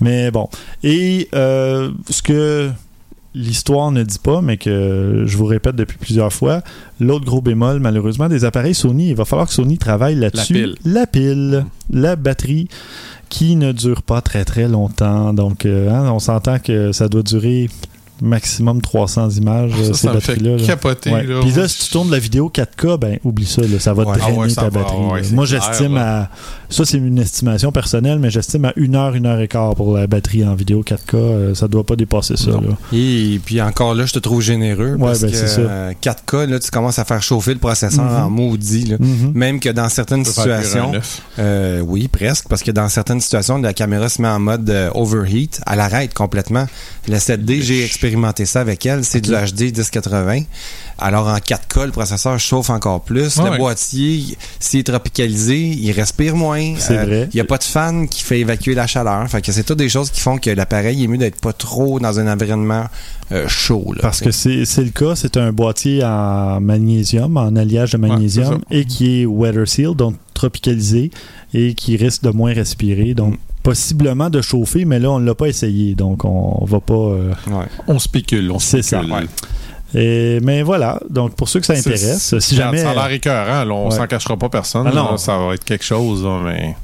Mais 0.02 0.32
bon. 0.32 0.50
Et 0.84 1.30
euh, 1.36 1.92
ce 2.10 2.22
que 2.22 2.70
l'histoire 3.34 3.92
ne 3.92 4.04
dit 4.04 4.20
pas, 4.22 4.42
mais 4.42 4.58
que 4.58 5.24
je 5.26 5.38
vous 5.38 5.46
répète 5.46 5.76
depuis 5.76 5.98
plusieurs 5.98 6.34
fois, 6.34 6.62
l'autre 7.00 7.24
gros 7.24 7.42
bémol, 7.42 7.80
malheureusement, 7.80 8.28
des 8.28 8.44
appareils 8.44 8.76
Sony, 8.76 9.10
il 9.12 9.16
va 9.16 9.24
falloir 9.24 9.48
que 9.48 9.54
Sony 9.54 9.78
travaille 9.78 10.16
là-dessus. 10.16 10.54
pile. 10.54 10.76
La 10.84 11.08
pile, 11.08 11.66
la 11.92 12.16
batterie, 12.18 12.68
qui 13.32 13.56
ne 13.56 13.72
dure 13.72 14.04
pas 14.04 14.22
très 14.22 14.44
très 14.46 14.68
longtemps. 14.68 15.34
Donc, 15.34 15.66
euh, 15.66 15.90
hein, 15.90 16.12
on 16.12 16.20
s'entend 16.20 16.60
que 16.60 16.92
ça 16.92 17.08
doit 17.08 17.24
durer 17.24 17.70
maximum 18.22 18.82
300 18.82 19.32
images, 19.32 19.72
euh, 19.80 19.94
ça, 19.94 19.94
ces 19.94 20.08
me 20.10 20.20
fait 20.20 20.34
batteries-là. 20.34 20.58
là. 20.58 20.64
capoter. 20.68 21.12
Ouais. 21.12 21.24
là. 21.24 21.40
Puis 21.42 21.52
là, 21.54 21.68
si 21.68 21.86
tu 21.86 21.92
tournes 21.92 22.12
la 22.12 22.20
vidéo 22.20 22.52
4K, 22.54 22.98
ben 23.00 23.18
oublie 23.24 23.46
ça, 23.48 23.62
là, 23.64 23.80
ça 23.80 23.94
va 23.94 24.04
Ouais. 24.04 24.14
te 24.14 24.20
drainer 24.20 24.38
Ah 24.38 24.42
ouais, 24.42 24.54
ta 24.54 24.62
va, 24.64 24.70
batterie. 24.70 25.34
Moi, 25.34 25.46
j'estime 25.46 25.98
à. 25.98 26.30
Ça, 26.72 26.86
c'est 26.86 26.98
une 26.98 27.20
estimation 27.20 27.72
personnelle, 27.72 28.18
mais 28.20 28.32
j'estime 28.32 28.66
à 28.66 28.74
une 28.78 28.96
heure, 28.96 29.14
une 29.14 29.26
heure 29.26 29.40
et 29.42 29.48
quart 29.48 29.76
pour 29.76 29.94
la 29.98 30.08
batterie 30.08 30.46
en 30.46 30.56
vidéo 30.56 30.84
4K. 30.84 30.98
euh, 31.16 31.54
ça 31.54 31.68
doit 31.68 31.84
pas 31.84 31.96
dépasser 31.98 32.38
ça. 32.38 32.52
Là. 32.52 32.78
Et 32.94 33.40
puis 33.46 33.62
encore 33.62 33.94
là, 33.94 34.06
je 34.06 34.14
te 34.14 34.20
trouve 34.20 34.42
généreux. 34.42 34.94
Ouais, 34.94 34.98
parce 35.08 35.20
ben, 35.22 35.32
que 35.32 35.36
c'est 35.38 35.48
ça. 35.50 35.62
euh, 35.62 35.92
4K, 36.02 36.50
là, 36.50 36.60
tu 36.60 36.72
commences 36.72 36.98
à 36.98 37.04
faire 37.06 37.22
chauffer 37.22 37.54
le 37.54 37.60
processeur 37.60 38.06
Mhm. 38.06 38.24
en 38.24 38.30
maudit. 38.30 38.86
Là. 38.86 38.96
Mhm. 39.00 39.32
Même 39.36 39.60
que 39.60 39.70
dans 39.70 39.90
certaines 39.90 40.24
situations, 40.26 40.94
euh, 41.40 41.82
oui, 41.82 42.08
presque, 42.08 42.48
parce 42.48 42.64
que 42.64 42.72
dans 42.72 42.88
certaines 42.90 43.20
situations, 43.22 43.58
la 43.58 43.74
caméra 43.74 44.08
se 44.10 44.22
met 44.22 44.30
en 44.30 44.40
mode 44.40 44.70
euh, 44.70 44.90
overheat, 44.96 45.60
elle 45.70 45.80
arrête 45.82 46.14
complètement. 46.14 46.66
La 47.08 47.20
7D, 47.20 47.62
j'ai 47.62 47.84
expérimenté 47.84 48.46
ça 48.46 48.62
avec 48.62 48.86
elle, 48.86 49.04
c'est 49.04 49.20
du 49.22 49.32
HD 49.32 49.74
1080. 49.76 50.44
Alors 51.00 51.28
en 51.28 51.38
4K, 51.38 51.86
le 51.86 51.92
processeur 51.92 52.40
chauffe 52.40 52.70
encore 52.70 53.02
plus. 53.02 53.38
Ah 53.40 53.46
le 53.46 53.50
ouais. 53.52 53.58
boîtier, 53.58 54.38
s'il 54.60 54.80
est 54.82 54.84
tropicalisé, 54.84 55.60
il 55.60 55.92
respire 55.92 56.36
moins. 56.36 56.61
C'est 56.78 56.96
vrai. 57.06 57.30
Il 57.34 57.36
n'y 57.36 57.42
a 57.42 57.46
pas 57.46 57.58
de 57.58 57.64
fan 57.64 58.08
qui 58.08 58.24
fait 58.24 58.40
évacuer 58.40 58.74
la 58.76 58.88
chaleur. 58.88 59.28
Fait 59.30 59.42
que 59.42 59.52
c'est 59.52 59.64
toutes 59.64 59.78
des 59.80 59.90
choses 59.90 60.10
qui 60.12 60.20
font 60.22 60.38
que 60.38 60.50
l'appareil 60.50 61.04
est 61.04 61.08
mieux 61.08 61.18
d'être 61.18 61.40
pas 61.40 61.54
trop 61.54 62.00
dans 62.00 62.20
un 62.20 62.32
environnement 62.32 62.86
euh, 63.32 63.48
chaud. 63.48 63.94
là, 63.94 64.00
Parce 64.02 64.20
que 64.22 64.32
c'est 64.32 64.66
c'est 64.66 64.84
le 64.84 64.90
cas, 64.92 65.16
c'est 65.16 65.38
un 65.38 65.52
boîtier 65.52 66.04
en 66.04 66.60
magnésium, 66.62 67.38
en 67.38 67.56
alliage 67.56 67.92
de 67.92 67.98
magnésium, 67.98 68.62
et 68.72 68.86
qui 68.86 69.22
est 69.22 69.26
weather 69.26 69.68
seal, 69.68 69.96
donc 69.96 70.16
tropicalisé, 70.34 71.12
et 71.54 71.74
qui 71.74 71.96
risque 71.98 72.24
de 72.24 72.30
moins 72.32 72.54
respirer. 72.54 73.14
Donc, 73.14 73.36
possiblement 73.64 74.30
de 74.32 74.42
chauffer, 74.42 74.86
mais 74.86 74.98
là, 75.00 75.12
on 75.12 75.20
ne 75.20 75.26
l'a 75.26 75.36
pas 75.36 75.48
essayé. 75.48 75.94
Donc, 75.96 76.26
on 76.26 76.66
va 76.66 76.80
pas. 76.80 76.94
euh, 76.94 77.32
Ouais. 77.48 77.66
On 77.88 78.00
spécule, 78.00 78.50
on 78.52 78.58
C'est 78.60 78.82
spécule. 78.82 79.10
ça, 79.10 79.16
ouais. 79.16 79.26
Et, 79.94 80.40
mais 80.42 80.62
voilà, 80.64 81.00
donc 81.10 81.36
pour 81.36 81.50
ceux 81.50 81.60
que 81.60 81.66
ça 81.66 81.74
intéresse, 81.74 82.38
si 82.40 82.56
jamais. 82.56 82.78
Ça 82.80 82.92
a 82.92 82.94
l'air 82.94 83.12
écœurant, 83.12 83.66
là, 83.66 83.74
on 83.74 83.90
Ouais. 83.90 83.96
s'en 83.96 84.08
cachera 84.08 84.38
pas 84.38 84.50
personne. 84.50 84.86
Ah 84.88 84.96
non. 84.96 85.12
là, 85.12 85.18
ça 85.18 85.38
va 85.38 85.54
être 85.54 85.64
quelque 85.66 85.84
chose, 85.86 86.24
là, 86.24 86.40
mais. 86.44 86.76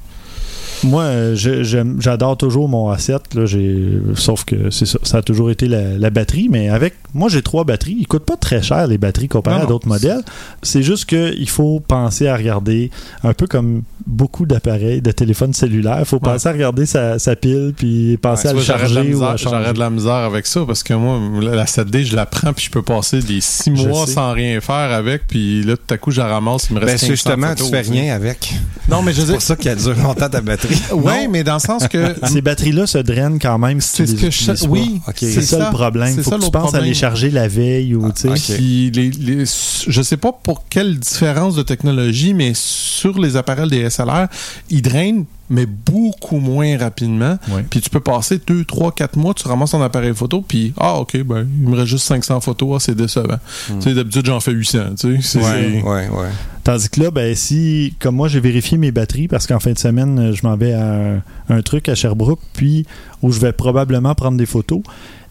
Moi, 0.83 1.33
j'adore 1.33 2.37
toujours 2.37 2.69
mon 2.69 2.93
A7. 2.93 3.19
Là, 3.33 4.13
sauf 4.15 4.45
que 4.45 4.69
ça, 4.69 4.85
ça 5.01 5.17
a 5.17 5.21
toujours 5.23 5.49
été 5.49 5.67
la, 5.67 5.97
la 5.97 6.09
batterie. 6.11 6.49
Mais 6.51 6.69
avec. 6.69 6.93
Moi, 7.17 7.29
j'ai 7.29 7.41
trois 7.41 7.63
batteries. 7.63 7.97
Ils 7.99 8.07
coûtent 8.07 8.25
pas 8.25 8.37
très 8.37 8.61
cher, 8.61 8.87
les 8.87 8.97
batteries, 8.97 9.27
comparé 9.27 9.57
Non, 9.57 9.63
à 9.63 9.67
d'autres 9.67 9.87
modèles. 9.87 10.21
C'est 10.63 10.83
juste 10.83 11.05
qu'il 11.05 11.49
faut 11.49 11.79
penser 11.79 12.27
à 12.27 12.37
regarder, 12.37 12.91
un 13.23 13.33
peu 13.33 13.47
comme 13.47 13.81
beaucoup 14.05 14.45
d'appareils, 14.45 15.01
de 15.01 15.11
téléphones 15.11 15.53
cellulaires. 15.53 15.97
Il 15.99 16.05
faut 16.05 16.17
Ouais. 16.17 16.21
penser 16.33 16.47
à 16.47 16.51
regarder 16.53 16.85
sa, 16.85 17.19
sa 17.19 17.35
pile, 17.35 17.73
puis 17.75 18.17
penser 18.17 18.47
Ouais, 18.47 18.53
à 18.53 18.53
le 18.53 18.61
charger 18.61 19.13
ou 19.15 19.23
à 19.23 19.35
changer. 19.37 19.55
J'aurais 19.57 19.73
de 19.73 19.79
la 19.79 19.89
misère 19.89 20.13
avec 20.13 20.45
ça 20.47 20.61
parce 20.65 20.83
que 20.83 20.93
moi, 20.93 21.19
la 21.41 21.55
la 21.55 21.65
7D, 21.65 22.03
je 22.05 22.15
la 22.15 22.25
prends 22.25 22.53
puis 22.53 22.65
je 22.65 22.71
peux 22.71 22.81
passer 22.83 23.19
des 23.19 23.41
six 23.41 23.71
mois 23.71 24.05
sans 24.07 24.31
rien 24.31 24.61
faire 24.61 24.75
avec. 24.93 25.27
Puis 25.27 25.63
là, 25.63 25.75
tout 25.75 25.93
à 25.93 25.97
coup, 25.97 26.11
je 26.11 26.19
la 26.21 26.27
ramasse. 26.27 26.67
Il 26.69 26.75
me 26.75 26.79
Ben, 26.79 26.85
reste 26.85 26.99
c'est 26.99 27.09
1500 27.09 27.13
justement, 27.31 27.47
photos, 27.49 27.65
tu 27.65 27.71
fais 27.73 27.81
rien 27.91 28.15
avec. 28.15 28.53
Non, 28.89 29.01
mais 29.01 29.11
je 29.11 29.21
C'est 29.21 29.25
veux 29.27 29.33
pour 29.33 29.41
ça 29.41 29.55
qu'elle 29.55 29.77
dure 29.77 29.95
longtemps 30.01 30.29
ta 30.29 30.41
batterie. 30.41 30.77
Ouais, 30.93 31.27
mais 31.27 31.43
dans 31.43 31.55
le 31.55 31.59
sens 31.59 31.87
que. 31.87 32.15
Ces 32.27 32.41
batteries-là 32.41 32.85
se 32.87 32.97
drainent 32.99 33.39
quand 33.39 33.57
même 33.57 33.81
si 33.81 33.97
C'est 33.97 34.05
tu 34.05 34.09
ce 34.11 34.15
les 34.15 34.21
que 34.21 34.31
je. 34.61 34.67
Oui. 34.67 35.01
C'est 35.15 35.41
ça, 35.41 35.69
le 35.69 35.73
problème. 35.75 36.13
c'est 36.15 36.23
Faut 36.23 36.31
ça 36.31 36.37
que 36.37 36.43
tu 36.45 36.51
penses 36.51 36.73
à 36.73 36.79
les 36.81 36.93
charger 36.93 37.06
la 37.15 37.47
veille 37.47 37.95
ou, 37.95 38.11
tu 38.11 38.21
sais. 38.21 38.29
ok. 38.29 38.57
Puis 38.57 38.91
les, 38.91 39.09
les- 39.11 39.45
je 39.45 40.01
sais 40.01 40.17
pas 40.17 40.31
pour 40.31 40.65
quelle 40.69 40.97
différence 40.99 41.55
de 41.55 41.63
technologie, 41.63 42.33
mais 42.33 42.51
sur 42.55 43.19
les 43.19 43.35
appareils 43.37 43.69
des 43.69 43.89
SLR, 43.89 44.27
ils 44.69 44.81
drainent, 44.81 45.25
mais 45.49 45.65
beaucoup 45.65 46.39
moins 46.39 46.77
rapidement. 46.77 47.37
Puis 47.69 47.79
tu 47.81 47.89
peux 47.89 47.99
passer 48.01 48.39
2, 48.45 48.65
3, 48.65 48.91
4 48.91 49.15
mois, 49.17 49.33
tu 49.33 49.47
ramasses 49.47 49.71
ton 49.71 49.81
appareil 49.81 50.13
photo, 50.13 50.43
puis 50.45 50.73
ah, 50.77 50.95
ok, 50.99 51.23
ben, 51.23 51.47
il 51.61 51.69
me 51.69 51.75
reste 51.75 51.87
juste 51.87 52.05
500 52.05 52.41
photos, 52.41 52.69
ah, 52.75 52.79
c'est 52.85 52.95
décevant. 52.95 53.37
Tu 53.67 53.81
sais, 53.81 53.93
d'habitude, 53.93 54.25
j'en 54.25 54.39
fais 54.41 54.51
800, 54.51 54.79
tu 54.99 55.21
sais. 55.21 55.21
c'est- 55.21 55.39
Ouais, 55.39 55.81
ouais, 55.83 56.09
ouais. 56.09 56.29
Tandis 56.63 56.89
que 56.89 57.01
là, 57.01 57.11
ben, 57.11 57.33
si, 57.33 57.93
comme 57.99 58.15
moi, 58.15 58.27
j'ai 58.27 58.41
vérifié 58.41 58.77
mes 58.77 58.91
batteries 58.91 59.29
parce 59.29 59.47
qu'en 59.47 59.59
fin 59.61 59.71
de 59.71 59.79
semaine, 59.79 60.33
je 60.33 60.45
m'en 60.45 60.57
vais 60.57 60.73
à 60.73 61.13
un, 61.13 61.21
un 61.49 61.61
truc 61.61 61.87
à 61.87 61.95
Sherbrooke, 61.95 62.41
puis 62.53 62.85
où 63.21 63.31
je 63.31 63.39
vais 63.39 63.53
probablement 63.53 64.13
prendre 64.15 64.37
des 64.37 64.45
photos. 64.45 64.81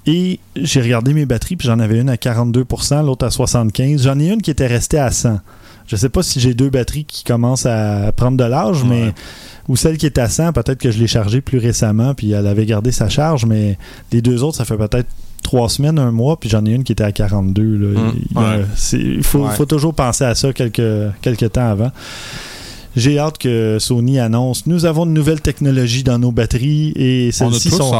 Et 0.06 0.38
j'ai 0.54 0.80
regardé 0.80 1.12
mes 1.14 1.26
batteries, 1.26 1.56
puis 1.56 1.66
j'en 1.66 1.80
avais 1.80 1.98
une 2.00 2.08
à 2.08 2.14
42%, 2.16 3.04
l'autre 3.04 3.26
à 3.26 3.28
75%. 3.30 3.98
J'en 4.02 4.18
ai 4.20 4.28
une 4.28 4.40
qui 4.42 4.50
était 4.52 4.66
restée 4.66 4.98
à 4.98 5.10
100. 5.10 5.40
Je 5.88 5.96
sais 5.96 6.08
pas 6.08 6.22
si 6.22 6.40
j'ai 6.40 6.54
deux 6.54 6.70
batteries 6.70 7.04
qui 7.04 7.22
commencent 7.24 7.66
à 7.66 8.10
prendre 8.12 8.36
de 8.36 8.44
l'âge, 8.44 8.82
Ouais. 8.82 8.88
mais 8.88 9.14
ou 9.68 9.76
celle 9.76 9.98
qui 9.98 10.06
est 10.06 10.18
à 10.18 10.28
100, 10.28 10.52
peut-être 10.52 10.78
que 10.78 10.90
je 10.90 10.98
l'ai 10.98 11.06
chargée 11.06 11.40
plus 11.40 11.58
récemment, 11.58 12.14
puis 12.14 12.32
elle 12.32 12.46
avait 12.46 12.66
gardé 12.66 12.92
sa 12.92 13.08
charge, 13.08 13.46
mais 13.46 13.78
les 14.12 14.22
deux 14.22 14.42
autres, 14.44 14.56
ça 14.56 14.64
fait 14.64 14.76
peut-être 14.76 15.08
trois 15.42 15.68
semaines, 15.68 15.98
un 16.00 16.10
mois, 16.10 16.38
puis 16.40 16.48
j'en 16.48 16.64
ai 16.66 16.70
une 16.72 16.82
qui 16.82 16.92
était 16.92 17.04
à 17.04 17.12
42. 17.12 17.62
là. 17.76 18.00
Mm. 18.00 18.12
Il, 18.30 18.38
Ouais. 18.38 19.22
faut, 19.22 19.46
Ouais. 19.46 19.54
faut 19.54 19.66
toujours 19.66 19.94
penser 19.94 20.24
à 20.24 20.34
ça 20.34 20.52
quelques, 20.52 20.82
quelques 21.22 21.52
temps 21.52 21.68
avant. 21.70 21.90
J'ai 22.96 23.18
hâte 23.18 23.36
que 23.36 23.76
Sony 23.78 24.18
annonce 24.18 24.66
nous 24.66 24.86
avons 24.86 25.04
de 25.04 25.10
nouvelles 25.10 25.42
technologies 25.42 26.02
dans 26.02 26.18
nos 26.18 26.32
batteries 26.32 26.92
et 26.96 27.30
celles-ci 27.30 27.68
sont, 27.70 27.92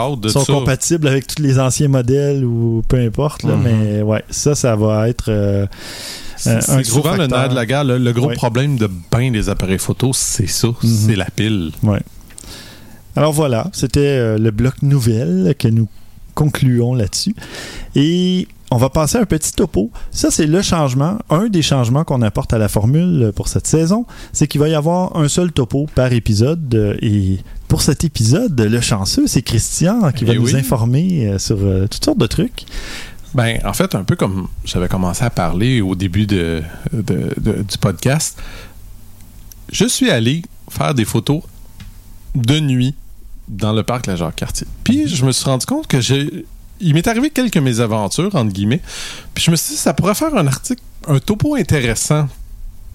compatibles 0.46 1.06
avec 1.06 1.26
tous 1.26 1.42
les 1.42 1.58
anciens 1.60 1.88
modèles 1.88 2.44
ou 2.44 2.82
peu 2.88 2.96
importe. 2.98 3.42
là, 3.42 3.56
Mhm. 3.56 3.62
Mais 3.62 4.02
ouais, 4.02 4.24
ça, 4.30 4.54
ça 4.54 4.74
va 4.74 5.08
être 5.10 5.26
euh, 5.28 5.66
C'est 6.38 6.62
souvent 6.84 7.14
le 7.14 7.26
nerf 7.26 7.50
de 7.50 7.54
la 7.54 7.66
guerre. 7.66 7.84
Le, 7.84 7.98
le 7.98 8.12
gros 8.12 8.28
Ouais. 8.28 8.34
problème 8.34 8.76
de 8.78 8.88
bien 9.14 9.30
des 9.30 9.48
appareils 9.50 9.78
photo, 9.78 10.12
c'est 10.14 10.46
ça. 10.48 10.68
Mhm. 10.68 10.74
C'est 10.82 11.16
la 11.16 11.26
pile. 11.26 11.72
Ouais. 11.82 12.00
Alors 13.16 13.32
voilà, 13.32 13.68
c'était 13.72 14.00
euh, 14.00 14.38
le 14.38 14.50
bloc 14.50 14.74
nouvelle 14.82 15.54
que 15.58 15.68
nous 15.68 15.88
concluons 16.34 16.94
là-dessus. 16.94 17.34
Et 17.94 18.46
on 18.70 18.76
va 18.78 18.90
passer 18.90 19.18
à 19.18 19.20
un 19.20 19.24
petit 19.26 19.52
topo. 19.52 19.90
Ça, 20.10 20.30
c'est 20.30 20.46
le 20.46 20.60
changement, 20.62 21.18
un 21.30 21.48
des 21.48 21.62
changements 21.62 22.02
qu'on 22.04 22.20
apporte 22.22 22.52
à 22.52 22.58
la 22.58 22.68
formule 22.68 23.32
pour 23.36 23.48
cette 23.48 23.66
saison, 23.66 24.06
c'est 24.32 24.48
qu'il 24.48 24.60
va 24.60 24.68
y 24.68 24.74
avoir 24.74 25.16
un 25.16 25.28
seul 25.28 25.52
topo 25.52 25.86
par 25.94 26.12
épisode. 26.12 26.74
euh, 26.74 26.96
Et 27.00 27.38
pour 27.68 27.82
cet 27.82 28.02
épisode, 28.04 28.60
le 28.60 28.80
chanceux, 28.80 29.26
c'est 29.28 29.42
Christian 29.42 30.10
qui 30.12 30.24
va 30.24 30.32
Eh 30.34 30.38
nous 30.38 30.46
oui. 30.46 30.56
informer 30.56 31.26
euh, 31.28 31.38
sur 31.38 31.58
euh, 31.60 31.86
toutes 31.88 32.04
sortes 32.04 32.18
de 32.18 32.26
trucs. 32.26 32.64
Ben, 33.34 33.58
en 33.64 33.72
fait, 33.72 33.94
un 33.94 34.02
peu 34.04 34.16
comme 34.16 34.48
j'avais 34.64 34.88
commencé 34.88 35.22
à 35.24 35.30
parler 35.30 35.80
au 35.80 35.94
début 35.94 36.26
de, 36.26 36.62
de- 36.92 37.34
de- 37.38 37.62
du 37.62 37.78
podcast, 37.78 38.38
je 39.70 39.84
suis 39.84 40.10
allé 40.10 40.42
faire 40.70 40.94
des 40.94 41.04
photos 41.04 41.42
de 42.34 42.60
nuit 42.60 42.94
dans 43.48 43.72
le 43.72 43.82
parc 43.82 44.06
La 44.06 44.16
Jacques-Cartier. 44.16 44.66
Puis 44.84 45.06
je 45.08 45.24
me 45.24 45.32
suis 45.32 45.44
rendu 45.44 45.66
compte 45.66 45.86
que 45.86 46.00
j'ai. 46.00 46.46
Il 46.80 46.94
m'est 46.94 47.06
arrivé 47.08 47.30
quelques 47.30 47.56
mésaventures, 47.56 48.34
entre 48.34 48.52
guillemets. 48.52 48.80
Puis 49.34 49.44
je 49.44 49.50
me 49.50 49.56
suis 49.56 49.74
dit, 49.74 49.80
ça 49.80 49.94
pourrait 49.94 50.14
faire 50.14 50.34
un 50.34 50.46
article, 50.46 50.82
un 51.08 51.18
topo 51.18 51.54
intéressant 51.54 52.28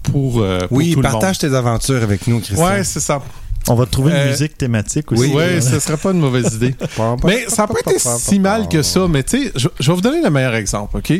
pour, 0.02 0.40
euh, 0.40 0.60
pour 0.68 0.78
Oui, 0.78 0.92
tout 0.92 1.00
le 1.00 1.08
monde. 1.08 1.12
partage 1.20 1.38
tes 1.38 1.54
aventures 1.54 2.02
avec 2.02 2.26
nous, 2.26 2.40
Christian. 2.40 2.64
Ouais, 2.64 2.84
c'est 2.84 3.00
ça. 3.00 3.20
On 3.68 3.74
va 3.74 3.86
trouver 3.86 4.10
une 4.10 4.16
Euh, 4.18 4.30
musique 4.30 4.58
thématique 4.58 5.12
aussi. 5.12 5.22
Oui, 5.32 5.42
Euh, 5.42 5.60
ce 5.60 5.78
serait 5.78 5.96
pas 5.96 6.10
une 6.10 6.18
mauvaise 6.18 6.54
idée. 6.54 6.74
Mais 7.24 7.44
ça 7.48 7.62
n'a 7.62 7.68
pas 7.68 7.78
été 7.80 7.98
si 7.98 8.38
mal 8.40 8.68
que 8.68 8.82
ça. 8.82 9.06
Mais 9.08 9.22
tu 9.22 9.44
sais, 9.44 9.52
je, 9.54 9.68
je 9.78 9.90
vais 9.90 9.94
vous 9.94 10.00
donner 10.00 10.20
le 10.22 10.30
meilleur 10.30 10.54
exemple, 10.56 10.96
OK? 10.96 11.12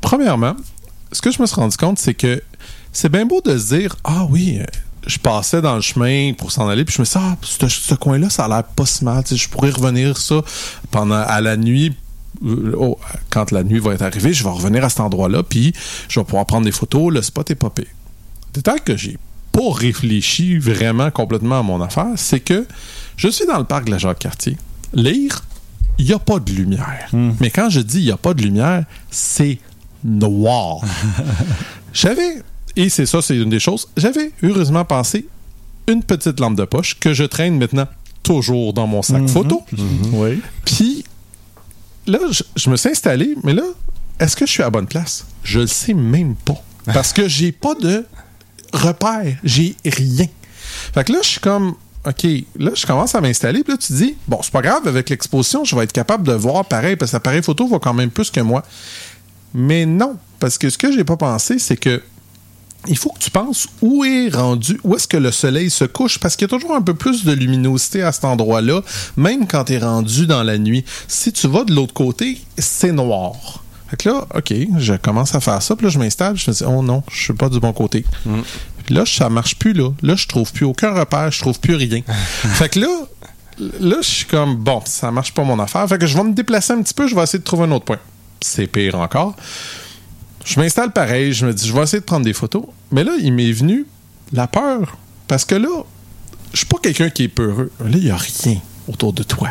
Premièrement, 0.00 0.56
ce 1.12 1.20
que 1.20 1.30
je 1.30 1.40
me 1.42 1.46
suis 1.46 1.56
rendu 1.56 1.76
compte, 1.76 1.98
c'est 1.98 2.14
que 2.14 2.42
c'est 2.92 3.10
bien 3.10 3.26
beau 3.26 3.40
de 3.44 3.58
se 3.58 3.74
dire 3.74 3.96
Ah 4.04 4.26
oui, 4.30 4.58
euh, 4.60 4.64
je 5.06 5.18
passais 5.18 5.62
dans 5.62 5.74
le 5.74 5.80
chemin 5.80 6.32
pour 6.34 6.52
s'en 6.52 6.68
aller, 6.68 6.84
puis 6.84 6.94
je 6.94 7.02
me 7.02 7.04
suis 7.04 7.18
dit, 7.18 7.26
ah, 7.28 7.36
ce, 7.42 7.68
ce 7.68 7.94
coin-là, 7.94 8.30
ça 8.30 8.44
a 8.44 8.48
l'air 8.48 8.64
pas 8.64 8.86
si 8.86 9.04
mal. 9.04 9.22
Tu 9.24 9.30
sais, 9.30 9.36
je 9.36 9.48
pourrais 9.48 9.70
revenir 9.70 10.16
ça 10.16 10.42
pendant 10.90 11.14
à 11.22 11.40
la 11.40 11.56
nuit. 11.56 11.94
euh, 12.44 12.74
oh, 12.78 12.98
quand 13.30 13.50
la 13.50 13.62
nuit 13.64 13.78
va 13.80 13.94
être 13.94 14.02
arrivée, 14.02 14.32
je 14.32 14.44
vais 14.44 14.50
revenir 14.50 14.84
à 14.84 14.88
cet 14.88 15.00
endroit-là, 15.00 15.42
puis 15.42 15.72
je 16.08 16.20
vais 16.20 16.24
pouvoir 16.24 16.46
prendre 16.46 16.64
des 16.64 16.72
photos. 16.72 17.12
Le 17.12 17.22
spot 17.22 17.50
est 17.50 17.54
popé. 17.54 17.86
Détail 18.52 18.80
que 18.84 18.96
j'ai 18.96 19.18
pas 19.52 19.72
réfléchi 19.72 20.58
vraiment 20.58 21.10
complètement 21.10 21.58
à 21.60 21.62
mon 21.62 21.80
affaire, 21.80 22.12
c'est 22.16 22.40
que 22.40 22.66
je 23.16 23.28
suis 23.28 23.46
dans 23.46 23.58
le 23.58 23.64
parc 23.64 23.86
de 23.86 23.90
la 23.90 23.98
Jacques-Cartier. 23.98 24.56
Lire, 24.94 25.42
il 25.98 26.06
n'y 26.06 26.12
a 26.12 26.18
pas 26.18 26.38
de 26.38 26.52
lumière. 26.52 27.08
Mais 27.12 27.50
quand 27.50 27.68
je 27.68 27.80
dis 27.80 27.98
il 27.98 28.04
n'y 28.04 28.10
a 28.12 28.16
pas 28.16 28.32
de 28.32 28.42
lumière, 28.42 28.84
c'est 29.10 29.58
noir. 30.04 30.80
j'avais, 31.92 32.42
et 32.84 32.88
c'est 32.88 33.06
ça, 33.06 33.20
c'est 33.22 33.36
une 33.36 33.50
des 33.50 33.60
choses, 33.60 33.88
j'avais 33.96 34.30
heureusement 34.42 34.84
pensé 34.84 35.26
une 35.88 36.02
petite 36.02 36.38
lampe 36.40 36.56
de 36.56 36.64
poche 36.64 36.98
que 36.98 37.12
je 37.14 37.24
traîne 37.24 37.58
maintenant 37.58 37.86
toujours 38.22 38.72
dans 38.72 38.86
mon 38.86 39.02
sac 39.02 39.22
Mhm. 39.22 39.28
photo. 39.28 39.62
Oui. 40.12 40.40
Puis 40.64 41.04
là, 42.06 42.18
je, 42.30 42.42
je 42.56 42.70
me 42.70 42.76
suis 42.76 42.90
installé, 42.90 43.34
mais 43.42 43.54
là, 43.54 43.64
est-ce 44.18 44.36
que 44.36 44.46
je 44.46 44.52
suis 44.52 44.62
à 44.62 44.66
la 44.66 44.70
bonne 44.70 44.86
place? 44.86 45.24
Je 45.42 45.60
le 45.60 45.66
sais 45.66 45.94
même 45.94 46.34
pas. 46.36 46.62
Parce 46.86 47.12
que 47.12 47.28
j'ai 47.28 47.52
pas 47.52 47.74
de 47.74 48.04
repère. 48.72 49.36
J'ai 49.44 49.74
rien. 49.84 50.26
Fait 50.94 51.04
que 51.04 51.12
là, 51.12 51.18
je 51.22 51.28
suis 51.28 51.40
comme. 51.40 51.74
OK, 52.06 52.24
là, 52.58 52.70
je 52.74 52.86
commence 52.86 53.14
à 53.14 53.20
m'installer. 53.20 53.62
Puis 53.62 53.72
là, 53.72 53.78
tu 53.78 53.88
te 53.88 53.92
dis, 53.92 54.16
bon, 54.26 54.38
c'est 54.42 54.52
pas 54.52 54.62
grave, 54.62 54.86
avec 54.88 55.10
l'exposition, 55.10 55.64
je 55.64 55.76
vais 55.76 55.84
être 55.84 55.92
capable 55.92 56.26
de 56.26 56.32
voir 56.32 56.64
pareil, 56.64 56.96
parce 56.96 57.10
que 57.10 57.16
l'appareil 57.16 57.42
photo 57.42 57.66
va 57.68 57.78
quand 57.78 57.92
même 57.92 58.10
plus 58.10 58.30
que 58.30 58.40
moi. 58.40 58.62
Mais 59.52 59.84
non, 59.84 60.16
parce 60.38 60.56
que 60.56 60.70
ce 60.70 60.78
que 60.78 60.90
j'ai 60.92 61.04
pas 61.04 61.16
pensé, 61.18 61.58
c'est 61.58 61.76
que 61.76 62.02
il 62.86 62.96
faut 62.96 63.10
que 63.10 63.18
tu 63.18 63.30
penses 63.30 63.68
où 63.82 64.04
est 64.04 64.30
rendu, 64.30 64.80
où 64.84 64.96
est-ce 64.96 65.06
que 65.06 65.16
le 65.16 65.30
soleil 65.30 65.70
se 65.70 65.84
couche, 65.84 66.18
parce 66.18 66.36
qu'il 66.36 66.50
y 66.50 66.50
a 66.50 66.56
toujours 66.56 66.74
un 66.74 66.82
peu 66.82 66.94
plus 66.94 67.24
de 67.24 67.32
luminosité 67.32 68.02
à 68.02 68.12
cet 68.12 68.24
endroit-là, 68.24 68.82
même 69.16 69.46
quand 69.46 69.64
tu 69.64 69.74
es 69.74 69.78
rendu 69.78 70.26
dans 70.26 70.42
la 70.42 70.58
nuit. 70.58 70.84
Si 71.06 71.32
tu 71.32 71.46
vas 71.48 71.64
de 71.64 71.74
l'autre 71.74 71.94
côté, 71.94 72.40
c'est 72.58 72.92
noir. 72.92 73.62
Fait 73.88 73.96
que 73.96 74.08
là, 74.08 74.26
OK, 74.34 74.54
je 74.78 74.94
commence 74.94 75.34
à 75.34 75.40
faire 75.40 75.60
ça, 75.60 75.76
puis 75.76 75.86
là, 75.86 75.90
je 75.90 75.98
m'installe, 75.98 76.36
je 76.36 76.50
me 76.50 76.54
dis, 76.54 76.64
oh 76.64 76.82
non, 76.82 77.02
je 77.10 77.22
suis 77.22 77.32
pas 77.34 77.48
du 77.48 77.60
bon 77.60 77.72
côté. 77.72 78.04
Puis 78.86 78.94
là, 78.94 79.04
ça 79.04 79.28
marche 79.28 79.56
plus, 79.56 79.72
là. 79.72 79.90
Là, 80.02 80.14
je 80.14 80.26
trouve 80.26 80.52
plus 80.52 80.64
aucun 80.64 80.94
repère, 80.94 81.30
je 81.30 81.40
trouve 81.40 81.58
plus 81.60 81.74
rien. 81.74 82.00
fait 82.54 82.68
que 82.70 82.80
là, 82.80 82.88
là, 83.80 83.96
je 84.00 84.08
suis 84.08 84.26
comme, 84.26 84.56
bon, 84.56 84.80
ça 84.84 85.10
marche 85.10 85.34
pas 85.34 85.44
mon 85.44 85.58
affaire. 85.58 85.86
Fait 85.88 85.98
que 85.98 86.06
je 86.06 86.16
vais 86.16 86.24
me 86.24 86.32
déplacer 86.32 86.72
un 86.72 86.82
petit 86.82 86.94
peu, 86.94 87.06
je 87.08 87.14
vais 87.14 87.22
essayer 87.22 87.40
de 87.40 87.44
trouver 87.44 87.64
un 87.64 87.72
autre 87.72 87.84
point. 87.84 87.98
C'est 88.40 88.66
pire 88.66 88.94
encore. 88.94 89.34
Je 90.50 90.58
m'installe 90.58 90.90
pareil, 90.90 91.32
je 91.32 91.46
me 91.46 91.54
dis, 91.54 91.68
je 91.68 91.72
vais 91.72 91.82
essayer 91.82 92.00
de 92.00 92.04
prendre 92.04 92.24
des 92.24 92.32
photos. 92.32 92.64
Mais 92.90 93.04
là, 93.04 93.12
il 93.20 93.32
m'est 93.32 93.52
venu 93.52 93.86
la 94.32 94.48
peur. 94.48 94.98
Parce 95.28 95.44
que 95.44 95.54
là, 95.54 95.68
je 96.52 96.56
suis 96.56 96.66
pas 96.66 96.78
quelqu'un 96.82 97.08
qui 97.08 97.22
est 97.22 97.28
peureux. 97.28 97.70
Là, 97.78 97.90
il 97.92 98.04
y 98.04 98.10
a 98.10 98.16
rien 98.16 98.56
autour 98.88 99.12
de 99.12 99.22
toi. 99.22 99.50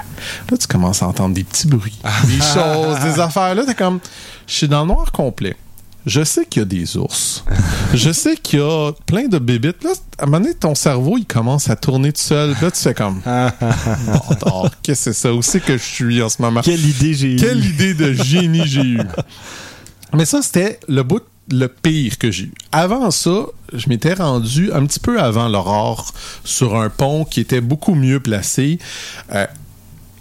Là, 0.52 0.58
tu 0.58 0.68
commences 0.68 1.02
à 1.02 1.08
entendre 1.08 1.34
des 1.34 1.46
petits 1.46 1.68
bruits, 1.68 1.98
des 2.26 2.40
choses, 2.40 3.00
des 3.00 3.18
affaires. 3.22 3.56
Là, 3.56 3.64
t'es 3.66 3.76
comme, 3.76 4.02
je 4.46 4.54
suis 4.54 4.68
dans 4.68 4.82
le 4.82 4.88
noir 4.88 5.14
complet. 5.14 5.56
Je 6.06 6.22
sais 6.26 6.46
qu'il 6.46 6.62
y 6.62 6.64
a 6.64 6.66
des 6.66 6.98
ours. 6.98 7.46
Je 7.94 8.12
sais 8.12 8.36
qu'il 8.36 8.60
y 8.60 8.62
a 8.62 8.92
plein 9.06 9.28
de 9.28 9.40
bébites. 9.40 9.84
Là, 9.84 9.92
à 10.18 10.24
un 10.24 10.26
moment 10.26 10.42
donné, 10.42 10.54
ton 10.54 10.76
cerveau, 10.76 11.18
il 11.18 11.26
commence 11.26 11.70
à 11.70 11.78
tourner 11.78 12.12
tout 12.12 12.22
seul. 12.22 12.56
Là, 12.62 12.72
tu 12.72 12.82
fais 12.82 12.94
comme, 12.94 13.22
qu'est-ce 14.84 15.06
que 15.06 15.14
c'est 15.14 15.14
ça? 15.14 15.34
Où 15.34 15.42
c'est 15.42 15.62
que 15.62 15.78
je 15.78 15.84
suis 15.84 16.22
en 16.22 16.28
ce 16.28 16.42
moment? 16.42 16.62
Quelle 16.62 16.86
idée 16.86 17.14
j'ai 17.14 17.34
eue. 17.34 17.38
Quelle 17.38 17.64
idée 17.64 17.94
de 17.94 18.12
génie 18.12 18.66
j'ai 18.66 18.82
eue. 18.82 19.00
Mais 20.14 20.26
ça, 20.26 20.42
c'était 20.42 20.80
le 20.88 21.04
bout 21.04 21.24
le 21.52 21.68
pire 21.68 22.18
que 22.18 22.32
j'ai 22.32 22.46
eu. 22.46 22.54
Avant 22.72 23.12
ça, 23.12 23.46
je 23.74 23.90
m'étais 23.90 24.14
rendu 24.14 24.72
un 24.72 24.86
petit 24.86 25.00
peu 25.00 25.20
avant 25.20 25.48
l'aurore 25.48 26.14
sur 26.44 26.76
un 26.76 26.90
pont 26.90 27.26
qui 27.26 27.40
était 27.40 27.62
beaucoup 27.62 27.96
mieux 27.96 28.20
placé. 28.20 28.80
Euh, 29.34 29.48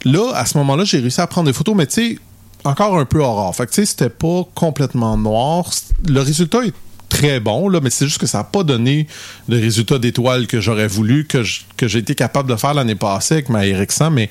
là, 0.04 0.32
à 0.34 0.46
ce 0.46 0.56
moment-là, 0.58 0.84
j'ai 0.84 0.98
réussi 0.98 1.20
à 1.20 1.26
prendre 1.26 1.46
des 1.46 1.52
photos, 1.52 1.74
mais 1.74 1.86
tu 1.86 1.94
sais, 1.94 2.18
encore 2.64 2.98
un 2.98 3.04
peu 3.04 3.22
aurore. 3.22 3.54
Fait 3.54 3.66
que 3.66 3.70
tu 3.70 3.82
sais, 3.82 3.86
c'était 3.86 4.10
pas 4.10 4.42
complètement 4.54 5.16
noir. 5.16 5.70
Le 6.06 6.20
résultat 6.20 6.64
est 6.64 6.74
très 7.08 7.40
bon, 7.40 7.68
là, 7.68 7.80
mais 7.82 7.90
c'est 7.90 8.06
juste 8.06 8.18
que 8.18 8.26
ça 8.26 8.38
n'a 8.38 8.44
pas 8.44 8.64
donné 8.64 9.06
le 9.48 9.58
résultat 9.58 9.98
d'étoile 9.98 10.46
que 10.46 10.60
j'aurais 10.60 10.88
voulu, 10.88 11.26
que 11.26 11.42
j'ai 11.42 11.98
été 11.98 12.14
capable 12.14 12.50
de 12.50 12.56
faire 12.56 12.74
l'année 12.74 12.94
passée 12.94 13.34
avec 13.34 13.48
ma 13.48 13.62
RX100, 13.62 14.10
mais 14.10 14.28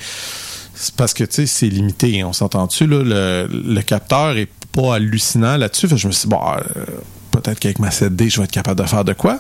c'est 0.74 0.94
parce 0.96 1.14
que, 1.14 1.24
tu 1.24 1.34
sais, 1.34 1.46
c'est 1.48 1.70
limité. 1.70 2.24
On 2.24 2.34
s'entend-tu? 2.34 2.86
Le, 2.86 3.48
le 3.52 3.82
capteur 3.82 4.38
est 4.38 4.50
pas 4.78 4.96
hallucinant 4.96 5.58
là-dessus. 5.58 5.88
Je 5.88 6.08
me 6.08 6.12
suis 6.12 6.28
dit, 6.28 6.36
bon, 6.36 6.40
euh, 6.40 6.84
peut-être 7.32 7.60
qu'avec 7.60 7.80
ma 7.80 7.90
7D, 7.90 8.30
je 8.30 8.38
vais 8.38 8.44
être 8.44 8.52
capable 8.52 8.80
de 8.82 8.88
faire 8.88 9.04
de 9.04 9.14
quoi. 9.14 9.40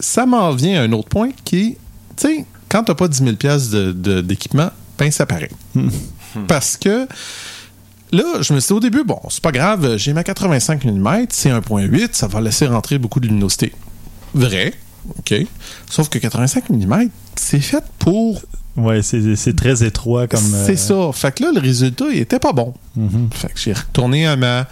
Ça 0.00 0.26
m'en 0.26 0.50
vient 0.52 0.80
à 0.80 0.84
un 0.84 0.92
autre 0.92 1.08
point 1.08 1.30
qui 1.44 1.58
est, 1.58 1.78
tu 2.16 2.26
sais, 2.26 2.44
quand 2.68 2.84
t'as 2.84 2.94
pas 2.94 3.06
10 3.06 3.18
000 3.18 3.36
pièces 3.36 3.70
d'équipement, 3.70 4.70
ben 4.98 5.10
ça 5.10 5.24
paraît. 5.24 5.50
Parce 6.48 6.76
que 6.76 7.06
là, 8.10 8.42
je 8.42 8.52
me 8.52 8.60
suis 8.60 8.68
dit 8.68 8.72
au 8.72 8.80
début, 8.80 9.04
bon, 9.04 9.20
c'est 9.28 9.42
pas 9.42 9.52
grave, 9.52 9.96
j'ai 9.96 10.12
ma 10.12 10.24
85 10.24 10.84
mm, 10.84 11.26
c'est 11.30 11.50
1.8, 11.50 12.08
ça 12.12 12.26
va 12.26 12.40
laisser 12.40 12.66
rentrer 12.66 12.98
beaucoup 12.98 13.20
de 13.20 13.28
luminosité. 13.28 13.72
Vrai, 14.34 14.74
OK. 15.18 15.34
Sauf 15.88 16.08
que 16.08 16.18
85 16.18 16.70
mm, 16.70 17.08
c'est 17.36 17.60
fait 17.60 17.84
pour 17.98 18.42
Ouais, 18.78 19.02
c'est 19.02 19.56
très 19.56 19.82
étroit 19.84 20.26
comme. 20.26 20.40
euh, 20.54 20.66
c'est 20.66 20.76
ça. 20.76 21.10
Fait 21.12 21.34
que 21.34 21.42
là, 21.44 21.50
le 21.54 21.60
résultat, 21.60 22.04
il 22.12 22.18
était 22.18 22.38
pas 22.38 22.52
bon. 22.52 22.74
mhm. 22.96 23.28
Fait 23.32 23.48
que 23.48 23.58
j'ai 23.58 23.72
retourné 23.72 24.26
à 24.26 24.36
ma, 24.36 24.66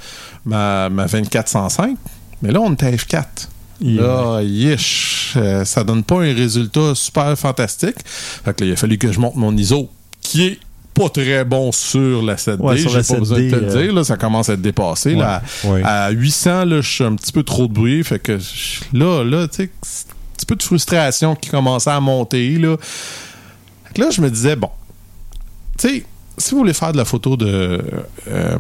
ma, 0.45 0.89
ma 0.89 1.07
2405, 1.07 1.97
mais 2.43 2.51
là, 2.53 2.61
on 2.61 2.73
était 2.73 2.87
à 2.87 2.91
F4. 2.93 3.25
Il- 3.81 3.97
Là, 3.97 4.41
yish, 4.43 5.35
euh, 5.37 5.65
ça 5.67 5.85
donne 5.85 6.03
pas 6.03 6.17
un 6.23 6.33
résultat 6.35 6.95
super 6.95 7.37
fantastique. 7.39 7.97
Fait 8.07 8.55
que 8.57 8.65
là, 8.65 8.71
il 8.71 8.73
a 8.73 8.77
fallu 8.77 8.97
que 8.97 9.13
je 9.13 9.21
monte 9.21 9.37
mon 9.37 9.55
ISO, 9.57 9.91
qui 10.23 10.47
est 10.47 10.59
pas 10.95 11.11
très 11.11 11.45
bon 11.45 11.73
sur 11.73 12.23
la 12.23 12.37
7D. 12.37 12.63
Ouais, 12.63 12.79
sur 12.79 12.89
J'ai 12.91 12.97
la 12.99 13.05
pas 13.05 13.19
besoin 13.19 13.39
de 13.39 13.51
te 13.51 13.55
7D, 13.55 13.61
le 13.61 13.67
euh, 13.77 13.83
dire. 13.83 13.93
Là, 13.95 14.03
ça 14.05 14.17
commence 14.17 14.49
à 14.49 14.55
être 14.55 14.63
dépassé. 14.63 15.11
Ouais, 15.15 15.21
là, 15.21 15.43
ouais. 15.65 15.83
à 15.85 16.09
800, 16.11 16.65
là, 16.65 16.81
je 16.81 16.89
suis 16.91 17.05
un 17.05 17.15
petit 17.17 17.33
peu 17.33 17.43
trop 17.43 17.67
de 17.67 17.73
bruit. 17.75 18.03
Fait 18.03 18.19
que 18.19 18.39
là, 18.95 19.23
là, 19.25 19.47
tu 19.47 19.57
sais, 19.57 19.71
c'est 19.83 20.07
un 20.09 20.15
petit 20.39 20.47
peu 20.47 20.57
de 20.57 20.63
frustration 20.63 21.35
qui 21.37 21.51
commençait 21.51 21.91
à 21.91 22.01
monter. 22.01 22.57
Là. 22.57 22.77
Que 23.97 24.03
là, 24.03 24.11
je 24.11 24.21
me 24.21 24.31
disais, 24.31 24.57
bon, 24.57 24.69
tu 25.79 25.89
sais, 25.89 26.05
si 26.37 26.51
vous 26.51 26.59
voulez 26.59 26.75
faire 26.75 26.93
de 26.93 26.99
la 26.99 27.07
photo 27.07 27.35
de 27.39 27.83
euh, 28.29 28.59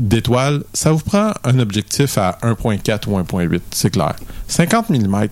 d'étoiles, 0.00 0.64
ça 0.72 0.90
vous 0.90 0.98
prend 0.98 1.30
un 1.44 1.60
objectif 1.60 2.18
à 2.18 2.40
1.4 2.42 3.08
ou 3.08 3.16
1.8, 3.16 3.60
c'est 3.70 3.90
clair. 3.90 4.16
50 4.48 4.90
mm, 4.90 5.28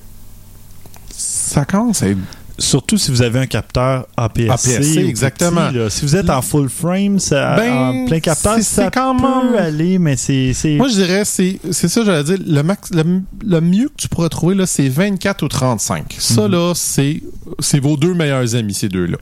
ça 1.10 1.64
commence 1.64 2.04
à 2.04 2.10
être 2.10 2.18
Surtout 2.58 2.98
si 2.98 3.10
vous 3.10 3.22
avez 3.22 3.38
un 3.40 3.46
capteur 3.46 4.06
APS-C. 4.16 4.98
Exactement. 5.06 5.70
petit. 5.70 5.90
Si 5.90 6.04
vous 6.04 6.16
êtes 6.16 6.30
en 6.30 6.42
full 6.42 6.68
frame, 6.68 7.18
ça, 7.18 7.56
Ben, 7.56 7.72
en 7.72 8.04
plein 8.06 8.20
capteur, 8.20 8.58
ça 8.60 8.90
quand 8.90 9.16
peut 9.16 9.22
même- 9.22 9.54
aller, 9.62 9.98
mais 9.98 10.16
c'est... 10.16 10.52
Moi, 10.76 10.88
je 10.88 10.94
dirais, 10.94 11.24
c'est 11.24 11.58
c'est 11.70 11.88
ça, 11.88 12.04
j'allais 12.04 12.24
dire, 12.24 12.38
le, 12.46 12.62
max, 12.62 12.90
le, 12.92 13.20
le 13.44 13.60
mieux 13.60 13.88
que 13.88 13.94
tu 13.96 14.08
pourrais 14.08 14.28
trouver, 14.28 14.54
là, 14.54 14.66
c'est 14.66 14.88
24 14.88 15.42
ou 15.42 15.48
35. 15.48 16.14
Ça, 16.18 16.42
Mhm. 16.42 16.52
là, 16.52 16.72
c'est 16.74 17.80
vos 17.80 17.96
deux 17.96 18.14
meilleurs 18.14 18.54
amis, 18.54 18.74
ces 18.74 18.88
deux-là. 18.88 19.18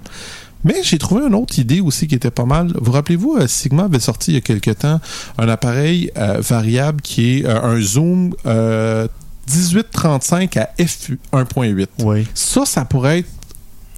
Mais 0.63 0.75
j'ai 0.83 0.99
trouvé 0.99 1.25
une 1.27 1.35
autre 1.35 1.59
idée 1.59 1.81
aussi 1.81 2.07
qui 2.07 2.15
était 2.15 2.31
pas 2.31 2.45
mal. 2.45 2.71
Vous 2.79 2.93
rappelez-vous, 2.93 3.37
euh, 3.41 3.47
Sigma 3.47 3.85
avait 3.85 3.99
sorti 3.99 4.33
il 4.33 4.35
y 4.35 4.37
a 4.37 4.41
quelque 4.43 4.71
temps 4.73 5.01
un 5.39 5.49
appareil 5.49 6.11
euh, 6.19 6.37
variable 6.41 7.01
qui 7.01 7.39
est 7.39 7.47
euh, 7.47 7.63
un 7.63 7.81
zoom 7.81 8.35
euh, 8.45 9.09
1835 9.57 10.57
à 10.57 10.71
f1.8. 10.79 11.87
Oui. 12.01 12.27
Ça, 12.35 12.65
ça 12.65 12.85
pourrait 12.85 13.21
être 13.21 13.29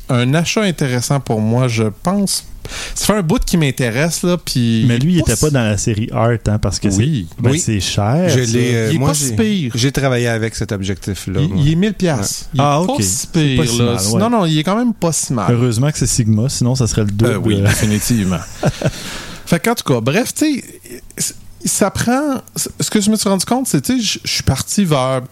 un 0.09 0.35
achat 0.35 0.63
intéressant 0.63 1.21
pour 1.21 1.41
moi, 1.41 1.69
je 1.69 1.85
pense. 2.03 2.45
Ça 2.95 3.07
fait 3.07 3.15
un 3.15 3.23
bout 3.23 3.43
qui 3.45 3.57
m'intéresse, 3.57 4.23
là, 4.23 4.37
puis... 4.39 4.85
Mais 4.87 4.99
lui, 4.99 5.15
il 5.15 5.23
pas 5.23 5.33
était 5.33 5.41
pas 5.41 5.51
dans 5.51 5.65
la 5.65 5.77
série 5.77 6.09
Art, 6.13 6.31
hein, 6.47 6.59
parce 6.59 6.79
que 6.79 6.89
Oui. 6.89 7.27
c'est 7.35 7.43
ben, 7.43 7.51
Oui. 7.51 7.59
c'est 7.59 7.81
cher. 7.81 8.29
Je 8.29 8.45
ça. 8.45 8.53
l'ai, 8.53 8.75
euh, 8.75 8.89
Il 8.91 8.97
est 8.97 8.99
moi, 8.99 9.09
pas 9.09 9.15
si 9.15 9.33
pire. 9.35 9.73
J'ai 9.75 9.91
travaillé 9.91 10.29
avec 10.29 10.55
cet 10.55 10.71
objectif-là. 10.71 11.41
Il, 11.57 11.73
est 11.73 11.75
1000 11.75 11.95
pièces. 11.95 12.49
Il 12.55 12.61
est 12.61 12.63
Ah, 12.63 12.81
pas 12.87 12.93
ok. 12.93 13.03
si 13.03 13.09
C'est 13.09 13.33
pire, 13.33 13.63
pas 13.65 13.67
si 13.69 13.79
là. 13.79 13.85
mal, 13.85 14.07
ouais. 14.07 14.19
Non, 14.21 14.31
non, 14.31 14.47
il 14.47 14.59
est 14.59 14.63
quand 14.65 14.77
même 14.77 14.95
pas 14.95 15.13
si 15.13 15.33
mal. 15.33 15.53
Heureusement 15.53 15.91
que 15.91 15.99
c'est 15.99 16.07
Sigma, 16.07 16.49
sinon 16.49 16.75
ça 16.77 16.87
serait 16.87 17.03
le 17.05 17.11
double. 17.11 17.31
Euh, 17.33 17.39
oui, 17.39 17.61
définitivement. 17.63 18.41
fait 19.47 19.61
qu'en 19.61 19.75
tout 19.75 19.85
cas, 19.93 20.01
bref, 20.01 20.33
tu 20.33 20.63
sais, 21.19 21.35
ça 21.65 21.91
prend. 21.91 22.43
Ce 22.81 22.91
que 22.91 23.01
je 23.01 23.11
me 23.11 23.17
suis 23.17 23.29
rendu 23.29 23.45
compte, 23.45 23.67
c'est, 23.67 23.81
tu 23.81 24.01
sais, 24.01 24.21
je- 24.25 24.31
suis 24.31 24.43
parti 24.45 24.85
vers 24.85 25.23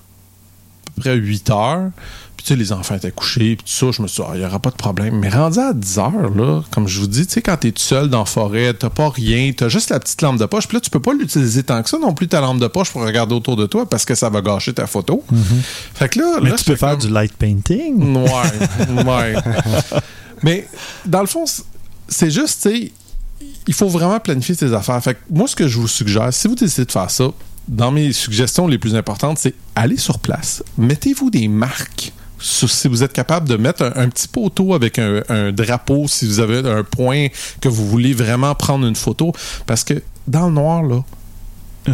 près 1.01 1.15
8 1.17 1.51
heures. 1.51 1.91
Puis, 2.37 2.47
tu 2.47 2.55
sais, 2.55 2.57
les 2.59 2.73
enfants 2.73 2.95
étaient 2.95 3.11
couchés, 3.11 3.55
puis 3.57 3.67
tout 3.67 3.73
ça, 3.73 3.91
je 3.95 4.01
me 4.01 4.09
suis 4.09 4.23
dit, 4.23 4.29
Ah, 4.31 4.35
il 4.35 4.41
n'y 4.41 4.47
aura 4.47 4.59
pas 4.61 4.71
de 4.71 4.77
problème. 4.77 5.19
Mais 5.19 5.29
rendu 5.29 5.59
à 5.59 5.75
10 5.75 5.99
heures, 5.99 6.31
là, 6.35 6.63
comme 6.71 6.89
je 6.89 6.99
vous 7.01 7.07
dis, 7.07 7.27
tu 7.27 7.35
sais, 7.35 7.43
quand 7.43 7.57
t'es 7.59 7.71
tout 7.71 7.83
seul 7.83 8.09
dans 8.09 8.21
la 8.21 8.25
forêt, 8.25 8.73
t'as 8.73 8.89
pas 8.89 9.11
rien, 9.11 9.53
t'as 9.55 9.69
juste 9.69 9.91
la 9.91 10.01
petite 10.01 10.23
lampe 10.23 10.39
de 10.39 10.47
poche, 10.47 10.67
puis 10.67 10.77
là, 10.79 10.81
tu 10.81 10.89
peux 10.89 11.01
pas 11.01 11.13
l'utiliser 11.13 11.63
tant 11.65 11.83
que 11.83 11.91
ça 11.91 11.99
non 11.99 12.15
plus, 12.15 12.29
ta 12.29 12.41
lampe 12.41 12.59
de 12.59 12.67
poche, 12.67 12.91
pour 12.93 13.03
regarder 13.03 13.35
autour 13.35 13.57
de 13.57 13.67
toi, 13.67 13.85
parce 13.85 14.07
que 14.07 14.15
ça 14.15 14.31
va 14.31 14.41
gâcher 14.41 14.73
ta 14.73 14.87
photo. 14.87 15.23
Fait 15.95 16.09
que 16.09 16.19
là, 16.19 16.39
Mais 16.43 16.49
là, 16.49 16.57
tu 16.57 16.65
peux 16.65 16.77
faire 16.77 16.93
comme- 16.93 17.01
du 17.01 17.09
light 17.11 17.35
painting. 17.35 18.17
Ouais, 18.17 19.05
ouais. 19.05 19.35
Mais 20.43 20.67
dans 21.05 21.21
le 21.21 21.27
fond, 21.27 21.45
c'est 22.09 22.31
juste, 22.31 22.63
tu 22.63 22.71
sais, 22.71 22.93
il 23.67 23.75
faut 23.75 23.89
vraiment 23.89 24.19
planifier 24.19 24.55
ses 24.55 24.73
affaires. 24.73 25.03
Fait 25.03 25.13
que 25.15 25.21
moi, 25.31 25.47
ce 25.47 25.55
que 25.57 25.69
je 25.69 25.79
vous 25.79 25.89
suggère, 25.89 26.33
si 26.33 26.49
vous 26.49 26.55
décidez 26.55 26.87
de 26.87 26.93
faire 26.93 27.11
ça, 27.11 27.29
dans 27.71 27.91
mes 27.91 28.13
suggestions 28.13 28.67
les 28.67 28.79
plus 28.79 28.95
importantes, 28.95 29.39
c'est 29.39 29.55
aller 29.75 29.97
sur 29.97 30.19
place. 30.19 30.63
Mettez-vous 30.77 31.31
des 31.31 31.49
marques. 31.49 32.13
Si 32.41 32.89
vous 32.89 33.03
êtes 33.03 33.13
capable 33.13 33.49
de 33.49 33.57
mettre 33.57 33.93
un, 33.97 34.09
petit 34.09 34.27
poteau 34.27 34.75
avec 34.75 34.99
un 34.99 35.53
drapeau, 35.53 36.09
si 36.09 36.27
vous 36.27 36.41
avez 36.41 36.67
un 36.67 36.85
point 36.85 37.29
que 37.61 37.69
vous 37.69 37.87
voulez 37.87 38.15
vraiment 38.15 38.55
prendre 38.55 38.87
une 38.87 38.97
photo, 38.97 39.33
parce 39.67 39.85
que 39.85 40.03
dans 40.27 40.47
le 40.47 40.55
noir, 40.55 40.83
là, 40.83 41.05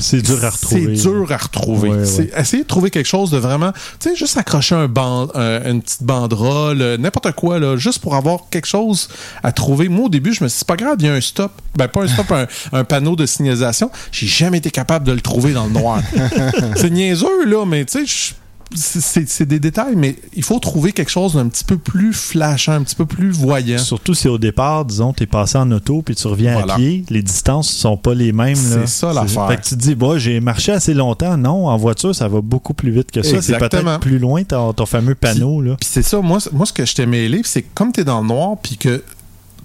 C'est 0.01 0.21
dur 0.23 0.45
à 0.45 0.51
retrouver. 0.51 0.97
c'est 0.97 1.03
dur 1.11 1.27
à 1.33 1.37
retrouver. 1.37 1.89
Ouais, 1.91 1.97
ouais. 1.99 2.05
C'est- 2.07 2.31
Essayez 2.37 2.63
de 2.65 2.69
trouver 2.69 2.91
quelque 2.91 3.07
chose 3.07 3.31
de 3.31 3.39
vraiment, 3.39 3.73
tu 4.01 4.11
sais, 4.11 4.17
juste 4.17 4.37
accrocher 4.37 4.75
un 4.75 4.89
band, 4.89 5.29
un- 5.35 5.71
une 5.71 5.81
petite 5.83 6.03
banderole, 6.03 6.83
euh, 6.83 6.97
n'importe 6.97 7.33
quoi, 7.33 7.59
là, 7.59 7.77
juste 7.77 8.01
pour 8.01 8.15
avoir 8.17 8.41
quelque 8.51 8.67
chose 8.67 9.09
à 9.43 9.53
trouver. 9.53 9.89
Moi, 9.89 10.07
au 10.07 10.09
début, 10.09 10.33
je 10.35 10.43
me 10.45 10.49
suis 10.49 10.55
dit, 10.57 10.59
c'est 10.59 10.67
pas 10.69 10.77
grave, 10.77 10.97
il 11.01 11.07
y 11.07 11.09
a 11.09 11.15
un 11.15 11.21
stop. 11.21 11.53
Ben, 11.77 11.89
pas 11.89 12.03
un 12.03 12.09
stop, 12.09 12.31
un, 12.33 12.47
un 12.73 12.85
panneau 12.85 13.17
de 13.17 13.27
signalisation. 13.27 13.91
J'ai 14.13 14.27
jamais 14.27 14.59
été 14.59 14.71
capable 14.71 15.07
de 15.07 15.13
le 15.13 15.21
trouver 15.21 15.53
dans 15.53 15.67
le 15.67 15.73
noir. 15.73 16.01
c'est 16.77 16.91
niaiseux, 16.91 17.45
là, 17.47 17.65
mais 17.65 17.85
tu 17.85 18.05
sais, 18.05 18.07
je- 18.07 18.35
c'est- 18.75 19.43
des 19.45 19.61
détails, 19.61 19.95
mais 19.97 20.17
il 20.35 20.43
faut 20.43 20.59
trouver 20.59 20.93
quelque 20.93 21.11
chose 21.11 21.35
d'un 21.35 21.49
petit 21.49 21.65
peu 21.65 21.79
plus 21.79 22.13
flashant, 22.13 22.73
un 22.73 22.83
petit 22.83 22.95
peu 22.97 23.07
plus 23.07 23.31
voyant. 23.31 23.79
Surtout 23.79 24.15
si 24.15 24.29
au 24.29 24.39
départ, 24.39 24.85
disons, 24.85 25.13
t'es 25.13 25.27
passé 25.27 25.57
en 25.59 25.71
auto 25.71 26.03
puis 26.03 26.15
tu 26.15 26.27
reviens 26.27 26.55
Voilà. 26.55 26.75
à 26.75 26.77
pied, 26.77 27.05
les 27.09 27.23
distances 27.23 27.69
sont 27.71 27.97
pas 27.97 28.15
les 28.15 28.33
mêmes. 28.33 28.55
là. 28.57 28.81
C'est 28.81 28.87
ça, 28.87 29.13
l'affaire. 29.13 29.49
Fait 29.49 29.57
que 29.59 29.63
tu 29.63 29.71
te 29.71 29.81
dis, 29.81 29.95
bon, 29.95 30.19
j'ai 30.19 30.41
marché 30.41 30.73
assez 30.73 30.95
longtemps. 30.95 31.37
Non, 31.37 31.69
en 31.69 31.77
voiture, 31.77 32.15
ça 32.15 32.29
va 32.29 32.41
beaucoup 32.41 32.75
plus 32.75 32.91
vite 32.91 33.11
que 33.11 33.23
ça. 33.23 33.41
C'est 33.41 33.59
peut-être 33.59 34.01
plus 34.01 34.19
loin 34.19 34.43
ton, 34.45 34.73
ton 34.73 34.87
fameux 34.87 35.15
panneau. 35.15 35.61
là. 35.63 35.77
Puis 35.81 35.89
c'est 35.91 36.03
ça, 36.03 36.21
moi, 36.21 36.39
moi 36.53 36.67
ce 36.67 36.73
que 36.73 36.85
je 36.85 36.95
t'ai 36.95 37.07
mêlé, 37.07 37.43
c'est 37.45 37.63
que 37.63 37.69
comme 37.75 37.93
t'es 37.93 38.05
dans 38.05 38.21
le 38.21 38.27
noir, 38.27 38.57
puis 38.63 38.77
que 38.77 39.03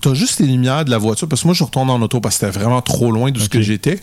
t'as 0.02 0.14
juste 0.14 0.40
les 0.40 0.48
lumières 0.48 0.86
de 0.86 0.92
la 0.92 0.98
voiture, 0.98 1.28
parce 1.28 1.42
que 1.42 1.48
moi 1.48 1.54
je 1.56 1.64
retourne 1.64 1.90
en 1.90 2.02
auto 2.02 2.20
parce 2.20 2.38
que 2.38 2.46
c'était 2.48 2.60
vraiment 2.60 2.82
trop 2.82 3.12
loin 3.12 3.32
de 3.32 3.40
ce 3.40 3.50
que 3.50 3.62
j'étais. 3.62 4.00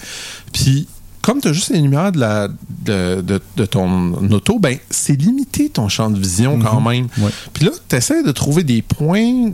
Puis 0.52 0.86
comme 1.28 1.40
t'as 1.40 1.52
juste 1.52 1.68
les 1.70 1.80
lumières 1.80 2.10
de, 2.12 2.18
la, 2.20 2.48
de, 2.48 3.20
de- 3.20 3.40
de 3.56 3.64
ton 3.66 4.14
auto, 4.32 4.58
ben 4.58 4.78
c'est 4.90 5.12
limité 5.20 5.68
ton 5.68 5.88
champ 5.88 6.08
de 6.10 6.18
vision 6.18 6.58
quand 6.58 6.80
Mhm. 6.80 6.88
même. 6.88 7.08
Ouais. 7.18 7.30
Puis 7.52 7.64
là, 7.66 7.70
t'essaies 7.88 8.22
de 8.22 8.32
trouver 8.32 8.64
des 8.64 8.80
points. 8.82 9.50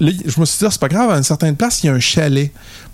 Là, 0.00 0.10
je 0.26 0.40
me 0.40 0.44
suis 0.44 0.58
dit, 0.58 0.64
ah, 0.66 0.70
c'est 0.70 0.80
pas 0.80 0.88
grave, 0.88 1.10
à 1.10 1.16
une 1.18 1.22
certaine 1.22 1.54
place, 1.56 1.82
il 1.82 1.86
y 1.86 1.90
a 1.90 1.92
un 1.92 2.00
chalet. 2.00 2.50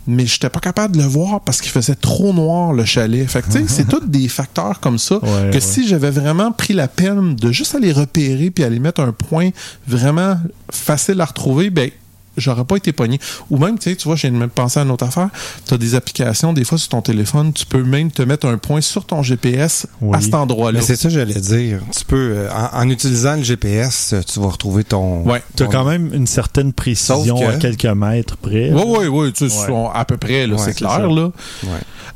Mais 0.06 0.26
j'étais 0.26 0.50
pas 0.50 0.60
capable 0.60 0.96
de 0.96 1.02
le 1.02 1.08
voir 1.08 1.40
parce 1.40 1.60
qu'il 1.60 1.70
faisait 1.70 1.94
trop 1.94 2.32
noir, 2.34 2.72
le 2.72 2.84
chalet. 2.84 3.26
Fait 3.28 3.42
que, 3.42 3.46
tu 3.46 3.52
sais, 3.52 3.64
c'est 3.68 3.84
tous 3.88 4.04
des 4.06 4.28
facteurs 4.28 4.80
comme 4.80 4.98
ça 4.98 5.14
Ouais, 5.16 5.48
que 5.50 5.54
ouais. 5.54 5.60
si 5.60 5.86
j'avais 5.86 6.10
vraiment 6.10 6.52
pris 6.52 6.74
la 6.74 6.88
peine 6.88 7.36
de 7.36 7.52
juste 7.52 7.74
aller 7.74 7.92
repérer 7.92 8.50
puis 8.50 8.64
aller 8.64 8.80
mettre 8.80 9.00
un 9.02 9.12
point 9.12 9.50
vraiment 9.86 10.36
facile 10.70 11.20
à 11.20 11.24
retrouver, 11.26 11.70
ben, 11.70 11.90
j'aurais 12.36 12.64
pas 12.64 12.76
été 12.76 12.92
pogné. 12.92 13.18
Ou 13.50 13.58
même, 13.58 13.78
tu 13.78 13.90
sais, 13.90 13.96
tu 13.96 14.04
vois, 14.08 14.16
j'ai 14.16 14.30
même 14.30 14.48
pensé 14.50 14.80
à 14.80 14.82
une 14.84 14.90
autre 14.90 15.04
affaire. 15.04 15.28
Tu 15.66 15.74
as 15.74 15.78
des 15.78 15.94
applications, 15.94 16.52
des 16.52 16.64
fois 16.64 16.78
sur 16.78 16.88
ton 16.88 17.02
téléphone, 17.02 17.52
tu 17.52 17.66
peux 17.66 17.82
même 17.82 18.10
te 18.10 18.22
mettre 18.22 18.46
un 18.46 18.58
point 18.58 18.80
sur 18.80 19.04
ton 19.04 19.22
GPS 19.22 19.86
Oui. 20.00 20.16
à 20.16 20.20
cet 20.20 20.34
endroit-là. 20.34 20.78
Mais 20.80 20.84
c'est 20.84 20.96
ça 20.96 21.08
que 21.08 21.14
j'allais 21.14 21.40
dire. 21.40 21.80
Tu 21.96 22.04
peux, 22.04 22.32
euh, 22.36 22.48
en, 22.52 22.82
en 22.82 22.88
utilisant 22.90 23.36
le 23.36 23.42
GPS, 23.42 24.12
euh, 24.12 24.20
tu 24.22 24.40
vas 24.40 24.48
retrouver 24.48 24.84
ton. 24.84 25.22
Ouais. 25.24 25.42
Tu 25.56 25.62
as 25.62 25.66
quand 25.66 25.84
même 25.84 26.12
une 26.14 26.26
certaine 26.26 26.72
précision 26.72 27.38
que- 27.38 27.44
à 27.44 27.54
quelques 27.56 27.84
mètres 27.86 28.36
près. 28.36 28.70
Oui, 28.72 28.82
oui, 28.86 29.06
oui, 29.08 29.32
tu 29.32 29.48
sais, 29.50 29.70
Ouais. 29.70 29.88
à 29.94 30.04
peu 30.04 30.16
près, 30.16 30.46
là, 30.46 30.54
Ouais, 30.54 30.62
c'est 30.64 30.74
clair, 30.74 30.90
ça. 30.92 30.98
là. 31.00 31.30
Ouais. 31.64 31.70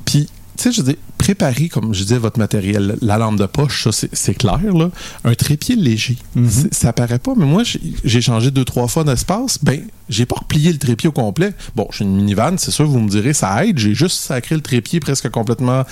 Puis, 0.05 0.29
tu 0.57 0.63
sais, 0.63 0.73
je 0.73 0.83
dis, 0.83 0.97
préparez, 1.25 1.69
comme 1.69 1.95
je 1.95 2.03
disais, 2.03 2.19
votre 2.19 2.39
matériel. 2.39 2.97
La 3.01 3.17
lampe 3.17 3.39
de 3.39 3.47
poche, 3.47 3.85
ça, 3.85 3.91
c'est- 4.13 4.35
clair, 4.35 4.61
là. 4.75 4.91
Un 5.25 5.35
trépied 5.35 5.75
léger. 5.77 6.17
Mhm. 6.35 6.51
Ça 6.71 6.93
paraît 6.93 7.19
pas, 7.19 7.33
mais 7.37 7.47
moi, 7.47 7.63
j'ai- 7.65 8.21
changé 8.21 8.51
deux, 8.51 8.65
trois 8.65 8.89
fois 8.89 9.05
d'espace. 9.05 9.59
Ben, 9.63 9.81
j'ai 10.11 10.27
pas 10.27 10.37
replié 10.41 10.71
le 10.73 10.79
trépied 10.79 11.09
au 11.09 11.13
complet. 11.13 11.53
Bon, 11.77 11.89
j'ai 11.93 12.05
une 12.05 12.15
minivan, 12.17 12.57
c'est 12.59 12.71
sûr, 12.71 12.87
vous 12.87 13.01
me 13.01 13.09
direz, 13.09 13.33
ça 13.33 13.65
aide. 13.65 13.79
J'ai 13.79 13.95
juste 13.95 14.19
sacré 14.19 14.55
le 14.55 14.61
trépied 14.61 15.01
presque 15.01 15.31
complètement, 15.31 15.85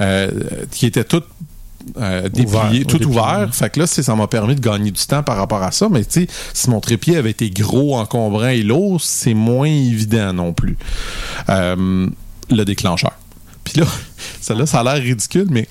euh, 0.00 0.30
qui 0.70 0.86
était 0.86 1.04
tout 1.04 1.22
euh, 1.96 2.22
déplié, 2.28 2.44
Ouvert, 2.46 2.86
tout 2.86 3.06
ouvert. 3.06 3.48
Fait 3.52 3.70
que 3.70 3.80
là, 3.80 3.86
c'est- 3.86 4.02
ça 4.02 4.14
m'a 4.14 4.26
permis 4.26 4.54
de 4.54 4.60
gagner 4.60 4.90
du 4.90 5.02
temps 5.06 5.22
par 5.22 5.36
rapport 5.36 5.62
à 5.62 5.70
ça. 5.70 5.88
Mais 5.88 6.04
tu 6.04 6.22
sais, 6.22 6.26
si 6.52 6.68
mon 6.68 6.80
trépied 6.80 7.16
avait 7.16 7.30
été 7.30 7.48
gros, 7.50 7.96
encombrant 7.96 8.48
et 8.48 8.62
lourd, 8.62 9.00
c'est 9.00 9.32
moins 9.34 9.68
évident 9.68 10.32
non 10.34 10.52
plus. 10.52 10.76
Euh, 11.48 12.06
le 12.50 12.64
déclencheur. 12.64 13.12
Puis 13.72 13.80
là, 13.80 13.86
ça, 14.40 14.54
là, 14.54 14.66
ça 14.66 14.80
a 14.80 14.84
l'air 14.84 15.02
ridicule, 15.02 15.46
mais 15.50 15.68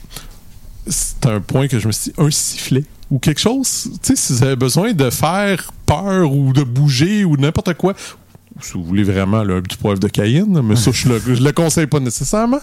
c'est 0.87 1.25
un 1.25 1.39
point 1.39 1.67
que 1.67 1.79
je 1.79 1.87
me 1.87 1.91
suis 1.91 2.11
dit, 2.11 2.21
un 2.21 2.31
sifflet 2.31 2.83
ou 3.09 3.19
quelque 3.19 3.39
chose. 3.39 3.89
Tu 4.01 4.15
sais, 4.15 4.15
si 4.15 4.33
vous 4.33 4.43
avez 4.43 4.55
besoin 4.55 4.93
de 4.93 5.09
faire 5.09 5.71
peur 5.85 6.31
ou 6.31 6.53
de 6.53 6.63
bouger 6.63 7.25
ou 7.25 7.37
n'importe 7.37 7.73
quoi, 7.75 7.93
si 8.61 8.73
vous 8.73 8.83
voulez 8.83 9.03
vraiment 9.03 9.43
là, 9.43 9.55
un 9.55 9.61
petit 9.61 9.77
poivre 9.77 9.99
de 9.99 10.07
cayenne, 10.07 10.61
mais 10.61 10.75
ça, 10.75 10.91
je 10.91 11.09
le, 11.09 11.19
je 11.35 11.41
le 11.41 11.51
conseille 11.51 11.87
pas 11.87 11.99
nécessairement. 11.99 12.59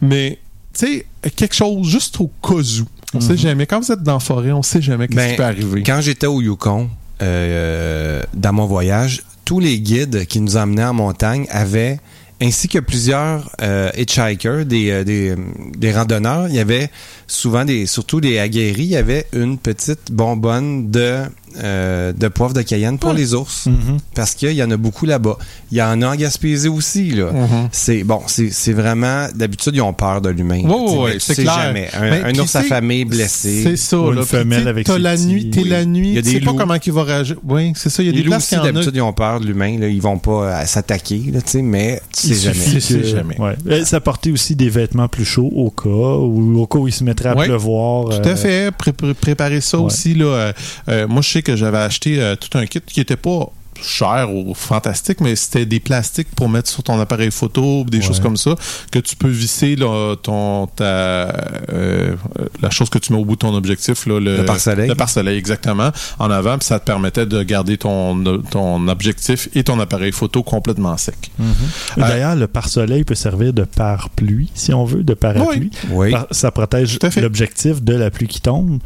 Mais, 0.00 0.38
tu 0.72 0.86
sais, 0.86 1.06
quelque 1.34 1.54
chose 1.54 1.86
juste 1.88 2.20
au 2.20 2.30
cas 2.42 2.54
où. 2.54 2.86
On 3.12 3.20
sait 3.20 3.36
jamais. 3.36 3.66
Quand 3.66 3.80
vous 3.80 3.90
êtes 3.90 4.02
dans 4.02 4.14
la 4.14 4.20
forêt, 4.20 4.52
on 4.52 4.62
sait 4.62 4.80
jamais 4.80 5.08
qu'est-ce 5.08 5.16
Ben, 5.16 5.30
qui 5.30 5.36
peut 5.36 5.44
arriver. 5.44 5.82
Quand 5.82 6.00
j'étais 6.00 6.28
au 6.28 6.40
Yukon, 6.40 6.88
euh, 7.22 8.22
dans 8.34 8.52
mon 8.52 8.66
voyage, 8.66 9.22
tous 9.44 9.58
les 9.58 9.80
guides 9.80 10.26
qui 10.26 10.40
nous 10.40 10.56
emmenaient 10.56 10.84
en 10.84 10.94
montagne 10.94 11.46
avaient, 11.50 11.98
ainsi 12.40 12.68
que 12.68 12.78
plusieurs 12.78 13.50
euh, 13.60 13.90
hitchhikers, 13.96 14.64
des, 14.64 14.90
euh, 14.90 15.04
des, 15.04 15.30
euh, 15.30 15.36
des 15.76 15.92
randonneurs, 15.92 16.48
il 16.48 16.54
y 16.54 16.60
avait 16.60 16.90
souvent 17.26 17.64
des, 17.64 17.86
surtout 17.86 18.20
des 18.20 18.38
aguerris, 18.38 18.84
il 18.84 18.90
y 18.90 18.96
avait 18.96 19.26
une 19.32 19.58
petite 19.58 20.10
bonbonne 20.10 20.90
de, 20.90 21.24
euh, 21.62 22.12
de 22.12 22.28
poivre 22.28 22.54
de 22.54 22.62
Cayenne 22.62 22.98
pour 22.98 23.12
les 23.12 23.34
ours. 23.34 23.66
Mhm. 23.66 23.98
Parce 24.14 24.34
qu'il 24.34 24.52
y 24.52 24.62
en 24.62 24.70
a 24.70 24.76
beaucoup 24.76 25.06
là-bas. 25.06 25.36
Il 25.72 25.78
y 25.78 25.82
en 25.82 26.00
a 26.02 26.08
en 26.08 26.14
Gaspésie 26.14 26.68
aussi, 26.68 27.10
là. 27.10 27.30
Mhm. 27.32 27.68
C'est 27.72 28.04
bon, 28.04 28.20
c'est 28.26 28.50
c'est 28.50 28.72
vraiment 28.72 29.26
d'habitude 29.34 29.74
ils 29.74 29.80
ont 29.82 29.92
peur 29.92 30.20
de 30.20 30.30
l'humain. 30.30 30.62
Ouais, 30.64 31.14
tu 31.14 31.20
c'est 31.20 31.42
clair. 31.42 31.54
jamais. 31.62 31.88
Un, 31.94 32.10
Mais 32.10 32.22
un 32.24 32.38
ours 32.42 32.54
affamé, 32.56 33.04
blessé. 33.04 33.62
C'est 33.62 33.76
ça, 33.76 33.98
Ou 33.98 34.10
une 34.10 34.16
là. 34.20 34.22
Femelle 34.24 34.68
avec 34.68 34.86
T'as 34.86 34.94
ses 34.94 34.98
la 35.00 35.12
petits- 35.14 35.26
nuit, 35.26 35.50
t'es 35.50 35.62
Oui. 35.62 35.68
la 35.68 35.84
nuit, 35.84 36.20
tu 36.22 36.30
sais 36.30 36.40
pas 36.40 36.52
comment 36.54 36.74
il 36.84 36.92
va 36.92 37.02
réagir. 37.04 37.36
Oui, 37.48 37.72
c'est 37.76 37.90
ça, 37.90 38.02
il 38.02 38.06
y 38.06 38.08
a 38.08 38.12
des 38.12 38.22
loups 38.22 38.34
aussi, 38.36 38.48
qui 38.50 38.56
en 38.56 38.62
a. 38.62 38.72
d'habitude, 38.72 38.92
ils 38.94 39.00
ont 39.02 39.12
peur 39.12 39.40
de 39.40 39.46
l'humain. 39.46 39.78
là. 39.78 39.88
Ils 39.88 40.00
vont 40.02 40.18
pas 40.18 40.44
euh, 40.60 40.66
s'attaquer, 40.66 41.22
là, 41.32 41.40
tu 41.42 41.50
sais, 41.50 41.62
mais 41.62 42.00
tu 42.16 42.28
Il 42.28 42.34
sais 42.36 42.42
jamais. 42.52 42.54
suffit 42.54 42.74
Tu 42.74 42.80
sais 42.80 43.00
que- 43.00 43.06
jamais. 43.06 43.40
ouais. 43.40 43.54
Euh, 43.68 43.84
S'apporter 43.84 44.30
aussi 44.32 44.54
des 44.56 44.68
vêtements 44.68 45.08
plus 45.08 45.24
chauds 45.24 45.50
au 45.54 45.70
cas, 45.70 45.88
ou 45.88 46.60
au 46.60 46.66
cas 46.66 46.78
où 46.78 46.86
il 46.88 46.92
se 46.92 47.02
mettrait 47.04 47.30
à 47.30 47.34
pleuvoir. 47.34 48.04
Tout 48.20 48.28
euh, 48.28 48.32
à 48.32 48.36
fait. 48.36 48.70
Pré- 48.76 48.92
pré- 48.92 49.14
préparer 49.14 49.60
ça 49.60 49.78
aussi. 49.78 50.14
Là, 50.14 50.24
euh, 50.26 50.52
euh, 50.88 51.08
moi, 51.08 51.22
je 51.22 51.28
sais 51.30 51.39
que 51.42 51.56
j'avais 51.56 51.78
acheté 51.78 52.20
euh, 52.20 52.36
tout 52.36 52.56
un 52.58 52.66
kit 52.66 52.80
qui 52.80 53.00
était 53.00 53.16
pas 53.16 53.50
cher 53.82 54.28
ou 54.34 54.52
fantastique, 54.52 55.22
mais 55.22 55.34
c'était 55.36 55.64
des 55.64 55.80
plastiques 55.80 56.28
pour 56.36 56.50
mettre 56.50 56.68
sur 56.68 56.82
ton 56.82 57.00
appareil 57.00 57.30
photo, 57.30 57.82
des 57.84 57.96
Ouais. 57.96 58.04
choses 58.04 58.20
comme 58.20 58.36
ça, 58.36 58.54
que 58.90 58.98
tu 58.98 59.16
peux 59.16 59.28
visser 59.30 59.74
là, 59.74 60.16
ton, 60.22 60.66
ta, 60.66 60.84
euh, 60.84 62.14
la 62.60 62.68
chose 62.68 62.90
que 62.90 62.98
tu 62.98 63.14
mets 63.14 63.18
au 63.18 63.24
bout 63.24 63.36
de 63.36 63.38
ton 63.38 63.54
objectif, 63.54 64.04
là, 64.04 64.20
le, 64.20 64.36
Le 64.38 64.44
pare-soleil. 64.44 64.86
Le 64.88 64.94
pare-soleil, 64.94 65.38
exactement, 65.38 65.90
en 66.18 66.30
avant, 66.30 66.58
puis 66.58 66.66
ça 66.66 66.78
te 66.78 66.84
permettait 66.84 67.24
de 67.24 67.42
garder 67.42 67.78
ton, 67.78 68.22
ton 68.50 68.86
objectif 68.88 69.48
et 69.54 69.64
ton 69.64 69.80
appareil 69.80 70.12
photo 70.12 70.42
complètement 70.42 70.96
sec. 70.98 71.30
Mhm. 71.38 71.46
Euh, 71.46 72.00
D'ailleurs, 72.02 72.36
le 72.36 72.48
pare-soleil 72.48 73.04
peut 73.04 73.14
servir 73.14 73.54
de 73.54 73.62
pare-pluie, 73.64 74.50
si 74.54 74.74
on 74.74 74.84
veut, 74.84 75.02
de 75.04 75.14
parapluie. 75.14 75.70
Oui. 75.90 76.10
Par- 76.10 76.26
Ça 76.32 76.50
protège 76.50 76.98
l'objectif 77.16 77.82
de 77.82 77.94
la 77.94 78.10
pluie 78.10 78.28
qui 78.28 78.42
tombe. 78.42 78.78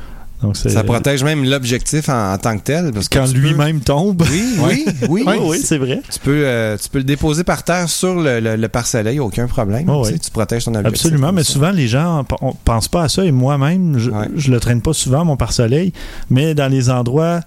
Donc 0.45 0.57
Ça 0.57 0.85
protège 0.85 1.25
même 1.25 1.45
l'objectif 1.45 2.09
en, 2.09 2.33
en 2.35 2.39
tant 2.39 2.57
que 2.59 2.63
tel. 2.63 2.93
Parce 2.93 3.09
Quand 3.09 3.25
peux- 3.33 3.39
lui-même 3.39 3.81
tombe. 3.81 4.23
Oui, 4.31 4.45
oui, 4.61 4.85
oui. 5.09 5.25
Oui, 5.27 5.35
oui, 5.41 5.59
c'est 5.65 5.79
vrai. 5.79 6.01
Tu 6.13 6.19
peux, 6.21 6.43
euh, 6.45 6.77
tu 6.77 6.89
peux 6.91 6.99
le 6.99 7.05
déposer 7.05 7.45
par 7.45 7.63
terre 7.63 7.89
sur 7.89 8.15
le, 8.15 8.41
le, 8.41 8.57
le 8.57 8.69
pare-soleil, 8.69 9.19
aucun 9.21 9.47
problème. 9.47 9.89
Oh, 9.89 10.03
oui. 10.05 10.19
tu 10.19 10.31
protèges 10.31 10.65
ton 10.67 10.75
objectif. 10.75 11.07
Absolument, 11.07 11.33
mais 11.33 11.45
ça. 11.45 11.53
souvent 11.53 11.71
les 11.71 11.89
gens 11.89 12.25
on 12.43 12.53
pensent 12.53 12.89
pas 12.89 13.05
à 13.05 13.09
ça 13.09 13.25
et 13.25 13.33
moi-même, 13.33 13.99
je, 13.99 14.11
Ouais. 14.11 14.29
je 14.37 14.51
le 14.53 14.61
traîne 14.61 14.81
pas 14.83 14.93
souvent 14.93 15.25
mon 15.25 15.37
pare-soleil, 15.37 15.93
mais 16.31 16.55
dans 16.55 16.71
les 16.71 16.91
endroits 16.91 17.41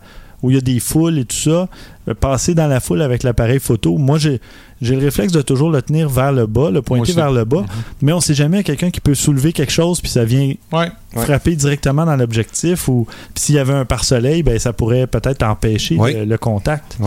où 0.43 0.51
il 0.51 0.55
y 0.55 0.57
a 0.57 0.61
des 0.61 0.79
foules 0.79 1.17
et 1.19 1.25
tout 1.25 1.35
ça, 1.35 1.67
euh, 2.07 2.13
passer 2.13 2.53
dans 2.53 2.67
la 2.67 2.79
foule 2.79 3.01
avec 3.01 3.23
l'appareil 3.23 3.59
photo, 3.59 3.97
moi 3.97 4.17
j'ai 4.17 4.39
j'ai 4.79 4.95
le 4.95 5.01
réflexe 5.01 5.33
de 5.33 5.41
toujours 5.41 5.71
le 5.71 5.81
tenir 5.81 6.07
vers 6.07 6.31
le 6.31 6.45
bas, 6.45 6.69
le 6.69 6.83
pointer 6.83 7.11
vers 7.13 7.31
le 7.31 7.45
bas, 7.45 7.61
Mhm. 7.61 7.67
mais 8.03 8.13
on 8.13 8.19
sait 8.21 8.35
jamais 8.35 8.63
quelqu'un 8.63 8.91
qui 8.91 9.01
peut 9.01 9.15
soulever 9.15 9.51
quelque 9.51 9.71
chose 9.71 9.99
puis 10.01 10.11
ça 10.11 10.23
vient 10.23 10.53
Ouais. 10.71 10.91
Ouais. 11.15 11.23
frapper 11.23 11.55
directement 11.55 12.05
dans 12.05 12.15
l'objectif 12.15 12.87
ou 12.87 13.07
s'il 13.33 13.55
y 13.55 13.59
avait 13.59 13.73
un 13.73 13.85
pare-soleil, 13.85 14.43
ben 14.43 14.59
ça 14.59 14.73
pourrait 14.73 15.07
peut-être 15.07 15.41
empêcher 15.41 15.97
le 16.25 16.37
contact. 16.37 16.97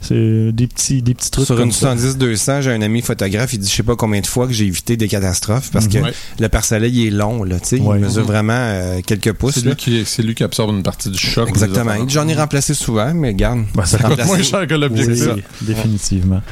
C'est 0.00 0.52
des 0.52 0.66
petits 0.66 1.02
des 1.02 1.14
petits 1.14 1.30
trucs 1.30 1.46
Sur 1.46 1.60
une 1.60 1.72
ça. 1.72 1.94
70-200, 1.94 2.60
j'ai 2.62 2.70
un 2.72 2.82
ami 2.82 3.02
photographe, 3.02 3.52
il 3.54 3.58
dit 3.58 3.68
je 3.68 3.74
sais 3.74 3.82
pas 3.82 3.96
combien 3.96 4.20
de 4.20 4.26
fois 4.26 4.46
que 4.46 4.52
j'ai 4.52 4.66
évité 4.66 4.96
des 4.96 5.08
catastrophes 5.08 5.70
parce 5.72 5.88
que 5.88 5.98
Ouais. 5.98 6.12
le 6.38 6.48
pare-soleil 6.48 7.06
est 7.06 7.10
long, 7.10 7.42
là, 7.44 7.58
tu 7.58 7.66
sais, 7.68 7.80
Ouais. 7.80 7.98
il 7.98 8.04
mesure 8.04 8.24
vraiment 8.24 8.52
euh, 8.54 9.00
quelques 9.04 9.32
pouces. 9.32 9.54
C'est 9.54 9.64
lui, 9.64 9.74
qui, 9.76 10.04
c'est 10.04 10.22
lui 10.22 10.34
qui 10.34 10.44
absorbe 10.44 10.70
une 10.74 10.82
partie 10.82 11.08
du 11.10 11.18
choc. 11.18 11.48
Exactement. 11.48 11.94
J'en 12.08 12.28
ai 12.28 12.34
remplacé 12.34 12.74
souvent, 12.74 13.12
mais 13.14 13.34
garde. 13.34 13.64
Ben, 13.74 13.84
ça 13.84 13.98
coûte 13.98 14.24
moins 14.26 14.42
cher 14.42 14.66
que 14.66 14.74
l'objectif. 14.74 15.28
Oui, 15.34 15.42
définitivement. 15.62 16.42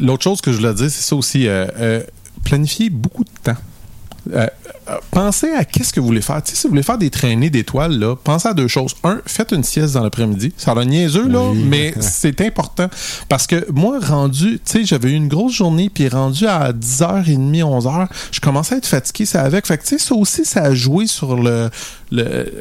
L'autre 0.00 0.24
chose 0.24 0.40
que 0.40 0.50
je 0.52 0.56
voulais 0.58 0.74
dire, 0.74 0.90
c'est 0.90 1.02
ça 1.08 1.16
aussi. 1.16 1.46
euh, 1.48 1.66
euh, 1.78 2.02
planifier 2.44 2.90
beaucoup 2.90 3.24
de 3.24 3.30
temps. 3.42 3.56
Euh, 4.32 4.46
euh, 4.88 4.96
pensez 5.10 5.50
à 5.52 5.64
qu'est-ce 5.64 5.92
que 5.92 6.00
vous 6.00 6.06
voulez 6.06 6.20
faire. 6.20 6.40
Si 6.44 6.62
vous 6.64 6.70
voulez 6.70 6.82
faire 6.82 6.98
des 6.98 7.10
traînées 7.10 7.48
d'étoiles, 7.50 7.98
là, 7.98 8.16
pensez 8.16 8.48
à 8.48 8.54
deux 8.54 8.68
choses. 8.68 8.94
Un, 9.04 9.20
faites 9.26 9.52
une 9.52 9.64
sieste 9.64 9.94
dans 9.94 10.02
l'après-midi. 10.02 10.52
Ça 10.56 10.72
a 10.72 10.74
l'air 10.74 10.86
niaiseux, 10.86 11.26
là, 11.28 11.40
Oui. 11.50 11.64
mais 11.64 11.94
c'est 12.00 12.40
important. 12.42 12.88
Parce 13.28 13.46
que 13.46 13.66
moi, 13.72 13.98
rendu, 14.00 14.60
tu 14.64 14.72
sais, 14.72 14.84
j'avais 14.84 15.10
eu 15.10 15.14
une 15.14 15.28
grosse 15.28 15.54
journée, 15.54 15.90
puis 15.92 16.08
rendu 16.08 16.46
à 16.46 16.72
10h30, 16.72 17.62
11h, 17.62 18.08
je 18.32 18.40
commençais 18.40 18.74
à 18.74 18.78
être 18.78 18.86
fatigué, 18.86 19.26
ça 19.26 19.42
avec. 19.42 19.66
Fait 19.66 19.78
que, 19.78 19.82
tu 19.84 19.98
sais, 19.98 19.98
ça 19.98 20.14
aussi, 20.14 20.44
ça 20.44 20.62
a 20.64 20.74
joué 20.74 21.06
sur 21.06 21.36
le, 21.36 21.70
le, 22.12 22.52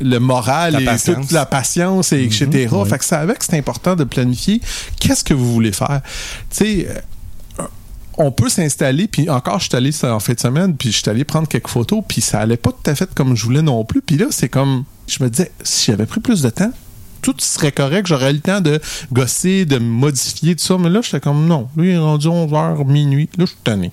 le 0.00 0.18
moral 0.18 0.72
La 0.74 0.80
et 0.80 0.84
patience. 0.84 1.16
toute 1.16 1.32
la 1.32 1.46
patience, 1.46 2.12
et 2.12 2.22
etc. 2.24 2.68
oui. 2.72 2.88
Fait 2.88 2.98
que 2.98 3.04
ça 3.04 3.20
avec, 3.20 3.42
c'est 3.42 3.56
important 3.56 3.94
de 3.96 4.04
planifier 4.04 4.60
qu'est-ce 5.00 5.22
que 5.24 5.34
vous 5.34 5.52
voulez 5.52 5.72
faire. 5.72 6.00
Tu 6.50 6.56
sais, 6.56 6.88
on 8.18 8.32
peut 8.32 8.48
s'installer, 8.48 9.06
puis 9.06 9.30
encore, 9.30 9.60
je 9.60 9.68
suis 9.68 9.76
allé 9.76 9.90
en 10.04 10.18
fin 10.18 10.32
de 10.34 10.40
semaine, 10.40 10.76
puis 10.76 10.90
je 10.90 10.98
suis 10.98 11.08
allé 11.08 11.24
prendre 11.24 11.46
quelques 11.46 11.68
photos, 11.68 12.02
puis 12.06 12.20
ça 12.20 12.40
allait 12.40 12.56
pas 12.56 12.72
tout 12.72 12.90
à 12.90 12.94
fait 12.94 13.08
comme 13.14 13.36
je 13.36 13.44
voulais 13.44 13.62
non 13.62 13.84
plus. 13.84 14.02
Puis 14.02 14.18
là, 14.18 14.26
c'est 14.30 14.48
comme, 14.48 14.84
je 15.06 15.22
me 15.22 15.30
disais, 15.30 15.52
si 15.62 15.92
j'avais 15.92 16.04
pris 16.04 16.20
plus 16.20 16.42
de 16.42 16.50
temps, 16.50 16.72
tout 17.22 17.34
serait 17.38 17.72
correct, 17.72 18.06
j'aurais 18.06 18.30
eu 18.30 18.34
le 18.34 18.40
temps 18.40 18.60
de 18.60 18.80
gosser, 19.12 19.64
de 19.66 19.78
modifier 19.78 20.56
tout 20.56 20.64
ça, 20.64 20.76
mais 20.78 20.88
là, 20.88 21.00
j'étais 21.02 21.20
comme, 21.20 21.46
non, 21.46 21.68
lui, 21.76 21.90
il 21.90 21.94
est 21.94 21.98
rendu 21.98 22.26
11h, 22.26 22.84
minuit, 22.86 23.28
là, 23.38 23.44
je 23.44 23.50
suis 23.50 23.60
tanné. 23.62 23.92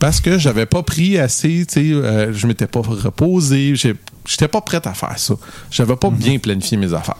Parce 0.00 0.20
que 0.20 0.38
j'avais 0.38 0.66
pas 0.66 0.82
pris 0.82 1.18
assez, 1.18 1.64
tu 1.66 1.74
sais, 1.74 1.92
euh, 1.92 2.32
je 2.32 2.46
m'étais 2.48 2.66
pas 2.66 2.80
reposé, 2.80 3.74
j'étais 3.76 4.48
pas 4.48 4.60
prête 4.60 4.88
à 4.88 4.94
faire 4.94 5.18
ça. 5.18 5.34
J'avais 5.70 5.96
pas 5.96 6.10
bien 6.10 6.38
planifié 6.38 6.76
mes 6.76 6.92
affaires. 6.94 7.16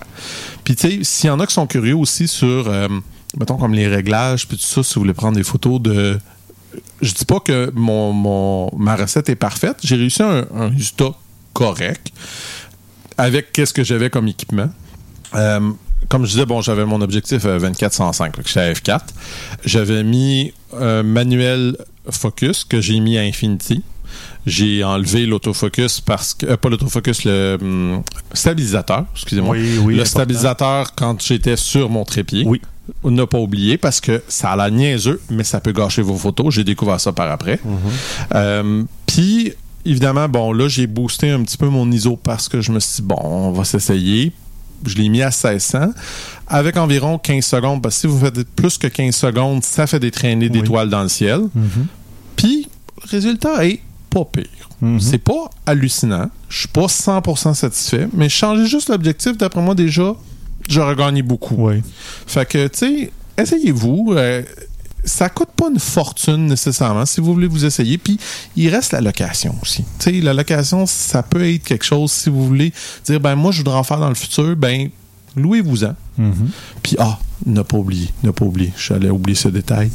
Puis, 0.65 0.75
tu 0.75 0.89
sais, 0.89 0.99
s'il 1.03 1.29
y 1.29 1.31
en 1.31 1.39
a 1.39 1.47
qui 1.47 1.55
sont 1.55 1.67
curieux 1.69 1.97
aussi 1.97 2.27
sur, 2.27 2.69
euh, 2.69 2.89
mettons, 3.39 3.57
comme 3.57 3.75
les 3.75 3.87
réglages, 3.87 4.49
puis 4.49 4.57
tout 4.57 4.65
ça, 4.65 4.83
si 4.83 4.95
vous 4.95 5.03
voulez 5.03 5.15
prendre 5.15 5.37
des 5.37 5.45
photos 5.45 5.81
de 5.81 6.19
je 7.01 7.13
dis 7.13 7.25
pas 7.25 7.41
que 7.41 7.71
mon, 7.75 8.13
mon- 8.13 8.71
ma 8.77 8.97
recette 8.97 9.29
est 9.29 9.37
parfaite. 9.37 9.79
J'ai 9.83 9.97
réussi 9.97 10.23
un, 10.23 10.45
un 10.55 10.69
résultat 10.69 11.13
correct 11.53 12.13
avec 13.19 13.53
qu'est-ce 13.53 13.73
que 13.75 13.85
j'avais 13.85 14.11
comme 14.11 14.29
équipement. 14.29 14.71
Euh, 15.35 15.71
comme 16.09 16.25
je 16.25 16.31
disais, 16.33 16.47
bon, 16.47 16.61
j'avais 16.61 16.85
mon 16.85 17.01
objectif 17.01 17.45
euh, 17.45 17.59
24-105, 17.59 18.35
fait 18.37 18.43
que 18.43 18.49
j'étais 18.49 18.61
à 18.61 18.73
F4. 18.73 19.01
J'avais 19.65 20.03
mis 20.03 20.53
un 20.79 21.03
manuel 21.03 21.77
focus 22.11 22.65
que 22.65 22.81
j'ai 22.81 22.99
mis 23.01 23.17
à 23.19 23.23
Infinity. 23.23 23.83
J'ai 24.45 24.83
enlevé 24.83 25.25
l'autofocus 25.25 26.01
parce 26.01 26.35
que. 26.35 26.47
euh, 26.47 26.57
pas 26.57 26.69
l'autofocus, 26.69 27.25
le 27.25 27.57
hum, 27.61 28.03
stabilisateur, 28.33 29.05
excusez-moi. 29.15 29.53
Oui, 29.57 29.79
oui, 29.79 29.95
le 29.95 30.01
important. 30.01 30.05
stabilisateur 30.11 30.95
quand 30.97 31.23
j'étais 31.23 31.57
sur 31.57 31.89
mon 31.89 32.05
trépied. 32.05 32.43
Oui. 32.45 32.61
Ne 33.05 33.25
pas 33.25 33.39
oublier 33.39 33.79
parce 33.79 34.01
que 34.01 34.23
ça 34.29 34.51
a 34.51 34.57
l'air 34.57 34.71
niaiseux, 34.71 35.21
mais 35.31 35.45
ça 35.45 35.61
peut 35.61 35.73
gâcher 35.73 36.03
vos 36.03 36.17
photos. 36.17 36.53
J'ai 36.55 36.65
découvert 36.65 37.01
ça 37.01 37.13
par 37.13 37.31
après. 37.31 37.61
Euh, 38.35 38.83
Puis, 39.07 39.53
évidemment, 39.85 40.29
bon, 40.29 40.53
là, 40.53 40.67
j'ai 40.69 40.87
boosté 40.87 41.31
un 41.31 41.43
petit 41.43 41.57
peu 41.57 41.69
mon 41.69 41.91
ISO 41.91 42.17
parce 42.17 42.49
que 42.49 42.61
je 42.61 42.73
me 42.73 42.81
suis 42.81 42.97
dit, 42.97 43.03
bon, 43.09 43.19
on 43.23 43.53
va 43.53 43.65
s'essayer. 43.65 44.33
Je 44.85 44.97
l'ai 44.97 45.09
mis 45.09 45.23
à 45.23 45.27
1600 45.29 45.91
avec 46.49 46.77
environ 46.77 47.19
15 47.19 47.45
secondes 47.45 47.81
parce 47.83 47.95
que 47.95 48.01
si 48.01 48.07
vous 48.09 48.19
faites 48.19 48.43
plus 48.51 48.79
que 48.79 48.89
15 48.89 49.15
secondes, 49.15 49.63
ça 49.63 49.87
fait 49.87 50.01
des 50.01 50.11
traînées 50.11 50.47
Oui. 50.47 50.51
d'étoiles 50.61 50.91
dans 50.91 51.03
le 51.05 51.09
ciel. 51.09 51.43
Mhm. 51.55 51.87
Puis, 52.35 52.67
le 53.05 53.09
résultat 53.09 53.65
est 53.65 53.81
pas 54.11 54.25
pire. 54.25 54.69
Mhm. 54.81 54.99
C'est 55.01 55.19
pas 55.19 55.49
hallucinant. 55.67 56.29
Je 56.49 56.59
suis 56.61 56.69
pas 56.69 56.89
100% 56.89 57.55
satisfait, 57.55 58.09
mais 58.13 58.29
changer 58.29 58.67
juste 58.67 58.89
l'objectif, 58.89 59.37
d'après 59.39 59.61
moi, 59.63 59.77
déjà, 59.77 60.15
j'aurais 60.69 60.97
gagné 60.97 61.23
beaucoup. 61.23 61.57
Oui. 61.69 61.83
Fait 62.27 62.47
que, 62.49 62.67
tu 62.69 62.79
sais, 62.79 63.13
essayez-vous. 63.39 64.13
euh, 64.17 64.43
ça 65.05 65.29
coûte 65.29 65.49
pas 65.57 65.69
une 65.69 65.81
fortune 65.81 66.47
nécessairement 66.47 67.05
si 67.07 67.21
vous 67.21 67.35
voulez 67.35 67.49
vous 67.49 67.65
essayer. 67.65 67.99
Puis, 67.99 68.19
il 68.55 68.69
reste 68.69 68.93
la 68.93 69.01
location 69.01 69.53
aussi. 69.61 69.83
Tu 69.99 70.05
sais, 70.05 70.21
la 70.21 70.33
location, 70.33 70.87
ça 70.87 71.25
peut 71.25 71.45
être 71.53 71.65
quelque 71.65 71.85
chose 71.85 72.13
si 72.13 72.31
vous 72.31 72.47
voulez 72.47 72.73
dire, 73.05 73.19
ben 73.19 73.35
moi, 73.35 73.51
je 73.51 73.59
voudrais 73.59 73.75
en 73.77 73.83
faire 73.83 73.99
dans 73.99 74.09
le 74.09 74.15
futur, 74.15 74.55
ben 74.55 74.91
louez-vous-en. 75.35 75.95
Mhm. 76.19 76.51
Puis, 76.85 76.95
ah, 77.01 77.19
ne 77.47 77.63
pas 77.63 77.79
oublier, 77.79 78.11
ne 78.23 78.31
pas 78.31 78.45
oublier. 78.45 78.73
J'allais 78.79 79.11
oublier 79.11 79.35
ce 79.35 79.49
détail. 79.49 79.91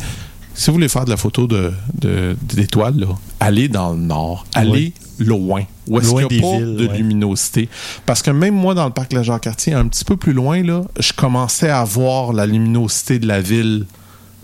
Si 0.54 0.68
vous 0.68 0.74
voulez 0.74 0.90
faire 0.90 1.06
de 1.06 1.12
la 1.12 1.18
photo 1.18 1.48
de, 1.48 1.72
de- 2.02 2.36
d'étoiles, 2.42 3.00
là, 3.00 3.08
allez 3.40 3.70
dans 3.70 3.92
le 3.94 4.00
nord. 4.00 4.46
Allez 4.56 4.92
loin. 5.20 5.64
Où 5.88 6.00
est-ce 6.00 6.10
qu'il 6.10 6.18
n'y 6.18 6.24
a 6.24 6.28
pas 6.28 6.58
villes, 6.58 6.76
de 6.76 6.88
ouais. 6.88 6.98
luminosité? 6.98 7.70
Parce 8.06 8.22
que 8.22 8.32
même 8.32 8.56
moi, 8.56 8.74
dans 8.74 8.86
le 8.86 8.92
parc 8.92 9.14
La 9.14 9.24
Jacques-Cartier, 9.24 9.74
un 9.74 9.88
petit 9.88 10.06
peu 10.06 10.18
plus 10.18 10.34
loin, 10.34 10.62
là, 10.64 10.82
je 11.00 11.14
commençais 11.14 11.70
à 11.70 11.84
voir 11.84 12.34
la 12.34 12.46
luminosité 12.46 13.20
de 13.20 13.28
la 13.28 13.42
ville. 13.42 13.86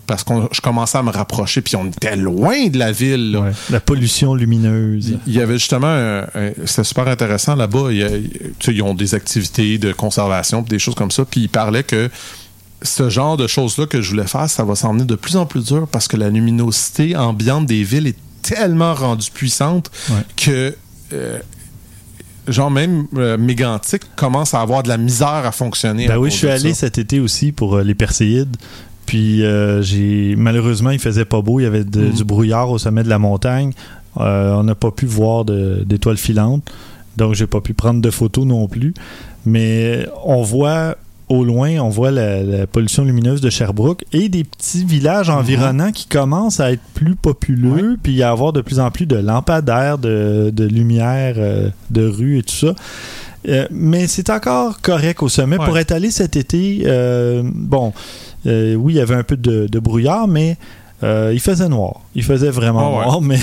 Parce 0.06 0.22
que 0.22 0.34
je 0.52 0.60
commençais 0.60 0.98
à 0.98 1.02
me 1.02 1.10
rapprocher, 1.10 1.62
puis 1.62 1.76
on 1.76 1.86
était 1.86 2.14
loin 2.14 2.66
de 2.68 2.78
la 2.78 2.92
ville. 2.92 3.38
Ouais. 3.40 3.52
La 3.70 3.80
pollution 3.80 4.34
lumineuse. 4.34 5.18
Il 5.26 5.32
y 5.32 5.40
avait 5.40 5.54
justement, 5.54 5.86
un- 5.86 6.24
un- 6.34 6.50
c'était 6.66 6.84
super 6.84 7.08
intéressant 7.08 7.54
là-bas. 7.56 7.86
Il 7.90 7.96
y 7.96 8.02
a- 8.02 8.10
tu 8.10 8.52
sais, 8.60 8.74
ils 8.74 8.82
ont 8.82 8.92
des 8.92 9.14
activités 9.14 9.78
de 9.78 9.92
conservation, 9.92 10.62
puis 10.62 10.68
des 10.70 10.78
choses 10.78 10.94
comme 10.94 11.10
ça. 11.10 11.24
Puis 11.24 11.40
ils 11.42 11.48
parlaient 11.48 11.84
que 11.84 12.10
ce 12.82 13.08
genre 13.08 13.38
de 13.38 13.46
choses-là 13.46 13.86
que 13.86 14.02
je 14.02 14.10
voulais 14.10 14.26
faire, 14.26 14.50
ça 14.50 14.62
va 14.62 14.74
s'emmener 14.74 15.04
de 15.06 15.14
plus 15.14 15.36
en 15.36 15.46
plus 15.46 15.64
dur 15.64 15.88
parce 15.90 16.06
que 16.06 16.18
la 16.18 16.28
luminosité 16.28 17.16
ambiante 17.16 17.64
des 17.64 17.82
villes 17.82 18.08
est 18.08 18.18
tellement 18.44 18.94
rendue 18.94 19.30
puissante 19.32 19.90
Ouais. 20.10 20.16
que, 20.36 20.76
euh, 21.12 21.38
genre 22.46 22.70
même 22.70 23.06
euh, 23.16 23.38
Mégantic 23.38 24.02
commence 24.16 24.52
à 24.54 24.60
avoir 24.60 24.82
de 24.82 24.88
la 24.88 24.98
misère 24.98 25.28
à 25.46 25.52
fonctionner. 25.52 26.06
Ben 26.08 26.14
à 26.14 26.20
oui, 26.20 26.30
je 26.30 26.36
suis 26.36 26.48
allé 26.48 26.74
cet 26.74 26.98
été 26.98 27.20
aussi 27.20 27.52
pour 27.52 27.76
euh, 27.76 27.82
les 27.82 27.94
Perséides. 27.94 28.56
Puis 29.06 29.44
euh, 29.44 29.82
j'ai 29.82 30.34
malheureusement 30.36 30.90
il 30.90 30.98
faisait 30.98 31.24
pas 31.26 31.40
beau, 31.42 31.60
il 31.60 31.64
y 31.64 31.66
avait 31.66 31.84
de- 31.84 32.00
Mhm. 32.06 32.12
du 32.12 32.24
brouillard 32.24 32.70
au 32.70 32.78
sommet 32.78 33.02
de 33.02 33.08
la 33.08 33.18
montagne. 33.18 33.72
On 34.16 34.62
n'a 34.62 34.74
pas 34.76 34.90
pu 34.92 35.06
voir 35.06 35.44
d'étoiles 35.44 36.16
filantes, 36.18 36.70
donc 37.16 37.34
j'ai 37.34 37.48
pas 37.48 37.60
pu 37.60 37.74
prendre 37.74 38.00
de 38.00 38.10
photos 38.10 38.46
non 38.46 38.68
plus. 38.68 38.94
Mais 39.44 40.06
on 40.24 40.42
voit 40.42 40.96
au 41.34 41.44
loin, 41.44 41.78
on 41.80 41.88
voit 41.88 42.10
la, 42.10 42.42
la 42.42 42.66
pollution 42.66 43.04
lumineuse 43.04 43.40
de 43.40 43.50
Sherbrooke 43.50 44.04
et 44.12 44.28
des 44.28 44.44
petits 44.44 44.84
villages 44.84 45.28
environnants 45.28 45.92
qui 45.92 46.06
commencent 46.06 46.60
à 46.60 46.72
être 46.72 46.82
plus 46.94 47.14
populeux, 47.16 47.96
puis 48.02 48.22
à 48.22 48.30
avoir 48.30 48.52
de 48.52 48.60
plus 48.60 48.80
en 48.80 48.90
plus 48.90 49.06
de 49.06 49.16
lampadaires, 49.16 49.98
de, 49.98 50.50
de 50.54 50.64
lumière 50.64 51.34
euh, 51.38 51.68
de 51.90 52.06
rue 52.06 52.38
et 52.38 52.42
tout 52.42 52.54
ça. 52.54 52.74
Euh, 53.48 53.66
mais 53.70 54.06
c'est 54.06 54.30
encore 54.30 54.80
correct 54.80 55.22
au 55.22 55.28
sommet. 55.28 55.58
Ouais. 55.58 55.66
Pour 55.66 55.76
être 55.78 55.92
allé 55.92 56.10
cet 56.10 56.36
été, 56.36 56.82
euh, 56.86 57.42
bon, 57.44 57.92
oui, 58.46 58.94
il 58.94 58.96
y 58.96 59.00
avait 59.00 59.14
un 59.14 59.22
peu 59.22 59.36
de, 59.36 59.66
de 59.66 59.78
brouillard, 59.78 60.28
mais 60.28 60.56
Euh, 61.02 61.32
il 61.34 61.40
faisait 61.40 61.68
noir. 61.68 62.00
Il 62.14 62.22
faisait 62.22 62.50
vraiment 62.50 62.94
Ah 62.94 62.98
ouais. 62.98 63.04
noir, 63.04 63.20
mais 63.22 63.38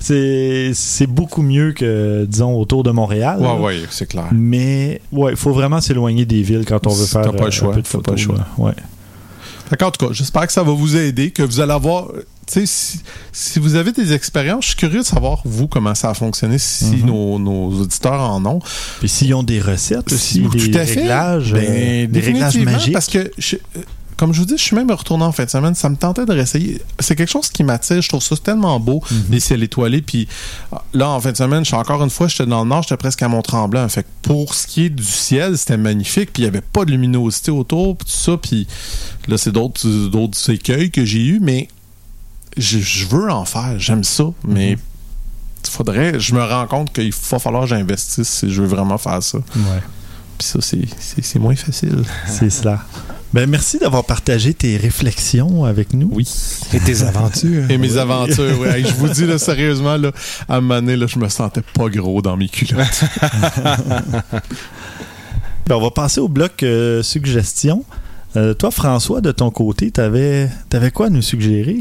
c'est 0.00 1.06
beaucoup 1.06 1.42
mieux 1.42 1.72
que, 1.72 2.24
disons, 2.28 2.54
autour 2.58 2.82
de 2.82 2.90
Montréal. 2.90 3.38
Ouais, 3.40 3.44
là. 3.46 3.54
ouais, 3.60 3.76
c'est 3.90 4.06
clair. 4.06 4.28
Mais, 4.32 5.00
ouais, 5.12 5.32
il 5.32 5.36
faut 5.36 5.52
vraiment 5.52 5.80
s'éloigner 5.80 6.24
des 6.24 6.42
villes 6.42 6.64
quand 6.66 6.86
on 6.86 6.90
veut 6.90 7.06
faire 7.06 7.32
pas 7.32 7.42
le 7.42 7.48
euh, 7.48 7.50
choix, 7.50 7.70
un 7.70 7.74
peu 7.74 7.82
de 7.82 7.86
photos. 7.86 8.04
pas 8.06 8.12
le 8.12 8.16
choix. 8.18 8.46
Ouais. 8.58 8.72
Qu'en 9.78 9.90
tout 9.90 10.06
cas, 10.06 10.12
j'espère 10.12 10.46
que 10.46 10.52
ça 10.52 10.62
va 10.62 10.72
vous 10.72 10.96
aider, 10.96 11.30
que 11.32 11.42
vous 11.42 11.60
allez 11.60 11.72
avoir. 11.72 12.06
Tu 12.46 12.60
sais, 12.60 12.66
si, 12.66 13.00
si 13.32 13.58
vous 13.58 13.74
avez 13.74 13.90
des 13.90 14.12
expériences, 14.12 14.62
je 14.64 14.68
suis 14.68 14.76
curieux 14.76 15.00
de 15.00 15.04
savoir, 15.04 15.42
vous, 15.44 15.66
comment 15.66 15.94
ça 15.96 16.10
a 16.10 16.14
fonctionné, 16.14 16.58
si 16.58 16.84
Mhm. 16.98 17.06
nos, 17.06 17.38
nos 17.40 17.80
auditeurs 17.80 18.20
en 18.20 18.44
ont. 18.46 18.60
Puis 19.00 19.08
s'ils 19.08 19.34
ont 19.34 19.42
des 19.42 19.60
recettes 19.60 20.12
aussi, 20.12 20.42
Tout 20.42 20.50
des 20.56 20.76
à 20.78 20.86
fait. 20.86 21.00
réglages, 21.00 21.52
Ben, 21.52 21.64
euh, 21.68 22.06
des 22.06 22.20
réglages 22.20 22.58
magiques. 22.58 22.92
Parce 22.92 23.08
que, 23.08 23.30
je- 23.38 23.56
comme 24.16 24.32
je 24.32 24.40
vous 24.40 24.46
dis, 24.46 24.56
je 24.56 24.62
suis 24.62 24.74
même 24.76 24.90
retourné 24.90 25.24
en 25.24 25.32
fin 25.32 25.44
de 25.44 25.50
semaine. 25.50 25.74
Ça 25.74 25.88
me 25.90 25.96
tentait 25.96 26.24
de 26.24 26.32
réessayer. 26.32 26.80
C'est 27.00 27.14
quelque 27.16 27.30
chose 27.30 27.48
qui 27.50 27.62
m'attire. 27.64 28.00
Je 28.00 28.08
trouve 28.08 28.22
ça 28.22 28.34
tellement 28.36 28.80
beau, 28.80 29.02
Mhm. 29.10 29.24
les 29.30 29.40
ciels 29.40 29.62
étoilés. 29.62 30.00
Puis 30.02 30.26
ah, 30.72 30.82
là, 30.94 31.10
en 31.10 31.20
fin 31.20 31.32
de 31.32 31.36
semaine, 31.36 31.60
je 31.64 31.66
suis 31.68 31.76
encore 31.76 32.02
une 32.02 32.08
fois, 32.10 32.26
j'étais 32.28 32.46
dans 32.46 32.62
le 32.64 32.68
nord, 32.70 32.82
j'étais 32.82 32.96
presque 32.96 33.22
à 33.22 33.28
Mont-Tremblant. 33.28 33.88
Fait 33.90 34.04
que 34.04 34.08
pour 34.22 34.54
ce 34.54 34.66
qui 34.66 34.86
est 34.86 34.90
du 34.90 35.04
ciel, 35.04 35.58
c'était 35.58 35.76
magnifique. 35.76 36.32
Puis 36.32 36.42
il 36.42 36.46
n'y 36.46 36.48
avait 36.48 36.60
pas 36.62 36.84
de 36.84 36.92
luminosité 36.92 37.50
autour, 37.50 37.96
puis 37.96 38.06
tout 38.06 38.16
ça. 38.18 38.36
Puis 38.38 38.66
là, 39.28 39.36
c'est 39.36 39.52
d'autres 39.52 39.86
d'autres 40.08 40.50
écueils 40.50 40.90
que 40.90 41.04
j'ai 41.04 41.24
eu, 41.24 41.38
mais 41.40 41.68
je, 42.56 42.78
je 42.78 43.06
veux 43.06 43.30
en 43.30 43.44
faire. 43.44 43.78
J'aime 43.78 44.02
ça, 44.04 44.24
mais 44.46 44.78
faudrait. 45.68 46.18
Je 46.20 46.34
me 46.34 46.42
rends 46.42 46.66
compte 46.66 46.92
qu'il 46.92 47.12
va 47.30 47.38
falloir 47.38 47.64
que 47.64 47.68
j'investisse 47.68 48.28
si 48.28 48.50
je 48.50 48.62
veux 48.62 48.68
vraiment 48.68 48.98
faire 48.98 49.22
ça. 49.22 49.38
Ouais. 49.38 49.82
Puis 50.38 50.46
ça, 50.48 50.60
c'est- 50.60 50.88
c'est 51.00 51.22
c'est 51.24 51.38
moins 51.38 51.56
facile. 51.56 52.02
C'est 52.26 52.50
cela. 52.50 52.80
Ben, 53.32 53.48
merci 53.50 53.78
d'avoir 53.78 54.04
partagé 54.04 54.54
tes 54.54 54.76
réflexions 54.76 55.64
avec 55.64 55.92
nous. 55.92 56.08
Oui. 56.12 56.26
Et 56.72 56.80
tes 56.80 57.02
aventures. 57.02 57.70
Et 57.70 57.76
mes 57.76 57.92
Oui. 57.92 57.98
aventures. 57.98 58.66
Hey, 58.66 58.84
je 58.86 58.94
vous 58.94 59.08
dis 59.08 59.26
là, 59.26 59.36
sérieusement, 59.38 59.96
là, 59.96 60.10
à 60.48 60.56
un 60.56 60.60
moment 60.60 60.76
donné, 60.80 60.96
là, 60.96 61.06
je 61.06 61.18
me 61.18 61.28
sentais 61.28 61.62
pas 61.74 61.88
gros 61.88 62.22
dans 62.22 62.36
mes 62.36 62.48
culottes. 62.48 63.04
Ben, 65.68 65.74
on 65.74 65.80
va 65.80 65.90
passer 65.90 66.20
au 66.20 66.28
bloc 66.28 66.62
euh, 66.62 67.02
suggestions. 67.02 67.84
Euh, 68.36 68.54
toi, 68.54 68.70
François, 68.70 69.20
de 69.20 69.32
ton 69.32 69.50
côté, 69.50 69.90
t'avais 69.90 70.48
avais 70.72 70.92
quoi 70.92 71.06
à 71.06 71.10
nous 71.10 71.22
suggérer? 71.22 71.76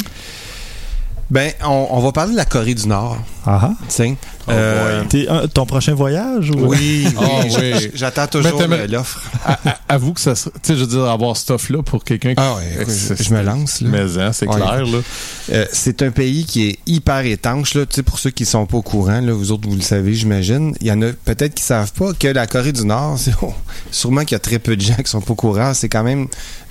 Ben, 1.32 1.52
on, 1.64 1.88
on 1.90 2.00
va 2.02 2.12
parler 2.12 2.34
de 2.34 2.38
la 2.38 2.46
Corée 2.46 2.76
du 2.76 2.88
Nord. 2.88 3.18
Ah 3.48 3.60
ah. 3.64 3.72
Tiens. 3.88 4.16
Oh 4.48 4.52
Euh, 4.52 5.04
un- 5.28 5.48
ton 5.48 5.66
prochain 5.66 5.96
voyage? 5.96 6.52
Ou... 6.52 6.68
oui, 6.68 7.08
oui, 7.08 7.14
Ah, 7.20 7.42
oui. 7.60 7.90
j'attends 7.96 8.28
toujours 8.28 8.62
le- 8.62 8.86
l'offre. 8.86 9.24
Avoue 9.90 10.14
que 10.14 10.20
ça 10.22 10.36
serait- 10.36 10.52
Tu 10.62 10.68
sais, 10.68 10.76
je 10.76 10.82
veux 10.82 10.88
dire, 10.88 11.06
avoir 11.06 11.36
ce 11.36 11.42
stuff-là 11.42 11.82
pour 11.82 12.04
quelqu'un 12.04 12.36
qui. 12.36 12.42
Ah 12.42 12.54
ouais, 12.56 12.86
je, 13.20 13.34
me 13.34 13.42
lance. 13.42 13.82
Là. 13.82 13.90
Mais 13.92 14.20
hein, 14.22 14.32
c'est 14.34 14.48
Ouais. 14.48 14.56
clair, 14.56 14.86
là. 14.86 15.00
Euh, 15.52 15.66
c'est 15.74 16.04
un 16.04 16.12
pays 16.12 16.46
qui 16.46 16.68
est 16.70 16.80
hyper 16.86 17.26
étanche. 17.26 17.74
Là. 17.74 17.88
Tu 17.88 17.96
sais, 17.96 18.04
pour 18.04 18.20
ceux 18.20 18.30
qui 18.30 18.46
sont 18.46 18.68
pas 18.68 18.78
au 18.78 18.84
courant, 18.84 19.20
là, 19.20 19.34
vous 19.34 19.52
autres, 19.52 19.68
vous 19.68 19.76
le 19.76 19.82
savez, 19.82 20.14
j'imagine. 20.14 20.76
Il 20.80 20.86
y 20.86 20.92
en 20.92 21.02
a 21.02 21.08
peut-être 21.12 21.56
qui 21.56 21.64
savent 21.64 21.92
pas 21.94 22.14
que 22.14 22.28
la 22.28 22.46
Corée 22.46 22.72
du 22.72 22.86
Nord, 22.86 23.16
c'est 23.20 23.34
oh, 23.42 23.54
sûrement 23.90 24.22
qu'il 24.22 24.34
y 24.34 24.36
a 24.36 24.40
très 24.40 24.60
peu 24.60 24.76
de 24.76 24.82
gens 24.82 24.96
qui 24.96 25.10
sont 25.10 25.22
pas 25.22 25.34
au 25.34 25.36
courant. 25.36 25.74
C'est 25.74 25.90
quand 25.90 26.04
même 26.04 26.28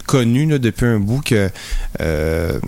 connu 0.07 0.46
depuis 0.59 0.86
un 0.86 0.98
bout 0.98 1.20
que, 1.22 1.50
euh, 2.00 2.59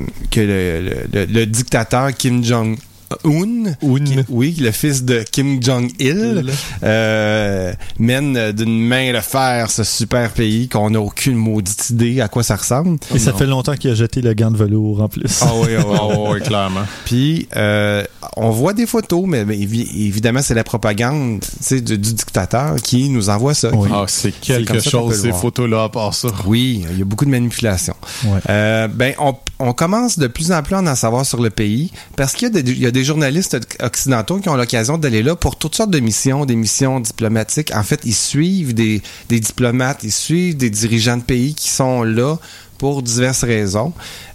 le- 1.12 1.24
le 1.26 1.46
dictateur 1.46 2.12
Kim 2.14 2.42
Jong 2.44 2.76
Un, 3.24 3.72
qui- 4.04 4.16
oui, 4.28 4.56
le 4.60 4.70
fils 4.72 5.04
de 5.04 5.22
Kim 5.30 5.62
Jong-il, 5.62 6.44
euh, 6.82 7.72
mène 7.98 8.36
euh, 8.36 8.52
d'une 8.52 8.80
main 8.86 9.12
de 9.12 9.20
fer 9.20 9.70
ce 9.70 9.84
super 9.84 10.30
pays 10.32 10.68
qu'on 10.68 10.90
n'a 10.90 11.00
aucune 11.00 11.34
maudite 11.36 11.90
idée 11.90 12.20
à 12.20 12.28
quoi 12.28 12.42
ça 12.42 12.56
ressemble. 12.56 12.98
Et 13.14 13.18
ça 13.18 13.32
fait 13.32 13.46
longtemps 13.46 13.74
qu'il 13.76 13.90
a 13.90 13.94
jeté 13.94 14.22
le 14.22 14.34
gant 14.34 14.50
de 14.50 14.56
velours 14.56 15.00
en 15.02 15.08
plus. 15.08 15.40
Ah 15.42 15.52
oui, 15.62 15.68
ah 15.78 16.06
oui, 16.08 16.38
Ah 16.40 16.40
clairement. 16.46 16.82
Puis, 17.04 17.48
euh, 17.56 18.04
on 18.36 18.50
voit 18.50 18.72
des 18.72 18.86
photos, 18.86 19.24
mais, 19.26 19.44
mais 19.44 19.56
évi- 19.56 19.88
évidemment, 20.06 20.42
c'est 20.42 20.54
la 20.54 20.64
propagande 20.64 21.40
tu 21.40 21.46
sais, 21.60 21.80
du, 21.80 21.98
du 21.98 22.12
dictateur 22.12 22.76
qui 22.76 23.08
nous 23.08 23.28
envoie 23.30 23.54
ça. 23.54 23.70
Oui. 23.74 23.88
Ah, 23.92 24.04
c'est 24.08 24.30
comme 24.32 24.40
quelque 24.40 24.80
ça 24.80 24.90
chose, 24.90 25.10
le 25.24 25.30
ces 25.32 25.32
photos-là, 25.32 25.84
à 25.84 25.88
part 25.88 26.14
ça. 26.14 26.28
Oui, 26.46 26.84
il 26.92 26.98
y 26.98 27.02
a 27.02 27.04
beaucoup 27.04 27.24
de 27.24 27.30
manipulation. 27.30 27.94
Ouais. 28.24 28.40
Euh, 28.50 28.88
ben, 28.88 29.14
on, 29.18 29.34
on 29.58 29.72
commence 29.72 30.18
de 30.18 30.26
plus 30.26 30.52
en 30.52 30.62
plus 30.62 30.74
à 30.74 30.80
en 30.82 30.94
savoir 30.94 31.24
sur 31.24 31.40
le 31.40 31.50
pays 31.50 31.90
parce 32.16 32.32
qu'il 32.34 32.48
y, 32.52 32.58
a 32.58 32.62
des- 32.62 32.70
il 32.72 32.78
y 32.78 32.86
a 32.86 32.90
des 32.90 32.95
journalistes 33.04 33.58
occidentaux 33.80 34.38
qui 34.38 34.48
ont 34.48 34.56
l'occasion 34.56 34.98
d'aller 34.98 35.22
là 35.22 35.36
pour 35.36 35.56
toutes 35.56 35.74
sortes 35.74 35.90
de 35.90 36.00
missions, 36.00 36.44
des 36.46 36.56
missions 36.56 37.00
diplomatiques. 37.00 37.72
En 37.74 37.82
fait, 37.82 38.00
ils 38.04 38.14
suivent 38.14 38.74
des, 38.74 39.02
des 39.28 39.40
diplomates, 39.40 40.02
ils 40.02 40.12
suivent 40.12 40.56
des 40.56 40.70
dirigeants 40.70 41.16
de 41.16 41.22
pays 41.22 41.54
qui 41.54 41.70
sont 41.70 42.02
là 42.02 42.36
pour 42.78 43.02
diverses 43.02 43.44
raisons. 43.44 43.92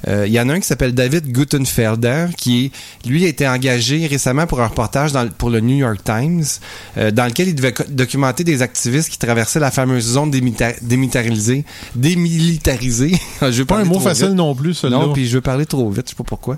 Euh, 0.07 0.25
Il 0.27 0.33
y 0.33 0.39
en 0.39 0.49
a 0.49 0.53
un 0.53 0.59
qui 0.59 0.67
s'appelle 0.67 0.93
David 0.93 1.31
Gutenfelder, 1.31 2.27
qui, 2.35 2.71
lui, 3.05 3.25
a 3.25 3.27
été 3.27 3.47
engagé 3.47 4.07
récemment 4.07 4.47
pour 4.47 4.61
un 4.61 4.67
reportage 4.67 5.11
dans, 5.11 5.27
pour 5.29 5.49
le 5.49 5.59
New 5.59 5.75
York 5.77 5.99
Times, 6.03 6.43
euh, 6.97 7.11
dans 7.11 7.25
lequel 7.25 7.49
il 7.49 7.55
devait 7.55 7.73
documenter 7.89 8.43
des 8.43 8.61
activistes 8.61 9.09
qui 9.09 9.17
traversaient 9.19 9.59
la 9.59 9.69
fameuse 9.71 10.05
zone 10.13 10.31
démita- 10.31 10.73
démilitarisée. 10.81 11.65
Démilitarisée. 11.95 13.13
je 13.51 13.63
Pas 13.63 13.79
un 13.79 13.83
mot 13.85 13.99
facile 13.99 14.27
vite. 14.27 14.35
non 14.35 14.55
plus, 14.55 14.73
celui-là. 14.73 14.99
Non, 14.99 15.13
puis 15.13 15.27
je 15.27 15.35
veux 15.35 15.41
parler 15.41 15.65
trop 15.65 15.89
vite, 15.89 16.03
je 16.07 16.09
sais 16.11 16.15
pas 16.15 16.23
pourquoi. 16.23 16.57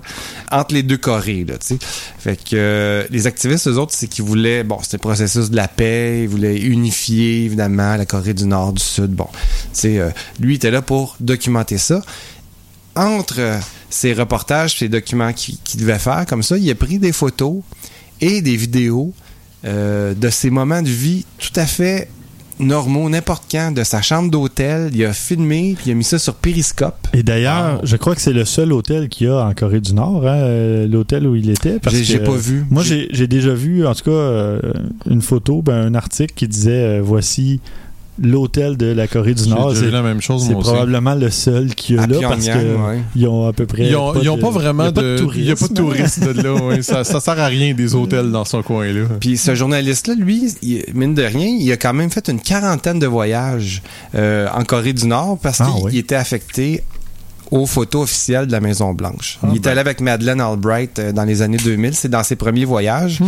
Entre 0.50 0.74
les 0.74 0.82
deux 0.82 0.96
Corées, 0.98 1.44
là, 1.46 1.54
tu 1.58 1.66
sais. 1.66 1.78
Fait 2.18 2.36
que 2.36 2.54
euh, 2.54 3.04
les 3.10 3.26
activistes, 3.26 3.68
eux 3.68 3.78
autres, 3.78 3.92
c'est 3.94 4.06
qu'ils 4.06 4.24
voulaient, 4.24 4.64
bon, 4.64 4.78
c'était 4.82 4.96
le 4.96 5.00
processus 5.02 5.50
de 5.50 5.56
la 5.56 5.68
paix, 5.68 6.22
ils 6.22 6.28
voulaient 6.28 6.58
unifier, 6.58 7.44
évidemment, 7.44 7.96
la 7.96 8.06
Corée 8.06 8.34
du 8.34 8.46
Nord, 8.46 8.72
du 8.72 8.82
Sud. 8.82 9.10
Bon, 9.10 9.28
tu 9.32 9.38
sais, 9.72 10.00
lui 10.40 10.54
était 10.56 10.70
là 10.70 10.82
pour 10.82 11.16
documenter 11.20 11.73
ça. 11.78 12.00
Entre 12.96 13.36
euh, 13.38 13.58
ces 13.90 14.12
reportages, 14.12 14.78
ces 14.78 14.88
documents 14.88 15.32
qu'il 15.32 15.58
devait 15.80 15.98
faire, 15.98 16.24
comme 16.28 16.42
ça, 16.42 16.56
il 16.56 16.70
a 16.70 16.74
pris 16.74 16.98
des 16.98 17.12
photos 17.12 17.56
et 18.20 18.40
des 18.42 18.56
vidéos 18.56 19.12
euh, 19.64 20.14
de 20.14 20.28
ces 20.30 20.50
moments 20.50 20.82
de 20.82 20.88
vie 20.88 21.24
tout 21.38 21.52
à 21.56 21.66
fait 21.66 22.08
normaux, 22.60 23.08
n'importe 23.08 23.44
quand, 23.50 23.72
de 23.72 23.82
sa 23.82 24.00
chambre 24.00 24.30
d'hôtel. 24.30 24.90
Il 24.94 25.04
a 25.04 25.12
filmé, 25.12 25.74
puis 25.76 25.86
il 25.88 25.92
a 25.92 25.94
mis 25.94 26.04
ça 26.04 26.18
sur 26.20 26.34
Periscope. 26.34 27.08
Et 27.12 27.22
d'ailleurs, 27.22 27.80
je 27.84 27.96
crois 27.96 28.14
que 28.14 28.20
c'est 28.20 28.32
le 28.32 28.44
seul 28.44 28.72
hôtel 28.72 29.08
qu'il 29.08 29.26
y 29.26 29.30
a 29.30 29.44
en 29.44 29.54
Corée 29.54 29.80
du 29.80 29.92
Nord, 29.92 30.26
hein, 30.26 30.36
euh, 30.36 30.86
l'hôtel 30.86 31.26
où 31.26 31.34
il 31.34 31.50
était. 31.50 31.78
J'ai- 31.90 32.20
pas 32.20 32.36
vu. 32.36 32.64
Moi, 32.70 32.82
J'ai- 32.84 33.26
déjà 33.26 33.54
vu, 33.54 33.84
en 33.86 33.94
tout 33.94 34.04
cas, 34.04 34.10
euh, 34.10 34.60
une 35.10 35.22
photo, 35.22 35.62
ben, 35.62 35.74
un 35.74 35.94
article 35.94 36.32
qui 36.34 36.46
disait 36.46 36.98
euh, 36.98 37.02
voici 37.02 37.60
l'hôtel 38.22 38.76
de 38.76 38.86
la 38.86 39.06
Corée 39.08 39.34
du 39.34 39.48
Nord. 39.48 39.74
C'est 39.76 39.90
la 39.90 40.02
même 40.02 40.20
chose, 40.20 40.44
c'est 40.46 40.54
probablement 40.54 41.14
le 41.14 41.30
seul 41.30 41.74
qu'il 41.74 41.96
y 41.96 41.98
a 41.98 42.06
là 42.06 42.18
parce 42.28 42.46
ont 43.26 43.46
à 43.48 43.52
peu 43.52 43.66
près. 43.66 43.88
Ils 43.88 43.96
ont, 43.96 44.14
ils 44.20 44.28
ont 44.28 44.36
de- 44.36 44.40
pas 44.40 44.50
vraiment 44.50 44.84
il 44.84 44.86
y 44.86 44.88
a 44.88 44.92
pas 44.92 45.00
de. 45.02 45.26
Il 45.36 45.44
n'y 45.44 45.50
a 45.50 45.56
pas 45.56 45.68
de 45.68 45.74
touristes 45.74 46.20
de 46.24 46.42
là. 46.42 46.54
ouais. 46.54 46.82
Ça, 46.82 47.02
ça 47.04 47.20
sert 47.20 47.38
à 47.40 47.46
rien 47.46 47.74
des 47.74 47.94
hôtels 47.94 48.30
dans 48.30 48.44
ce 48.44 48.58
coin-là. 48.58 49.06
Puis 49.20 49.36
ce 49.36 49.54
journaliste-là, 49.54 50.14
lui, 50.14 50.54
il- 50.62 50.84
mine 50.94 51.14
de 51.14 51.22
rien, 51.22 51.46
il 51.46 51.70
a 51.72 51.76
quand 51.76 51.92
même 51.94 52.10
fait 52.10 52.28
une 52.28 52.40
quarantaine 52.40 52.98
de 52.98 53.06
voyages 53.06 53.82
euh, 54.14 54.46
en 54.54 54.64
Corée 54.64 54.92
du 54.92 55.06
Nord 55.06 55.38
parce 55.42 55.60
Ah, 55.60 55.68
qu'il 55.88 55.98
était 55.98 56.14
affecté 56.14 56.82
aux 57.50 57.66
photos 57.66 58.04
officielles 58.04 58.46
de 58.46 58.52
la 58.52 58.60
Maison-Blanche. 58.60 59.38
il 59.50 59.56
est 59.56 59.66
allé 59.66 59.78
avec 59.78 60.00
Madeleine 60.00 60.40
Albright 60.40 60.98
euh, 60.98 61.12
dans 61.12 61.24
les 61.24 61.42
années 61.42 61.58
2000. 61.58 61.94
C'est 61.94 62.08
dans 62.08 62.22
ses 62.24 62.36
premiers 62.36 62.64
voyages. 62.64 63.20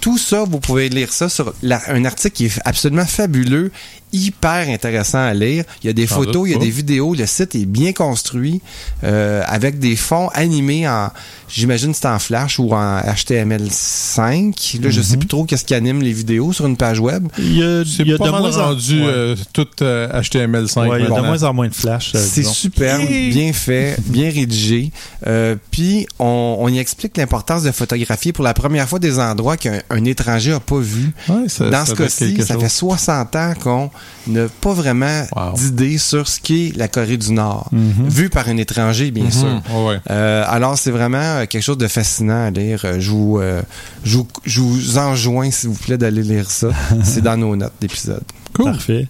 Tout 0.00 0.18
ça, 0.18 0.44
vous 0.48 0.60
pouvez 0.60 0.88
lire 0.88 1.12
ça 1.12 1.28
sur 1.28 1.52
la- 1.62 1.82
un 1.88 2.04
article 2.04 2.34
qui 2.34 2.46
est 2.46 2.58
absolument 2.64 3.04
fabuleux, 3.04 3.72
hyper 4.12 4.68
intéressant 4.68 5.18
à 5.24 5.34
lire. 5.34 5.64
Il 5.82 5.86
y 5.86 5.90
a 5.90 5.92
des 5.92 6.06
photos, 6.06 6.48
il 6.48 6.52
y 6.52 6.54
a 6.54 6.58
pas. 6.58 6.64
des 6.64 6.70
vidéos. 6.70 7.14
Le 7.14 7.26
site 7.26 7.54
est 7.54 7.66
bien 7.66 7.92
construit 7.92 8.60
euh, 9.04 9.42
avec 9.46 9.78
des 9.78 9.96
fonds 9.96 10.28
animés 10.34 10.88
en, 10.88 11.10
j'imagine 11.48 11.92
c'est 11.94 12.06
en 12.06 12.18
Flash 12.18 12.58
ou 12.58 12.72
en 12.72 13.00
HTML5. 13.00 14.80
Là, 14.82 14.90
je 14.90 15.00
sais 15.02 15.16
plus 15.16 15.26
trop 15.28 15.44
qu'est-ce 15.44 15.64
qui 15.64 15.74
anime 15.74 16.02
les 16.02 16.12
vidéos 16.12 16.52
sur 16.52 16.66
une 16.66 16.76
page 16.76 17.00
web. 17.00 17.28
Il 17.38 17.56
y 17.58 17.62
a, 17.62 17.84
C'est 17.84 18.02
il 18.02 18.08
y 18.08 18.14
a 18.14 18.18
pas 18.18 18.26
de 18.26 18.30
mal 18.30 18.40
moins 18.42 18.56
en- 18.58 18.64
rendu 18.68 19.00
ouais. 19.00 19.06
euh, 19.08 19.36
tout 19.52 19.66
euh, 19.82 20.08
HTML5. 20.20 20.88
Ouais, 20.88 21.00
il 21.00 21.02
y 21.02 21.06
a 21.12 21.20
de 21.20 21.26
moins 21.26 21.42
en 21.42 21.54
moins 21.54 21.68
de 21.68 21.74
flash. 21.74 22.12
euh, 22.14 22.18
C'est 22.24 22.40
disons. 22.42 22.52
superbe, 22.52 23.06
bien 23.06 23.52
fait, 23.52 23.96
bien 24.06 24.30
rédigé. 24.30 24.90
Euh, 25.26 25.56
puis 25.70 26.06
on, 26.18 26.56
on 26.60 26.68
y 26.68 26.78
explique 26.78 27.16
l'importance 27.16 27.62
de 27.62 27.70
photographier 27.72 28.32
pour 28.32 28.44
la 28.44 28.54
première 28.54 28.88
fois 28.88 28.98
des 28.98 29.18
endroits 29.18 29.56
qu'un 29.56 29.80
un 29.90 30.04
étranger 30.04 30.52
a 30.52 30.60
pas 30.60 30.78
vu. 30.78 31.12
Ouais, 31.28 31.48
ça- 31.48 31.70
Dans 31.70 31.84
ça 31.84 31.86
ce 31.86 31.94
cas-ci, 31.94 32.36
ça 32.42 32.54
chose. 32.54 32.62
fait 32.62 32.68
60 32.68 33.36
ans 33.36 33.52
qu'on 33.62 33.90
n'a 34.26 34.46
pas 34.60 34.72
vraiment 34.72 35.22
Wow. 35.34 35.54
d'idée 35.54 35.98
sur 35.98 36.26
ce 36.28 36.40
qu'est 36.40 36.72
la 36.76 36.88
Corée 36.88 37.16
du 37.16 37.32
Nord, 37.32 37.68
Mhm. 37.72 38.08
vu 38.08 38.28
par 38.30 38.48
un 38.48 38.56
étranger, 38.56 39.10
bien 39.10 39.30
sûr. 39.30 39.46
Mhm, 39.46 39.62
ouais, 39.76 39.86
ouais. 39.88 39.98
Euh, 40.10 40.44
alors, 40.46 40.76
c'est 40.78 40.90
vraiment 40.90 41.18
euh, 41.18 41.46
quelque 41.46 41.62
chose 41.62 41.78
de 41.78 41.88
fascinant 41.88 42.46
à 42.46 42.50
lire. 42.50 42.82
Euh, 42.84 43.00
Je 43.00 43.10
vous, 43.10 43.38
euh, 43.38 43.62
je 44.04 44.18
vous, 44.18 44.26
je 44.44 44.60
vous 44.60 44.98
enjoins, 44.98 45.50
s'il 45.50 45.68
vous 45.70 45.78
plaît, 45.78 45.98
d'aller 45.98 46.22
lire 46.22 46.50
ça. 46.50 46.68
c'est 47.04 47.22
dans 47.22 47.36
nos 47.36 47.54
notes 47.56 47.72
d'épisode. 47.80 48.22
Cool. 48.54 48.66
Parfait. 48.72 49.08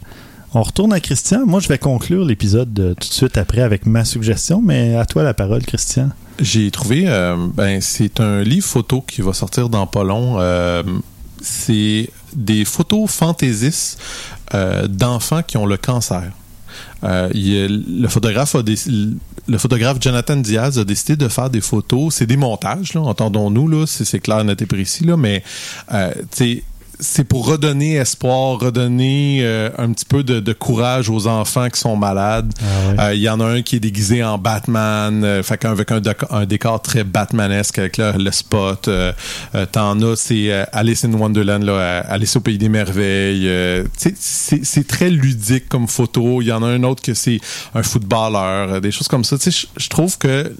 On 0.55 0.62
retourne 0.62 0.93
à 0.93 1.01
Christian. 1.01 1.45
Moi, 1.47 1.61
je 1.61 1.68
vais 1.68 1.78
conclure 1.78 2.24
l'épisode 2.24 2.72
tout 2.99 3.09
de 3.09 3.12
suite 3.12 3.37
après 3.37 3.61
avec 3.62 3.84
ma 3.87 4.05
suggestion, 4.05 4.62
mais 4.64 4.97
à 4.97 5.05
toi 5.05 5.22
la 5.22 5.34
parole, 5.34 5.62
Christian. 5.62 6.09
J'ai 6.41 6.70
trouvé, 6.70 7.05
euh, 7.07 7.37
ben, 7.55 7.80
c'est 7.80 8.20
un 8.20 8.43
livre 8.43 8.66
photo 8.66 9.01
qui 9.03 9.22
va 9.22 9.32
sortir 9.32 9.68
dans 9.68 9.87
pas 9.87 10.05
long. 10.05 10.37
C'est 11.49 12.11
des 12.32 12.64
photos 12.64 13.09
fantaisistes 13.09 14.01
euh, 14.53 14.88
d'enfants 14.88 15.42
qui 15.44 15.57
ont 15.57 15.66
le 15.66 15.76
cancer. 15.76 16.24
Euh, 17.05 17.30
le 17.32 18.09
photographe 18.09 18.57
a, 18.57 18.62
le 19.49 19.59
photographe 19.59 19.99
Jonathan 20.01 20.36
Diaz 20.36 20.78
a 20.78 20.84
décidé 20.84 21.16
de 21.16 21.28
faire 21.28 21.49
des 21.51 21.61
photos. 21.61 22.14
C'est 22.16 22.26
des 22.26 22.36
montages, 22.36 22.97
entendons-nous, 22.97 23.86
c'est 23.86 24.18
clair, 24.18 24.42
net 24.44 24.61
et 24.61 24.66
précis, 24.66 25.05
là, 25.05 25.16
mais 25.16 25.44
euh, 25.92 26.12
c'est 26.99 27.24
pour 27.24 27.47
redonner 27.47 27.94
espoir, 27.94 28.59
redonner 28.59 29.40
euh, 29.42 29.70
un 29.78 29.92
petit 29.92 30.05
peu 30.05 30.22
de, 30.22 30.40
de 30.40 30.53
courage 30.53 31.11
aux 31.11 31.26
enfants 31.26 31.68
qui 31.68 31.80
sont 31.80 31.97
malades. 31.97 32.53
Euh, 32.99 33.14
Il 33.14 33.20
y 33.20 33.28
en 33.28 33.40
a 33.40 33.44
un 33.44 33.62
qui 33.62 33.76
est 33.76 33.80
déguisé 33.80 34.22
en 34.24 34.38
Batman, 34.38 35.22
euh, 35.24 35.42
fait 35.42 35.64
avec 35.64 35.90
un, 35.90 36.01
décor- 36.01 36.26
un 36.30 36.47
décor 36.47 36.80
très 36.82 37.05
Batmanesque 37.05 37.78
avec 37.78 37.97
là, 37.97 38.12
le 38.16 38.30
spot. 38.30 38.88
T'en 39.72 40.03
as, 40.03 40.16
c'est 40.16 40.53
Alice 40.72 41.05
in 41.05 41.12
Wonderland, 41.12 41.62
là, 41.64 42.01
Alice 42.01 42.36
au 42.36 42.40
pays 42.40 42.59
des 42.59 42.68
merveilles. 42.68 43.51
C'est 44.18 44.86
très 44.86 45.11
ludique 45.11 45.68
comme 45.68 45.88
photo. 45.88 46.40
Il 46.42 46.47
y 46.47 46.53
en 46.53 46.62
a 46.62 46.66
un 46.66 46.82
autre 46.82 47.03
que 47.03 47.14
c'est 47.14 47.40
un 47.74 47.82
footballeur, 47.82 48.80
des 48.80 48.90
choses 48.90 49.09
comme 49.09 49.24
ça. 49.24 49.36
Je 49.76 49.88
trouve 49.88 50.18
que 50.18 50.53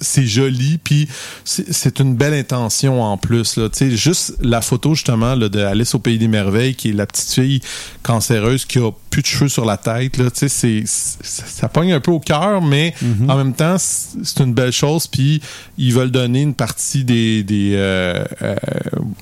c'est 0.00 0.26
joli 0.26 0.78
puis 0.78 1.08
c'est 1.44 2.00
une 2.00 2.14
belle 2.16 2.34
intention 2.34 3.02
en 3.02 3.16
plus 3.16 3.56
là. 3.56 3.68
Juste 3.80 4.34
la 4.40 4.60
photo 4.60 4.94
justement 4.94 5.34
là, 5.34 5.48
de 5.48 5.60
Alice 5.60 5.94
au 5.94 5.98
pays 5.98 6.18
des 6.18 6.28
merveilles 6.28 6.74
qui 6.74 6.90
est 6.90 6.92
la 6.92 7.06
petite 7.06 7.30
fille 7.30 7.60
cancéreuse 8.02 8.64
qui 8.64 8.78
a 8.78 8.90
plus 9.10 9.22
de 9.22 9.26
cheveux 9.26 9.48
sur 9.48 9.64
la 9.64 9.76
tête 9.76 10.16
là. 10.18 10.30
Tu 10.30 10.40
sais 10.40 10.48
c'est 10.48 10.82
c'est- 10.86 11.46
ça, 11.46 11.68
pogne 11.68 11.92
un 11.92 12.00
peu 12.00 12.10
au 12.10 12.20
cœur 12.20 12.62
mais 12.62 12.94
en 13.28 13.36
même 13.36 13.52
temps 13.54 13.76
c'est 13.78 14.40
une 14.40 14.54
belle 14.54 14.72
chose 14.72 15.06
puis 15.06 15.40
ils 15.78 15.92
veulent 15.92 16.10
donner 16.10 16.42
une 16.42 16.54
partie 16.54 17.04
des 17.04 17.42
des 17.42 17.72
euh, 17.74 18.24
euh, 18.42 18.54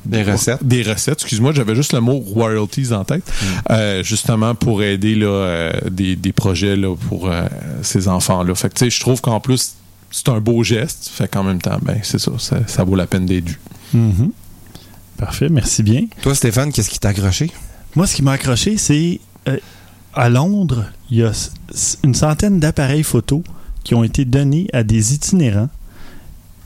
Des 0.05 0.23
recettes. 0.23 0.63
des 0.65 0.83
recettes. 0.83 1.21
Excuse-moi 1.23 1.53
j'avais 1.53 1.75
juste 1.75 1.93
le 1.93 2.01
mot 2.01 2.19
royalties 2.19 2.93
en 2.93 3.05
tête. 3.05 3.25
Euh, 3.71 4.03
justement 4.03 4.55
pour 4.55 4.83
aider 4.83 5.15
là 5.15 5.73
des, 5.91 6.17
des 6.17 6.33
projets 6.33 6.77
là 6.77 6.95
pour 7.09 7.31
ces 7.83 8.09
enfants 8.09 8.43
là 8.43 8.55
fait 8.55 8.69
que 8.69 8.75
tu 8.75 8.85
sais 8.87 8.91
je 8.91 9.01
trouve 9.01 9.21
qu'en 9.21 9.41
plus 9.41 9.75
c'est 10.17 10.29
un 10.29 10.41
beau 10.41 10.63
geste. 10.63 11.09
Fait 11.13 11.27
qu'en 11.29 11.43
même 11.43 11.61
temps, 11.61 11.79
ben, 11.83 11.99
c'est 12.05 12.19
ça, 12.21 12.31
ça, 12.39 12.61
ça 12.69 12.85
vaut 12.85 12.95
la 12.95 13.07
peine 13.09 13.27
d'être 13.27 13.49
vu. 13.49 13.59
Mhm. 13.93 14.31
Parfait, 15.17 15.49
merci 15.49 15.83
bien. 15.83 16.07
Toi, 16.23 16.35
Stéphane, 16.37 16.73
qu'est-ce 16.73 16.89
qui 16.91 16.99
t'a 17.01 17.09
accroché? 17.09 17.51
Moi, 17.97 18.07
ce 18.07 18.15
qui 18.15 18.23
m'a 18.23 18.33
accroché, 18.33 18.77
c'est 18.77 19.21
euh, 19.49 19.57
à 20.13 20.29
Londres, 20.29 20.85
il 21.11 21.19
y 21.19 21.23
a 21.25 21.33
une 22.05 22.15
centaine 22.15 22.61
d'appareils 22.61 23.03
photo 23.03 23.43
qui 23.83 23.95
ont 23.95 24.05
été 24.05 24.25
donnés 24.25 24.69
à 24.73 24.83
des 24.85 25.15
itinérants 25.15 25.69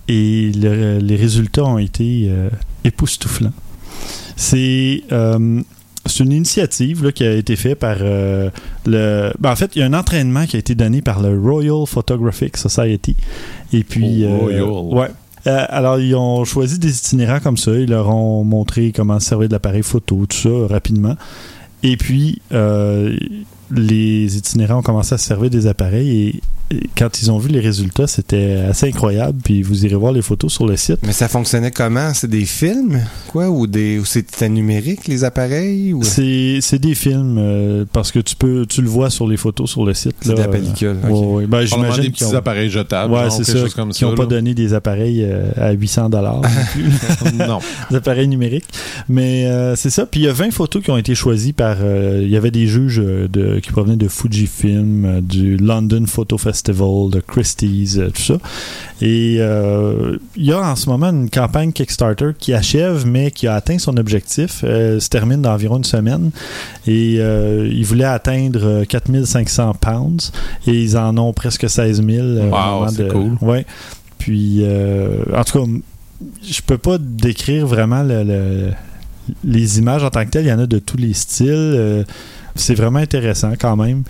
et 0.09 0.53
le- 0.53 0.99
les 0.99 1.16
résultats 1.16 1.64
ont 1.64 1.78
été 1.78 2.26
euh, 2.28 2.49
époustouflants. 2.84 3.53
C'est 4.36 5.03
euh, 5.12 5.62
c'est 6.09 6.25
une 6.25 6.33
initiative 6.33 7.05
là, 7.05 7.13
qui 7.13 7.25
a 7.25 7.33
été 7.33 7.57
faite 7.57 7.79
par 7.79 7.97
euh, 8.01 8.51
le. 8.87 9.33
ben, 9.39 9.53
en 9.53 9.57
fait, 9.57 9.77
il 9.77 9.81
y 9.81 9.83
a 9.83 9.87
un 9.87 9.95
entraînement 9.95 10.47
qui 10.47 10.57
a 10.57 10.59
été 10.59 10.75
donné 10.75 11.03
par 11.03 11.21
le 11.23 11.39
Royal 11.39 11.87
Photographic 11.87 12.57
Society. 12.57 13.15
Et 13.73 13.85
puis. 13.85 14.25
Oh, 14.25 14.49
euh, 14.49 14.65
Royal. 14.65 14.99
ouais. 14.99 15.09
Euh, 15.47 15.65
alors, 15.69 15.99
ils 15.99 16.15
ont 16.15 16.45
choisi 16.45 16.79
des 16.79 16.97
itinérants 16.97 17.41
comme 17.41 17.57
ça. 17.57 17.73
Ils 17.73 17.89
leur 17.89 18.09
ont 18.09 18.45
montré 18.45 18.93
comment 18.93 19.21
se 19.21 19.29
servir 19.29 19.49
de 19.49 19.55
l'appareil 19.55 19.83
photo, 19.83 20.27
tout 20.29 20.37
ça, 20.37 20.67
rapidement. 20.69 21.15
Et 21.83 21.97
puis, 21.97 22.43
euh, 22.53 23.17
les 23.71 24.37
itinérants 24.37 24.79
ont 24.79 24.83
commencé 24.83 25.15
à 25.15 25.19
se 25.19 25.27
servir 25.27 25.51
des 25.51 25.67
appareils 25.67 26.29
et 26.29 26.41
quand 26.97 27.23
ils 27.23 27.31
ont 27.31 27.39
vu 27.39 27.49
les 27.49 27.61
résultats, 27.61 28.07
c'était 28.07 28.57
assez 28.69 28.87
incroyable. 28.89 29.39
Puis 29.43 29.62
vous 29.62 29.85
irez 29.87 29.95
voir 29.95 30.12
les 30.12 30.23
photos 30.23 30.53
sur 30.53 30.66
le 30.66 30.77
site. 30.77 30.99
Mais 31.03 31.12
ça 31.12 31.29
fonctionnait 31.29 31.71
comment? 31.71 32.12
C'est 32.14 32.29
des 32.31 32.45
films? 32.45 33.01
Quoi? 33.29 33.49
Ou 33.49 33.66
des 33.66 33.99
ou 33.99 34.05
c'était 34.05 34.49
numérique, 34.49 35.07
les 35.09 35.25
appareils? 35.25 35.93
Ou... 35.95 36.03
C'est 36.03 36.59
c'est 36.61 36.79
des 36.79 36.95
films 36.95 37.37
euh, 37.39 37.85
parce 37.93 38.12
que 38.12 38.19
tu 38.19 38.37
peux 38.37 38.66
tu 38.66 38.83
le 38.83 38.89
vois 38.89 39.11
sur 39.11 39.27
les 39.27 39.37
photos 39.37 39.71
sur 39.71 39.85
le 39.87 39.95
site. 39.95 40.16
C'est 40.21 40.35
de 40.35 40.39
la 40.39 40.49
pellicule, 40.49 40.97
Euh, 41.05 41.09
ouais, 41.11 41.27
ouais. 41.35 41.47
Ben, 41.47 41.64
j'imagine 41.64 42.03
des 42.05 42.11
petits 42.11 42.25
ont- 42.25 42.35
appareils 42.35 42.71
jetables, 42.71 43.12
Ouais, 43.14 43.31
c'est 43.31 43.45
ça. 43.45 43.59
comme 43.75 43.91
qui 43.91 44.05
n'ont 44.05 44.14
pas 44.14 44.27
donné 44.27 44.55
des 44.55 44.75
appareils 44.75 45.23
euh, 45.25 45.51
à 45.57 45.73
800 45.73 46.11
dollars 46.11 46.43
non. 47.39 47.61
des 47.91 47.97
appareils 47.97 48.29
numériques. 48.29 48.64
Mais 49.09 49.47
euh, 49.47 49.77
c'est 49.77 49.91
ça. 49.91 50.07
Puis 50.07 50.21
il 50.21 50.25
y 50.25 50.29
a 50.29 50.33
20 50.33 50.51
photos 50.53 50.83
qui 50.83 50.91
ont 50.91 50.99
été 50.99 51.14
choisies 51.14 51.53
par. 51.53 51.77
euh, 51.81 52.21
Il 52.23 52.31
y 52.31 52.37
avait 52.37 52.51
des 52.51 52.66
juges 52.66 52.99
de, 52.99 53.59
qui 53.61 53.71
provenaient 53.73 53.97
de 53.97 54.09
Fujifilm, 54.09 55.21
du 55.23 55.57
London 55.57 56.05
Photo 56.07 56.37
Festival, 56.39 56.58
de 56.63 57.21
Christie's, 57.21 57.99
euh, 57.99 58.11
tout 58.11 58.23
ça. 58.23 58.35
Et 59.01 59.37
euh, 59.39 60.17
il 60.37 60.47
y 60.47 60.53
a 60.53 60.61
en 60.61 60.77
ce 60.77 60.89
moment 60.89 61.09
une 61.11 61.31
campagne 61.31 61.73
Kickstarter 61.73 62.31
qui 62.39 62.53
achève, 62.53 63.07
mais 63.07 63.31
qui 63.31 63.47
a 63.47 63.55
atteint 63.55 63.79
son 63.79 63.97
objectif. 63.97 64.65
Elle 64.65 65.01
se 65.01 65.09
termine 65.09 65.43
dans 65.43 65.53
environ 65.53 65.77
une 65.79 65.85
semaine. 65.85 66.31
Et 66.87 67.17
euh, 67.19 67.69
ils 67.73 67.85
voulaient 67.85 68.05
atteindre 68.05 68.61
euh, 68.65 68.85
4500 68.85 69.75
pounds. 69.81 70.33
Et 70.67 70.73
ils 70.73 70.97
en 70.97 71.17
ont 71.19 71.33
presque 71.33 71.69
16 71.69 72.03
000. 72.05 72.09
euh, 72.27 72.51
au 72.51 72.53
Wow, 72.83 72.89
c'est 72.89 73.09
cool. 73.09 73.39
Ouais. 73.41 73.67
Puis, 74.19 74.59
euh, 74.63 75.23
en 75.37 75.45
tout 75.45 75.65
cas, 75.65 75.71
je 76.43 76.61
peux 76.67 76.79
pas 76.79 76.99
décrire 76.99 77.67
vraiment 77.67 78.03
le- 78.03 78.25
le- 78.25 78.71
les 79.45 79.79
images 79.79 80.03
en 80.03 80.11
tant 80.11 80.25
que 80.25 80.31
telles. 80.31 80.47
Il 80.47 80.49
y 80.49 80.53
en 80.53 80.59
a 80.59 80.67
de 80.67 80.79
tous 80.79 80.97
les 80.97 81.13
styles. 81.13 81.49
Euh, 81.55 82.03
c'est 82.57 82.75
vraiment 82.75 82.99
intéressant 82.99 83.53
quand 83.61 83.77
même. 83.77 84.03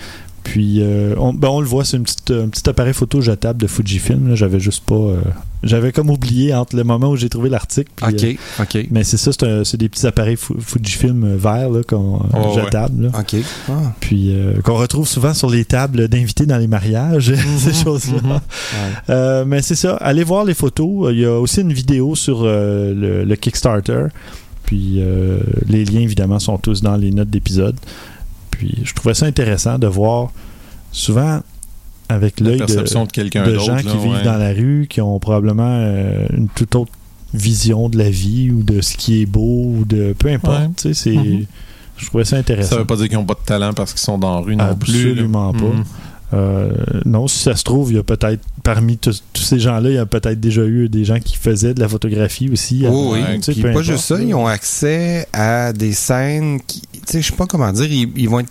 Puis, 0.51 0.79
euh, 0.81 1.15
on, 1.19 1.35
ben, 1.35 1.49
on 1.49 1.61
le 1.61 1.67
voit, 1.67 1.85
c'est 1.85 1.99
une 1.99 2.05
petite- 2.05 2.31
un 2.31 2.49
petit 2.49 2.67
appareil 2.71 2.95
photo 2.95 3.21
jetable 3.21 3.61
de 3.61 3.67
Fujifilm. 3.67 4.35
J'avais 4.35 4.59
juste 4.61 4.83
pas. 4.85 4.95
euh, 4.95 5.21
J'avais 5.63 5.93
comme 5.93 6.09
oublié 6.09 6.55
entre 6.55 6.75
le 6.77 6.85
moment 6.85 7.11
où 7.11 7.17
j'ai 7.17 7.29
trouvé 7.29 7.51
l'article. 7.51 7.91
OK, 8.03 8.25
euh, 8.25 8.33
OK. 8.63 8.87
mais 8.91 9.05
c'est 9.05 9.17
ça, 9.19 9.31
c'est 9.65 9.77
des 9.77 9.89
petits 9.91 10.07
appareils 10.07 10.37
Fu- 10.37 10.55
Fujifilm 10.59 11.37
verts 11.37 11.69
là, 11.69 11.83
qu'on- 11.83 12.23
Oh, 12.33 12.55
ouais. 12.57 12.65
jetables. 12.65 13.03
là. 13.03 13.11
OK. 13.19 13.37
Ah. 13.69 13.93
Puis 14.01 14.33
euh, 14.33 14.61
qu'on 14.63 14.77
retrouve 14.77 15.07
souvent 15.07 15.35
sur 15.35 15.51
les 15.51 15.65
tables 15.67 16.09
d'invités 16.09 16.47
dans 16.47 16.57
les 16.59 16.69
mariages, 16.69 17.35
ces 17.59 17.75
choses-là. 17.75 18.41
Euh, 19.11 19.45
mais 19.45 19.61
c'est 19.61 19.75
ça, 19.75 19.97
allez 19.97 20.25
voir 20.25 20.45
les 20.45 20.55
photos. 20.55 21.11
Il 21.13 21.19
y 21.21 21.25
a 21.27 21.39
aussi 21.39 21.61
une 21.61 21.73
vidéo 21.75 22.15
sur 22.15 22.43
euh, 22.45 22.95
le, 22.95 23.25
le 23.25 23.37
Kickstarter. 23.37 24.07
Puis 24.65 24.97
euh, 24.99 25.39
les 25.69 25.85
liens, 25.85 26.01
évidemment, 26.01 26.39
sont 26.39 26.57
tous 26.59 26.81
dans 26.83 26.97
les 26.97 27.11
notes 27.11 27.31
d'épisode. 27.31 27.77
Puis 28.59 28.79
je 28.85 28.93
trouvais 28.95 29.15
ça 29.15 29.27
intéressant 29.27 29.79
de 29.79 29.87
voir 29.87 30.31
souvent 30.93 31.41
avec 32.09 32.41
l'œil 32.41 32.59
de, 32.61 32.67
de 32.67 33.11
quelqu'un 33.13 33.45
de 33.47 33.53
d'autre, 33.53 33.65
gens 33.65 33.75
là, 33.77 33.83
qui 33.83 33.97
vivent 33.99 34.13
ouais. 34.13 34.23
dans 34.25 34.37
la 34.39 34.53
rue, 34.53 34.87
qui 34.89 35.01
ont 35.01 35.19
probablement 35.19 35.79
euh, 35.81 36.27
une 36.35 36.49
toute 36.49 36.75
autre 36.75 36.93
vision 37.35 37.89
de 37.89 37.99
la 37.99 38.09
vie 38.11 38.51
ou 38.51 38.63
de 38.63 38.81
ce 38.81 38.97
qui 38.97 39.21
est 39.23 39.27
beau 39.27 39.65
ou 39.79 39.85
de 39.87 40.15
peu 40.19 40.29
importe. 40.29 40.61
Ouais. 40.61 40.69
tu 40.77 40.95
sais, 40.95 40.95
c'est, 40.95 41.17
Mhm. 41.17 41.47
Je 41.99 42.07
trouvais 42.07 42.25
ça 42.25 42.37
intéressant. 42.37 42.71
Ça 42.71 42.77
veut 42.79 42.85
pas 42.85 42.95
dire 42.95 43.09
qu'ils 43.09 43.19
n'ont 43.19 43.25
pas 43.25 43.35
de 43.35 43.45
talent 43.45 43.73
parce 43.73 43.91
qu'ils 43.93 44.01
sont 44.01 44.19
dans 44.19 44.37
la 44.37 44.41
rue 44.41 44.55
non 44.55 44.75
plus. 44.77 44.93
là. 44.93 45.11
Absolument 45.11 45.53
pas. 45.53 45.59
Mhm. 45.65 45.85
Euh, 46.35 46.71
non, 47.07 47.27
si 47.27 47.39
ça 47.39 47.57
se 47.57 47.65
trouve, 47.65 47.91
il 47.91 47.97
y 47.97 47.99
a 47.99 48.03
peut-être, 48.03 48.41
parmi 48.63 48.99
tous 48.99 49.21
ces 49.35 49.59
gens-là, 49.59 49.89
il 49.91 49.95
y 49.95 49.99
a 49.99 50.07
peut-être 50.07 50.39
déjà 50.39 50.63
eu 50.65 50.89
des 50.89 51.05
gens 51.05 51.19
qui 51.19 51.37
faisaient 51.37 51.73
de 51.75 51.81
la 51.81 51.89
photographie 51.89 52.51
aussi. 52.51 52.85
Oh 52.87 53.15
oui, 53.15 53.21
Tu 53.37 53.43
sais, 53.43 53.53
Puis 53.53 53.63
peu 53.63 53.69
pas 53.69 53.71
importe, 53.71 53.85
juste 53.87 54.05
ça, 54.05 54.21
ils 54.23 54.35
ont 54.35 54.47
accès 54.47 55.27
à 55.33 55.73
des 55.73 55.93
scènes 55.93 56.61
qui, 56.67 56.83
sais, 57.13 57.23
je 57.23 57.29
sais 57.31 57.37
pas 57.37 57.47
comment 57.47 57.73
dire, 57.73 57.91
ils, 57.91 58.11
ils 58.17 58.29
vont 58.29 58.41
être, 58.41 58.51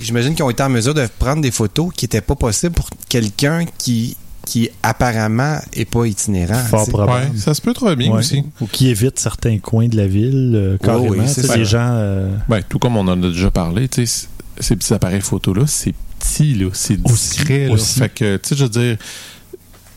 j'imagine 0.00 0.34
qu'ils 0.34 0.44
ont 0.44 0.50
été 0.50 0.62
en 0.62 0.68
mesure 0.68 0.94
de 0.94 1.06
prendre 1.18 1.42
des 1.42 1.50
photos 1.50 1.90
qui 1.94 2.04
n'étaient 2.04 2.20
pas 2.20 2.34
possibles 2.36 2.74
pour 2.74 2.88
quelqu'un 3.08 3.64
qui, 3.78 4.16
qui 4.46 4.68
apparemment 4.82 5.58
est 5.72 5.84
pas 5.84 6.06
itinérant. 6.06 6.62
Fort 6.64 6.88
probable. 6.88 7.32
Ouais, 7.32 7.38
ça 7.38 7.52
se 7.54 7.60
peut 7.60 7.74
très 7.74 7.96
bien 7.96 8.12
Ouais. 8.12 8.18
aussi. 8.20 8.44
Ou 8.60 8.66
qui 8.66 8.88
évite 8.88 9.18
certains 9.18 9.58
coins 9.58 9.88
de 9.88 9.96
la 9.96 10.06
ville, 10.06 10.52
euh, 10.54 10.78
carrément. 10.78 11.08
oui, 11.10 11.18
c'est 11.26 11.56
les 11.56 11.64
gens. 11.64 11.90
euh, 11.94 12.36
Ben, 12.48 12.62
tout 12.68 12.78
comme 12.78 12.96
on 12.96 13.08
en 13.08 13.20
a 13.22 13.28
déjà 13.28 13.50
parlé, 13.50 13.88
ces 13.92 14.76
petits 14.76 14.94
appareils 14.94 15.20
photo-là, 15.20 15.64
c'est 15.66 15.94
petit, 16.20 16.54
là, 16.54 16.68
c'est 16.72 16.98
Aussi, 17.04 17.30
discret. 17.30 17.66
là. 17.66 17.72
aussi. 17.72 17.98
Fait 17.98 18.08
que, 18.08 18.36
tu 18.36 18.48
sais, 18.50 18.56
je 18.56 18.62
veux 18.64 18.70
dire, 18.70 18.96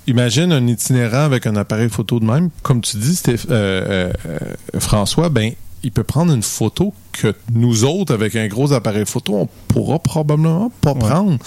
imagine 0.07 0.51
un 0.51 0.65
itinérant 0.67 1.25
avec 1.25 1.45
un 1.45 1.55
appareil 1.55 1.89
photo 1.89 2.19
de 2.19 2.25
même. 2.25 2.49
Comme 2.63 2.81
tu 2.81 2.97
dis, 2.97 3.19
euh, 3.27 3.37
euh, 3.51 4.13
euh, 4.27 4.39
François, 4.79 5.29
ben, 5.29 5.51
il 5.83 5.91
peut 5.91 6.03
prendre 6.03 6.33
une 6.33 6.43
photo 6.43 6.93
que 7.13 7.33
nous 7.53 7.83
autres, 7.85 8.13
avec 8.13 8.35
un 8.35 8.47
gros 8.47 8.73
appareil 8.73 9.05
photo, 9.05 9.35
on 9.35 9.47
pourra 9.67 9.99
probablement 9.99 10.71
pas 10.81 10.93
prendre. 10.93 11.37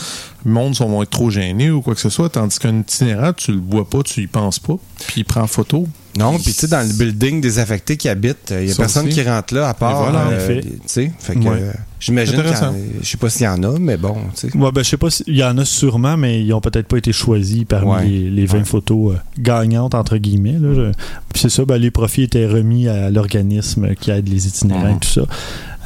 Le 0.45 0.51
monde 0.51 0.74
sont- 0.74 0.89
vont 0.89 1.03
être 1.03 1.11
trop 1.11 1.30
gênés 1.30 1.70
ou 1.70 1.83
quoi 1.83 1.95
que 1.95 2.01
ce 2.01 2.09
soit, 2.11 2.28
tandis 2.30 2.59
qu'un 2.59 2.80
itinérant, 2.80 3.33
tu 3.33 3.53
le 3.53 3.61
vois 3.61 3.89
pas, 3.89 4.03
tu 4.03 4.22
y 4.22 4.26
penses 4.26 4.59
pas, 4.59 4.76
puis 5.07 5.20
il 5.22 5.24
prend 5.24 5.47
photo. 5.47 5.87
Non, 6.19 6.35
puis 6.35 6.45
tu 6.45 6.53
sais, 6.53 6.67
dans 6.69 6.87
le 6.87 6.93
building 6.93 7.41
désaffecté 7.41 7.97
qui 7.97 8.09
habite, 8.09 8.53
il 8.61 8.67
y 8.67 8.71
a 8.71 8.75
Ça 8.75 8.83
personne 8.83 9.07
aussi. 9.07 9.15
qui 9.15 9.27
rentre 9.29 9.55
là 9.55 9.69
à 9.71 9.75
part. 9.75 10.03
Voilà, 10.03 10.27
en 10.27 10.31
euh, 10.31 10.37
effet. 10.37 10.61
tu 10.61 10.71
sais, 10.87 11.13
fait 11.19 11.35
que 11.35 11.39
Ouais. 11.41 11.49
euh, 11.59 11.73
j'imagine 12.01 12.35
qu'il 12.35 12.45
y 12.45 12.47
en- 12.49 12.51
Intéressant. 12.53 12.75
je 13.03 13.07
sais 13.09 13.17
pas 13.17 13.31
s'il 13.31 13.45
y 13.45 13.49
en 13.49 13.63
a, 13.63 13.79
mais 13.79 13.97
bon, 13.97 14.17
tu 14.35 14.51
sais. 14.51 14.57
Ouais, 14.57 14.71
ben, 14.73 14.85
je 14.85 14.89
sais 14.91 14.97
pas 14.99 15.09
s'il 15.11 15.35
y 15.35 15.43
en 15.43 15.57
a 15.57 15.65
sûrement, 15.65 16.19
mais 16.19 16.43
ils 16.45 16.53
ont 16.53 16.61
peut-être 16.61 16.87
pas 16.87 16.99
été 16.99 17.13
choisis 17.13 17.65
parmi 17.65 17.91
Ouais. 17.91 18.05
les, 18.07 18.31
les 18.31 18.45
20 18.47 18.59
Ouais. 18.59 18.65
photos 18.65 19.15
euh, 19.15 19.19
gagnantes, 19.39 19.95
entre 19.95 20.19
guillemets. 20.19 20.59
là. 20.61 20.75
Je- 20.75 20.93
Puis 21.33 21.41
c'est 21.43 21.49
ça, 21.49 21.65
ben, 21.65 21.79
les 21.79 21.91
profits 21.91 22.25
étaient 22.25 22.47
remis 22.47 22.89
à 22.89 23.09
l'organisme 23.11 23.95
qui 23.95 24.11
aide 24.11 24.29
les 24.29 24.47
itinérants 24.47 24.97
et 24.97 24.99
tout 25.01 25.09
ça. 25.09 25.23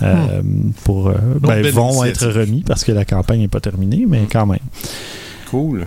Euh, 0.02 0.42
pour, 0.84 1.08
euh, 1.08 1.14
ben, 1.40 1.62
vont 1.70 2.04
être 2.04 2.26
remis 2.28 2.62
parce 2.66 2.82
que 2.84 2.90
la 2.92 3.04
campagne 3.04 3.40
n'est 3.40 3.48
pas 3.48 3.60
terminée, 3.60 4.04
mais 4.08 4.22
Mhm. 4.22 4.26
quand 4.30 4.46
même. 4.46 4.58
Cool. 5.50 5.86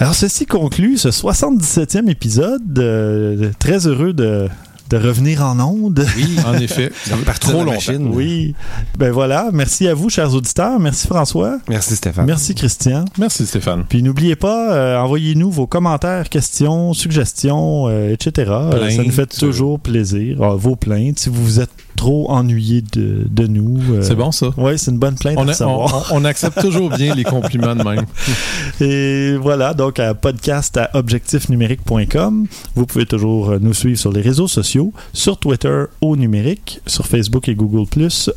Alors, 0.00 0.14
ceci 0.14 0.46
conclut 0.46 0.96
ce 0.96 1.08
77e 1.08 2.08
épisode. 2.08 2.78
Euh, 2.78 3.50
très 3.58 3.88
heureux 3.88 4.12
de, 4.12 4.48
de 4.90 4.96
revenir 4.96 5.42
en 5.42 5.58
onde. 5.58 6.06
Oui, 6.16 6.36
En 6.46 6.54
effet, 6.58 6.92
Ça 7.04 7.16
trop 7.40 7.64
longtemps. 7.64 8.12
Oui. 8.12 8.54
Ben 8.96 9.10
voilà. 9.10 9.50
Merci 9.52 9.88
à 9.88 9.94
vous, 9.94 10.08
chers 10.08 10.32
auditeurs. 10.34 10.78
Merci 10.78 11.08
François. 11.08 11.58
Merci 11.68 11.96
Stéphane. 11.96 12.26
Merci 12.26 12.54
Christian. 12.54 13.06
Merci 13.18 13.44
Stéphane. 13.44 13.86
Puis 13.88 14.04
n'oubliez 14.04 14.36
pas, 14.36 14.72
euh, 14.72 14.98
envoyez-nous 14.98 15.50
vos 15.50 15.66
commentaires, 15.66 16.28
questions, 16.28 16.94
suggestions, 16.94 17.88
euh, 17.88 18.12
etc. 18.12 18.52
Ça 18.96 19.02
nous 19.02 19.10
fait 19.10 19.26
toujours 19.26 19.80
plaisir. 19.80 20.38
Ah, 20.40 20.54
vos 20.54 20.76
plaintes, 20.76 21.18
si 21.18 21.28
vous 21.28 21.44
vous 21.44 21.60
êtes 21.60 21.70
trop 21.98 22.30
ennuyé 22.30 22.82
de, 22.92 23.26
de 23.28 23.46
nous. 23.48 23.80
euh, 23.92 24.02
C'est 24.02 24.14
bon 24.14 24.30
ça? 24.30 24.50
Oui, 24.56 24.78
c'est 24.78 24.92
une 24.92 24.98
bonne 24.98 25.16
plainte 25.16 25.34
On, 25.36 25.48
à 25.48 25.52
savoir. 25.52 26.06
on- 26.12 26.20
on 26.20 26.24
accepte 26.24 26.60
toujours 26.60 26.90
bien 26.90 27.12
les 27.14 27.24
compliments 27.24 27.74
de 27.74 27.82
même. 27.82 28.06
Et 28.80 29.36
voilà, 29.36 29.74
donc 29.74 29.98
à 29.98 30.14
podcast 30.14 30.76
à 30.76 30.90
objectifnumérique.com. 30.94 32.46
Vous 32.76 32.86
pouvez 32.86 33.04
toujours 33.06 33.50
euh, 33.50 33.58
nous 33.60 33.74
suivre 33.74 33.98
sur 33.98 34.12
les 34.12 34.20
réseaux 34.20 34.46
sociaux, 34.48 34.92
sur 35.12 35.38
Twitter 35.38 35.84
au 36.00 36.16
numérique, 36.16 36.80
sur 36.86 37.06
Facebook 37.06 37.48
et 37.48 37.54
Google 37.56 37.86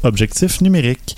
Objectif 0.04 0.62
numérique. 0.62 1.16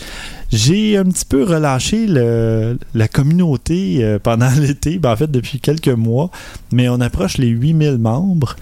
J'ai 0.51 0.97
un 0.97 1.05
petit 1.05 1.25
peu 1.25 1.43
relâché 1.43 2.05
le- 2.07 2.77
la 2.93 3.07
communauté 3.07 4.03
euh, 4.03 4.19
pendant 4.21 4.49
l'été, 4.59 4.99
ben, 4.99 5.11
en 5.13 5.15
fait 5.15 5.31
depuis 5.31 5.59
quelques 5.59 5.87
mois, 5.87 6.29
mais 6.71 6.89
on 6.89 7.01
approche 7.01 7.37
les 7.37 7.47
8000 7.47 7.97
membres. 7.97 8.55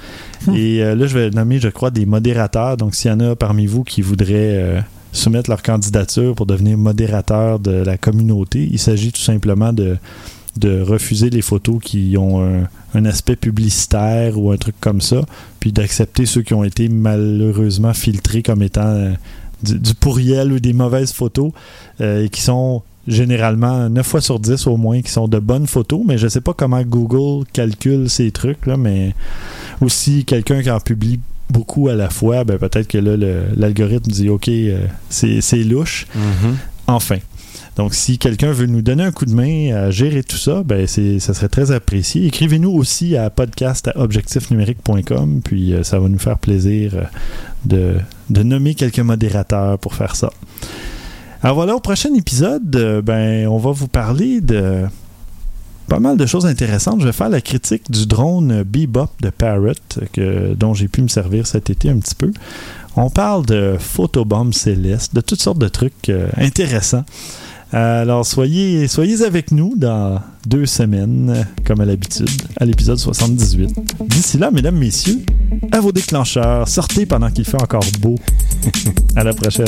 Et 0.56 0.82
euh, 0.84 0.96
là, 0.96 1.06
je 1.08 1.18
vais 1.18 1.30
nommer, 1.30 1.60
je 1.60 1.68
crois, 1.70 1.92
des 1.92 2.06
modérateurs. 2.06 2.78
Donc, 2.78 2.96
s'il 2.96 3.12
y 3.12 3.14
en 3.14 3.20
a 3.20 3.36
parmi 3.36 3.66
vous 3.66 3.84
qui 3.84 4.02
voudraient 4.02 4.32
euh, 4.34 4.80
soumettre 5.12 5.50
leur 5.50 5.62
candidature 5.62 6.34
pour 6.36 6.46
devenir 6.46 6.78
modérateur 6.78 7.60
de 7.60 7.72
la 7.72 7.98
communauté, 7.98 8.68
il 8.72 8.80
s'agit 8.80 9.12
tout 9.12 9.22
simplement 9.22 9.74
de, 9.74 9.98
de 10.58 10.82
refuser 10.82 11.30
les 11.30 11.42
photos 11.42 11.80
qui 11.84 12.16
ont 12.18 12.42
un, 12.42 12.68
un 12.94 13.06
aspect 13.06 13.36
publicitaire 13.36 14.38
ou 14.40 14.52
un 14.52 14.58
truc 14.58 14.76
comme 14.80 15.02
ça, 15.02 15.26
puis 15.60 15.72
d'accepter 15.74 16.26
ceux 16.26 16.42
qui 16.42 16.54
ont 16.54 16.64
été 16.64 16.88
malheureusement 16.90 17.94
filtrés 17.94 18.42
comme 18.44 18.62
étant 18.64 19.12
du, 19.64 19.80
du 19.80 19.93
pourriel 19.93 20.51
ou 20.51 20.59
des 20.59 20.74
mauvaises 20.74 21.14
photos 21.14 21.51
euh, 21.99 22.26
et 22.26 22.30
qui 22.30 22.41
sont 22.41 22.84
généralement 23.07 23.89
9 23.89 24.05
fois 24.05 24.22
sur 24.22 24.39
10 24.39 24.68
au 24.68 24.78
moins 24.78 25.01
qui 25.01 25.12
sont 25.12 25.28
de 25.28 25.39
bonnes 25.39 25.68
photos, 25.68 26.01
mais 26.05 26.18
je 26.18 26.28
sais 26.28 26.41
pas 26.41 26.53
comment 26.53 26.82
Google 26.84 27.45
calcule 27.51 28.09
ces 28.09 28.32
trucs, 28.32 28.66
là, 28.68 28.78
mais 28.78 29.14
aussi 29.82 30.26
quelqu'un 30.26 30.62
qui 30.62 30.70
en 30.70 30.80
publie 30.80 31.20
beaucoup 31.49 31.89
à 31.89 31.95
la 31.95 32.09
fois, 32.09 32.43
ben 32.43 32.57
peut-être 32.57 32.88
que 32.88 32.97
là, 32.97 33.18
l'algorithme 33.55 34.12
dit 34.12 34.30
OK, 34.30 34.47
euh, 34.49 34.86
c'est 35.09 35.64
louche. 35.64 36.07
Mhm. 36.16 36.57
Enfin. 36.88 37.18
Donc, 37.78 37.93
si 37.93 38.18
quelqu'un 38.18 38.51
veut 38.51 38.66
nous 38.66 38.82
donner 38.82 39.03
un 39.03 39.12
coup 39.14 39.26
de 39.26 39.34
main 39.34 39.74
à 39.74 39.91
gérer 39.91 40.24
tout 40.24 40.38
ça, 40.38 40.62
ben 40.64 40.88
ça 40.88 41.34
serait 41.34 41.47
très 41.47 41.72
apprécié. 41.72 42.26
Écrivez-nous 42.26 42.70
aussi 42.70 43.16
à 43.16 43.30
podcast 43.30 43.88
à 43.88 43.97
objectifnumérique.com, 43.97 45.41
puis 45.41 45.74
euh, 45.74 45.84
ça 45.84 45.97
va 45.97 46.09
nous 46.09 46.20
faire 46.20 46.38
plaisir 46.38 46.95
euh, 46.95 47.03
de, 47.64 47.95
de 48.32 48.44
nommer 48.44 48.76
quelques 48.76 49.00
modérateurs 49.00 49.78
pour 49.80 49.94
faire 49.94 50.16
ça. 50.16 50.32
Alors 51.44 51.56
voilà, 51.56 51.76
au 51.76 51.80
prochain 51.80 52.14
épisode, 52.14 52.76
euh, 52.76 53.02
ben, 53.02 53.48
on 53.48 53.58
va 53.58 53.72
vous 53.72 53.88
parler 53.88 54.42
de 54.42 54.86
pas 55.88 56.00
mal 56.00 56.16
de 56.16 56.26
choses 56.26 56.46
intéressantes. 56.46 57.02
Je 57.02 57.06
vais 57.06 57.12
faire 57.12 57.30
la 57.30 57.42
critique 57.42 57.92
du 57.92 58.06
drone 58.06 58.64
Bebop 58.64 59.10
de 59.22 59.30
Parrot, 59.30 59.74
que, 60.14 60.54
dont 60.54 60.74
j'ai 60.74 60.88
pu 60.88 61.02
me 61.02 61.08
servir 61.08 61.48
cet 61.48 61.70
été 61.70 61.90
un 61.90 61.98
petit 61.98 62.16
peu. 62.16 62.32
On 62.96 63.10
parle 63.10 63.46
de 63.46 63.76
photobombes 63.80 64.54
célestes, 64.54 65.16
de 65.16 65.22
toutes 65.22 65.42
sortes 65.42 65.60
de 65.60 65.68
trucs 65.68 66.10
euh, 66.10 66.30
intéressants. 66.38 67.04
Euh, 67.74 68.02
alors, 68.02 68.26
soyez, 68.26 68.88
soyez 68.88 69.24
avec 69.24 69.52
nous 69.52 69.74
dans 69.78 70.20
deux 70.46 70.66
semaines, 70.66 71.46
comme 71.66 71.80
à 71.80 71.86
l'habitude, 71.86 72.30
à 72.58 72.66
l'épisode 72.66 72.98
78. 72.98 73.70
D'ici 74.10 74.38
là, 74.38 74.52
mesdames, 74.52 74.78
messieurs, 74.78 75.20
à 75.72 75.80
vos 75.80 75.92
déclencheurs, 75.92 76.68
sortez 76.68 77.06
pendant 77.06 77.30
qu'il 77.30 77.46
fait 77.46 77.62
encore 77.62 77.86
beau. 78.02 78.16
à 79.16 79.24
la 79.24 79.34
prochaine. 79.34 79.66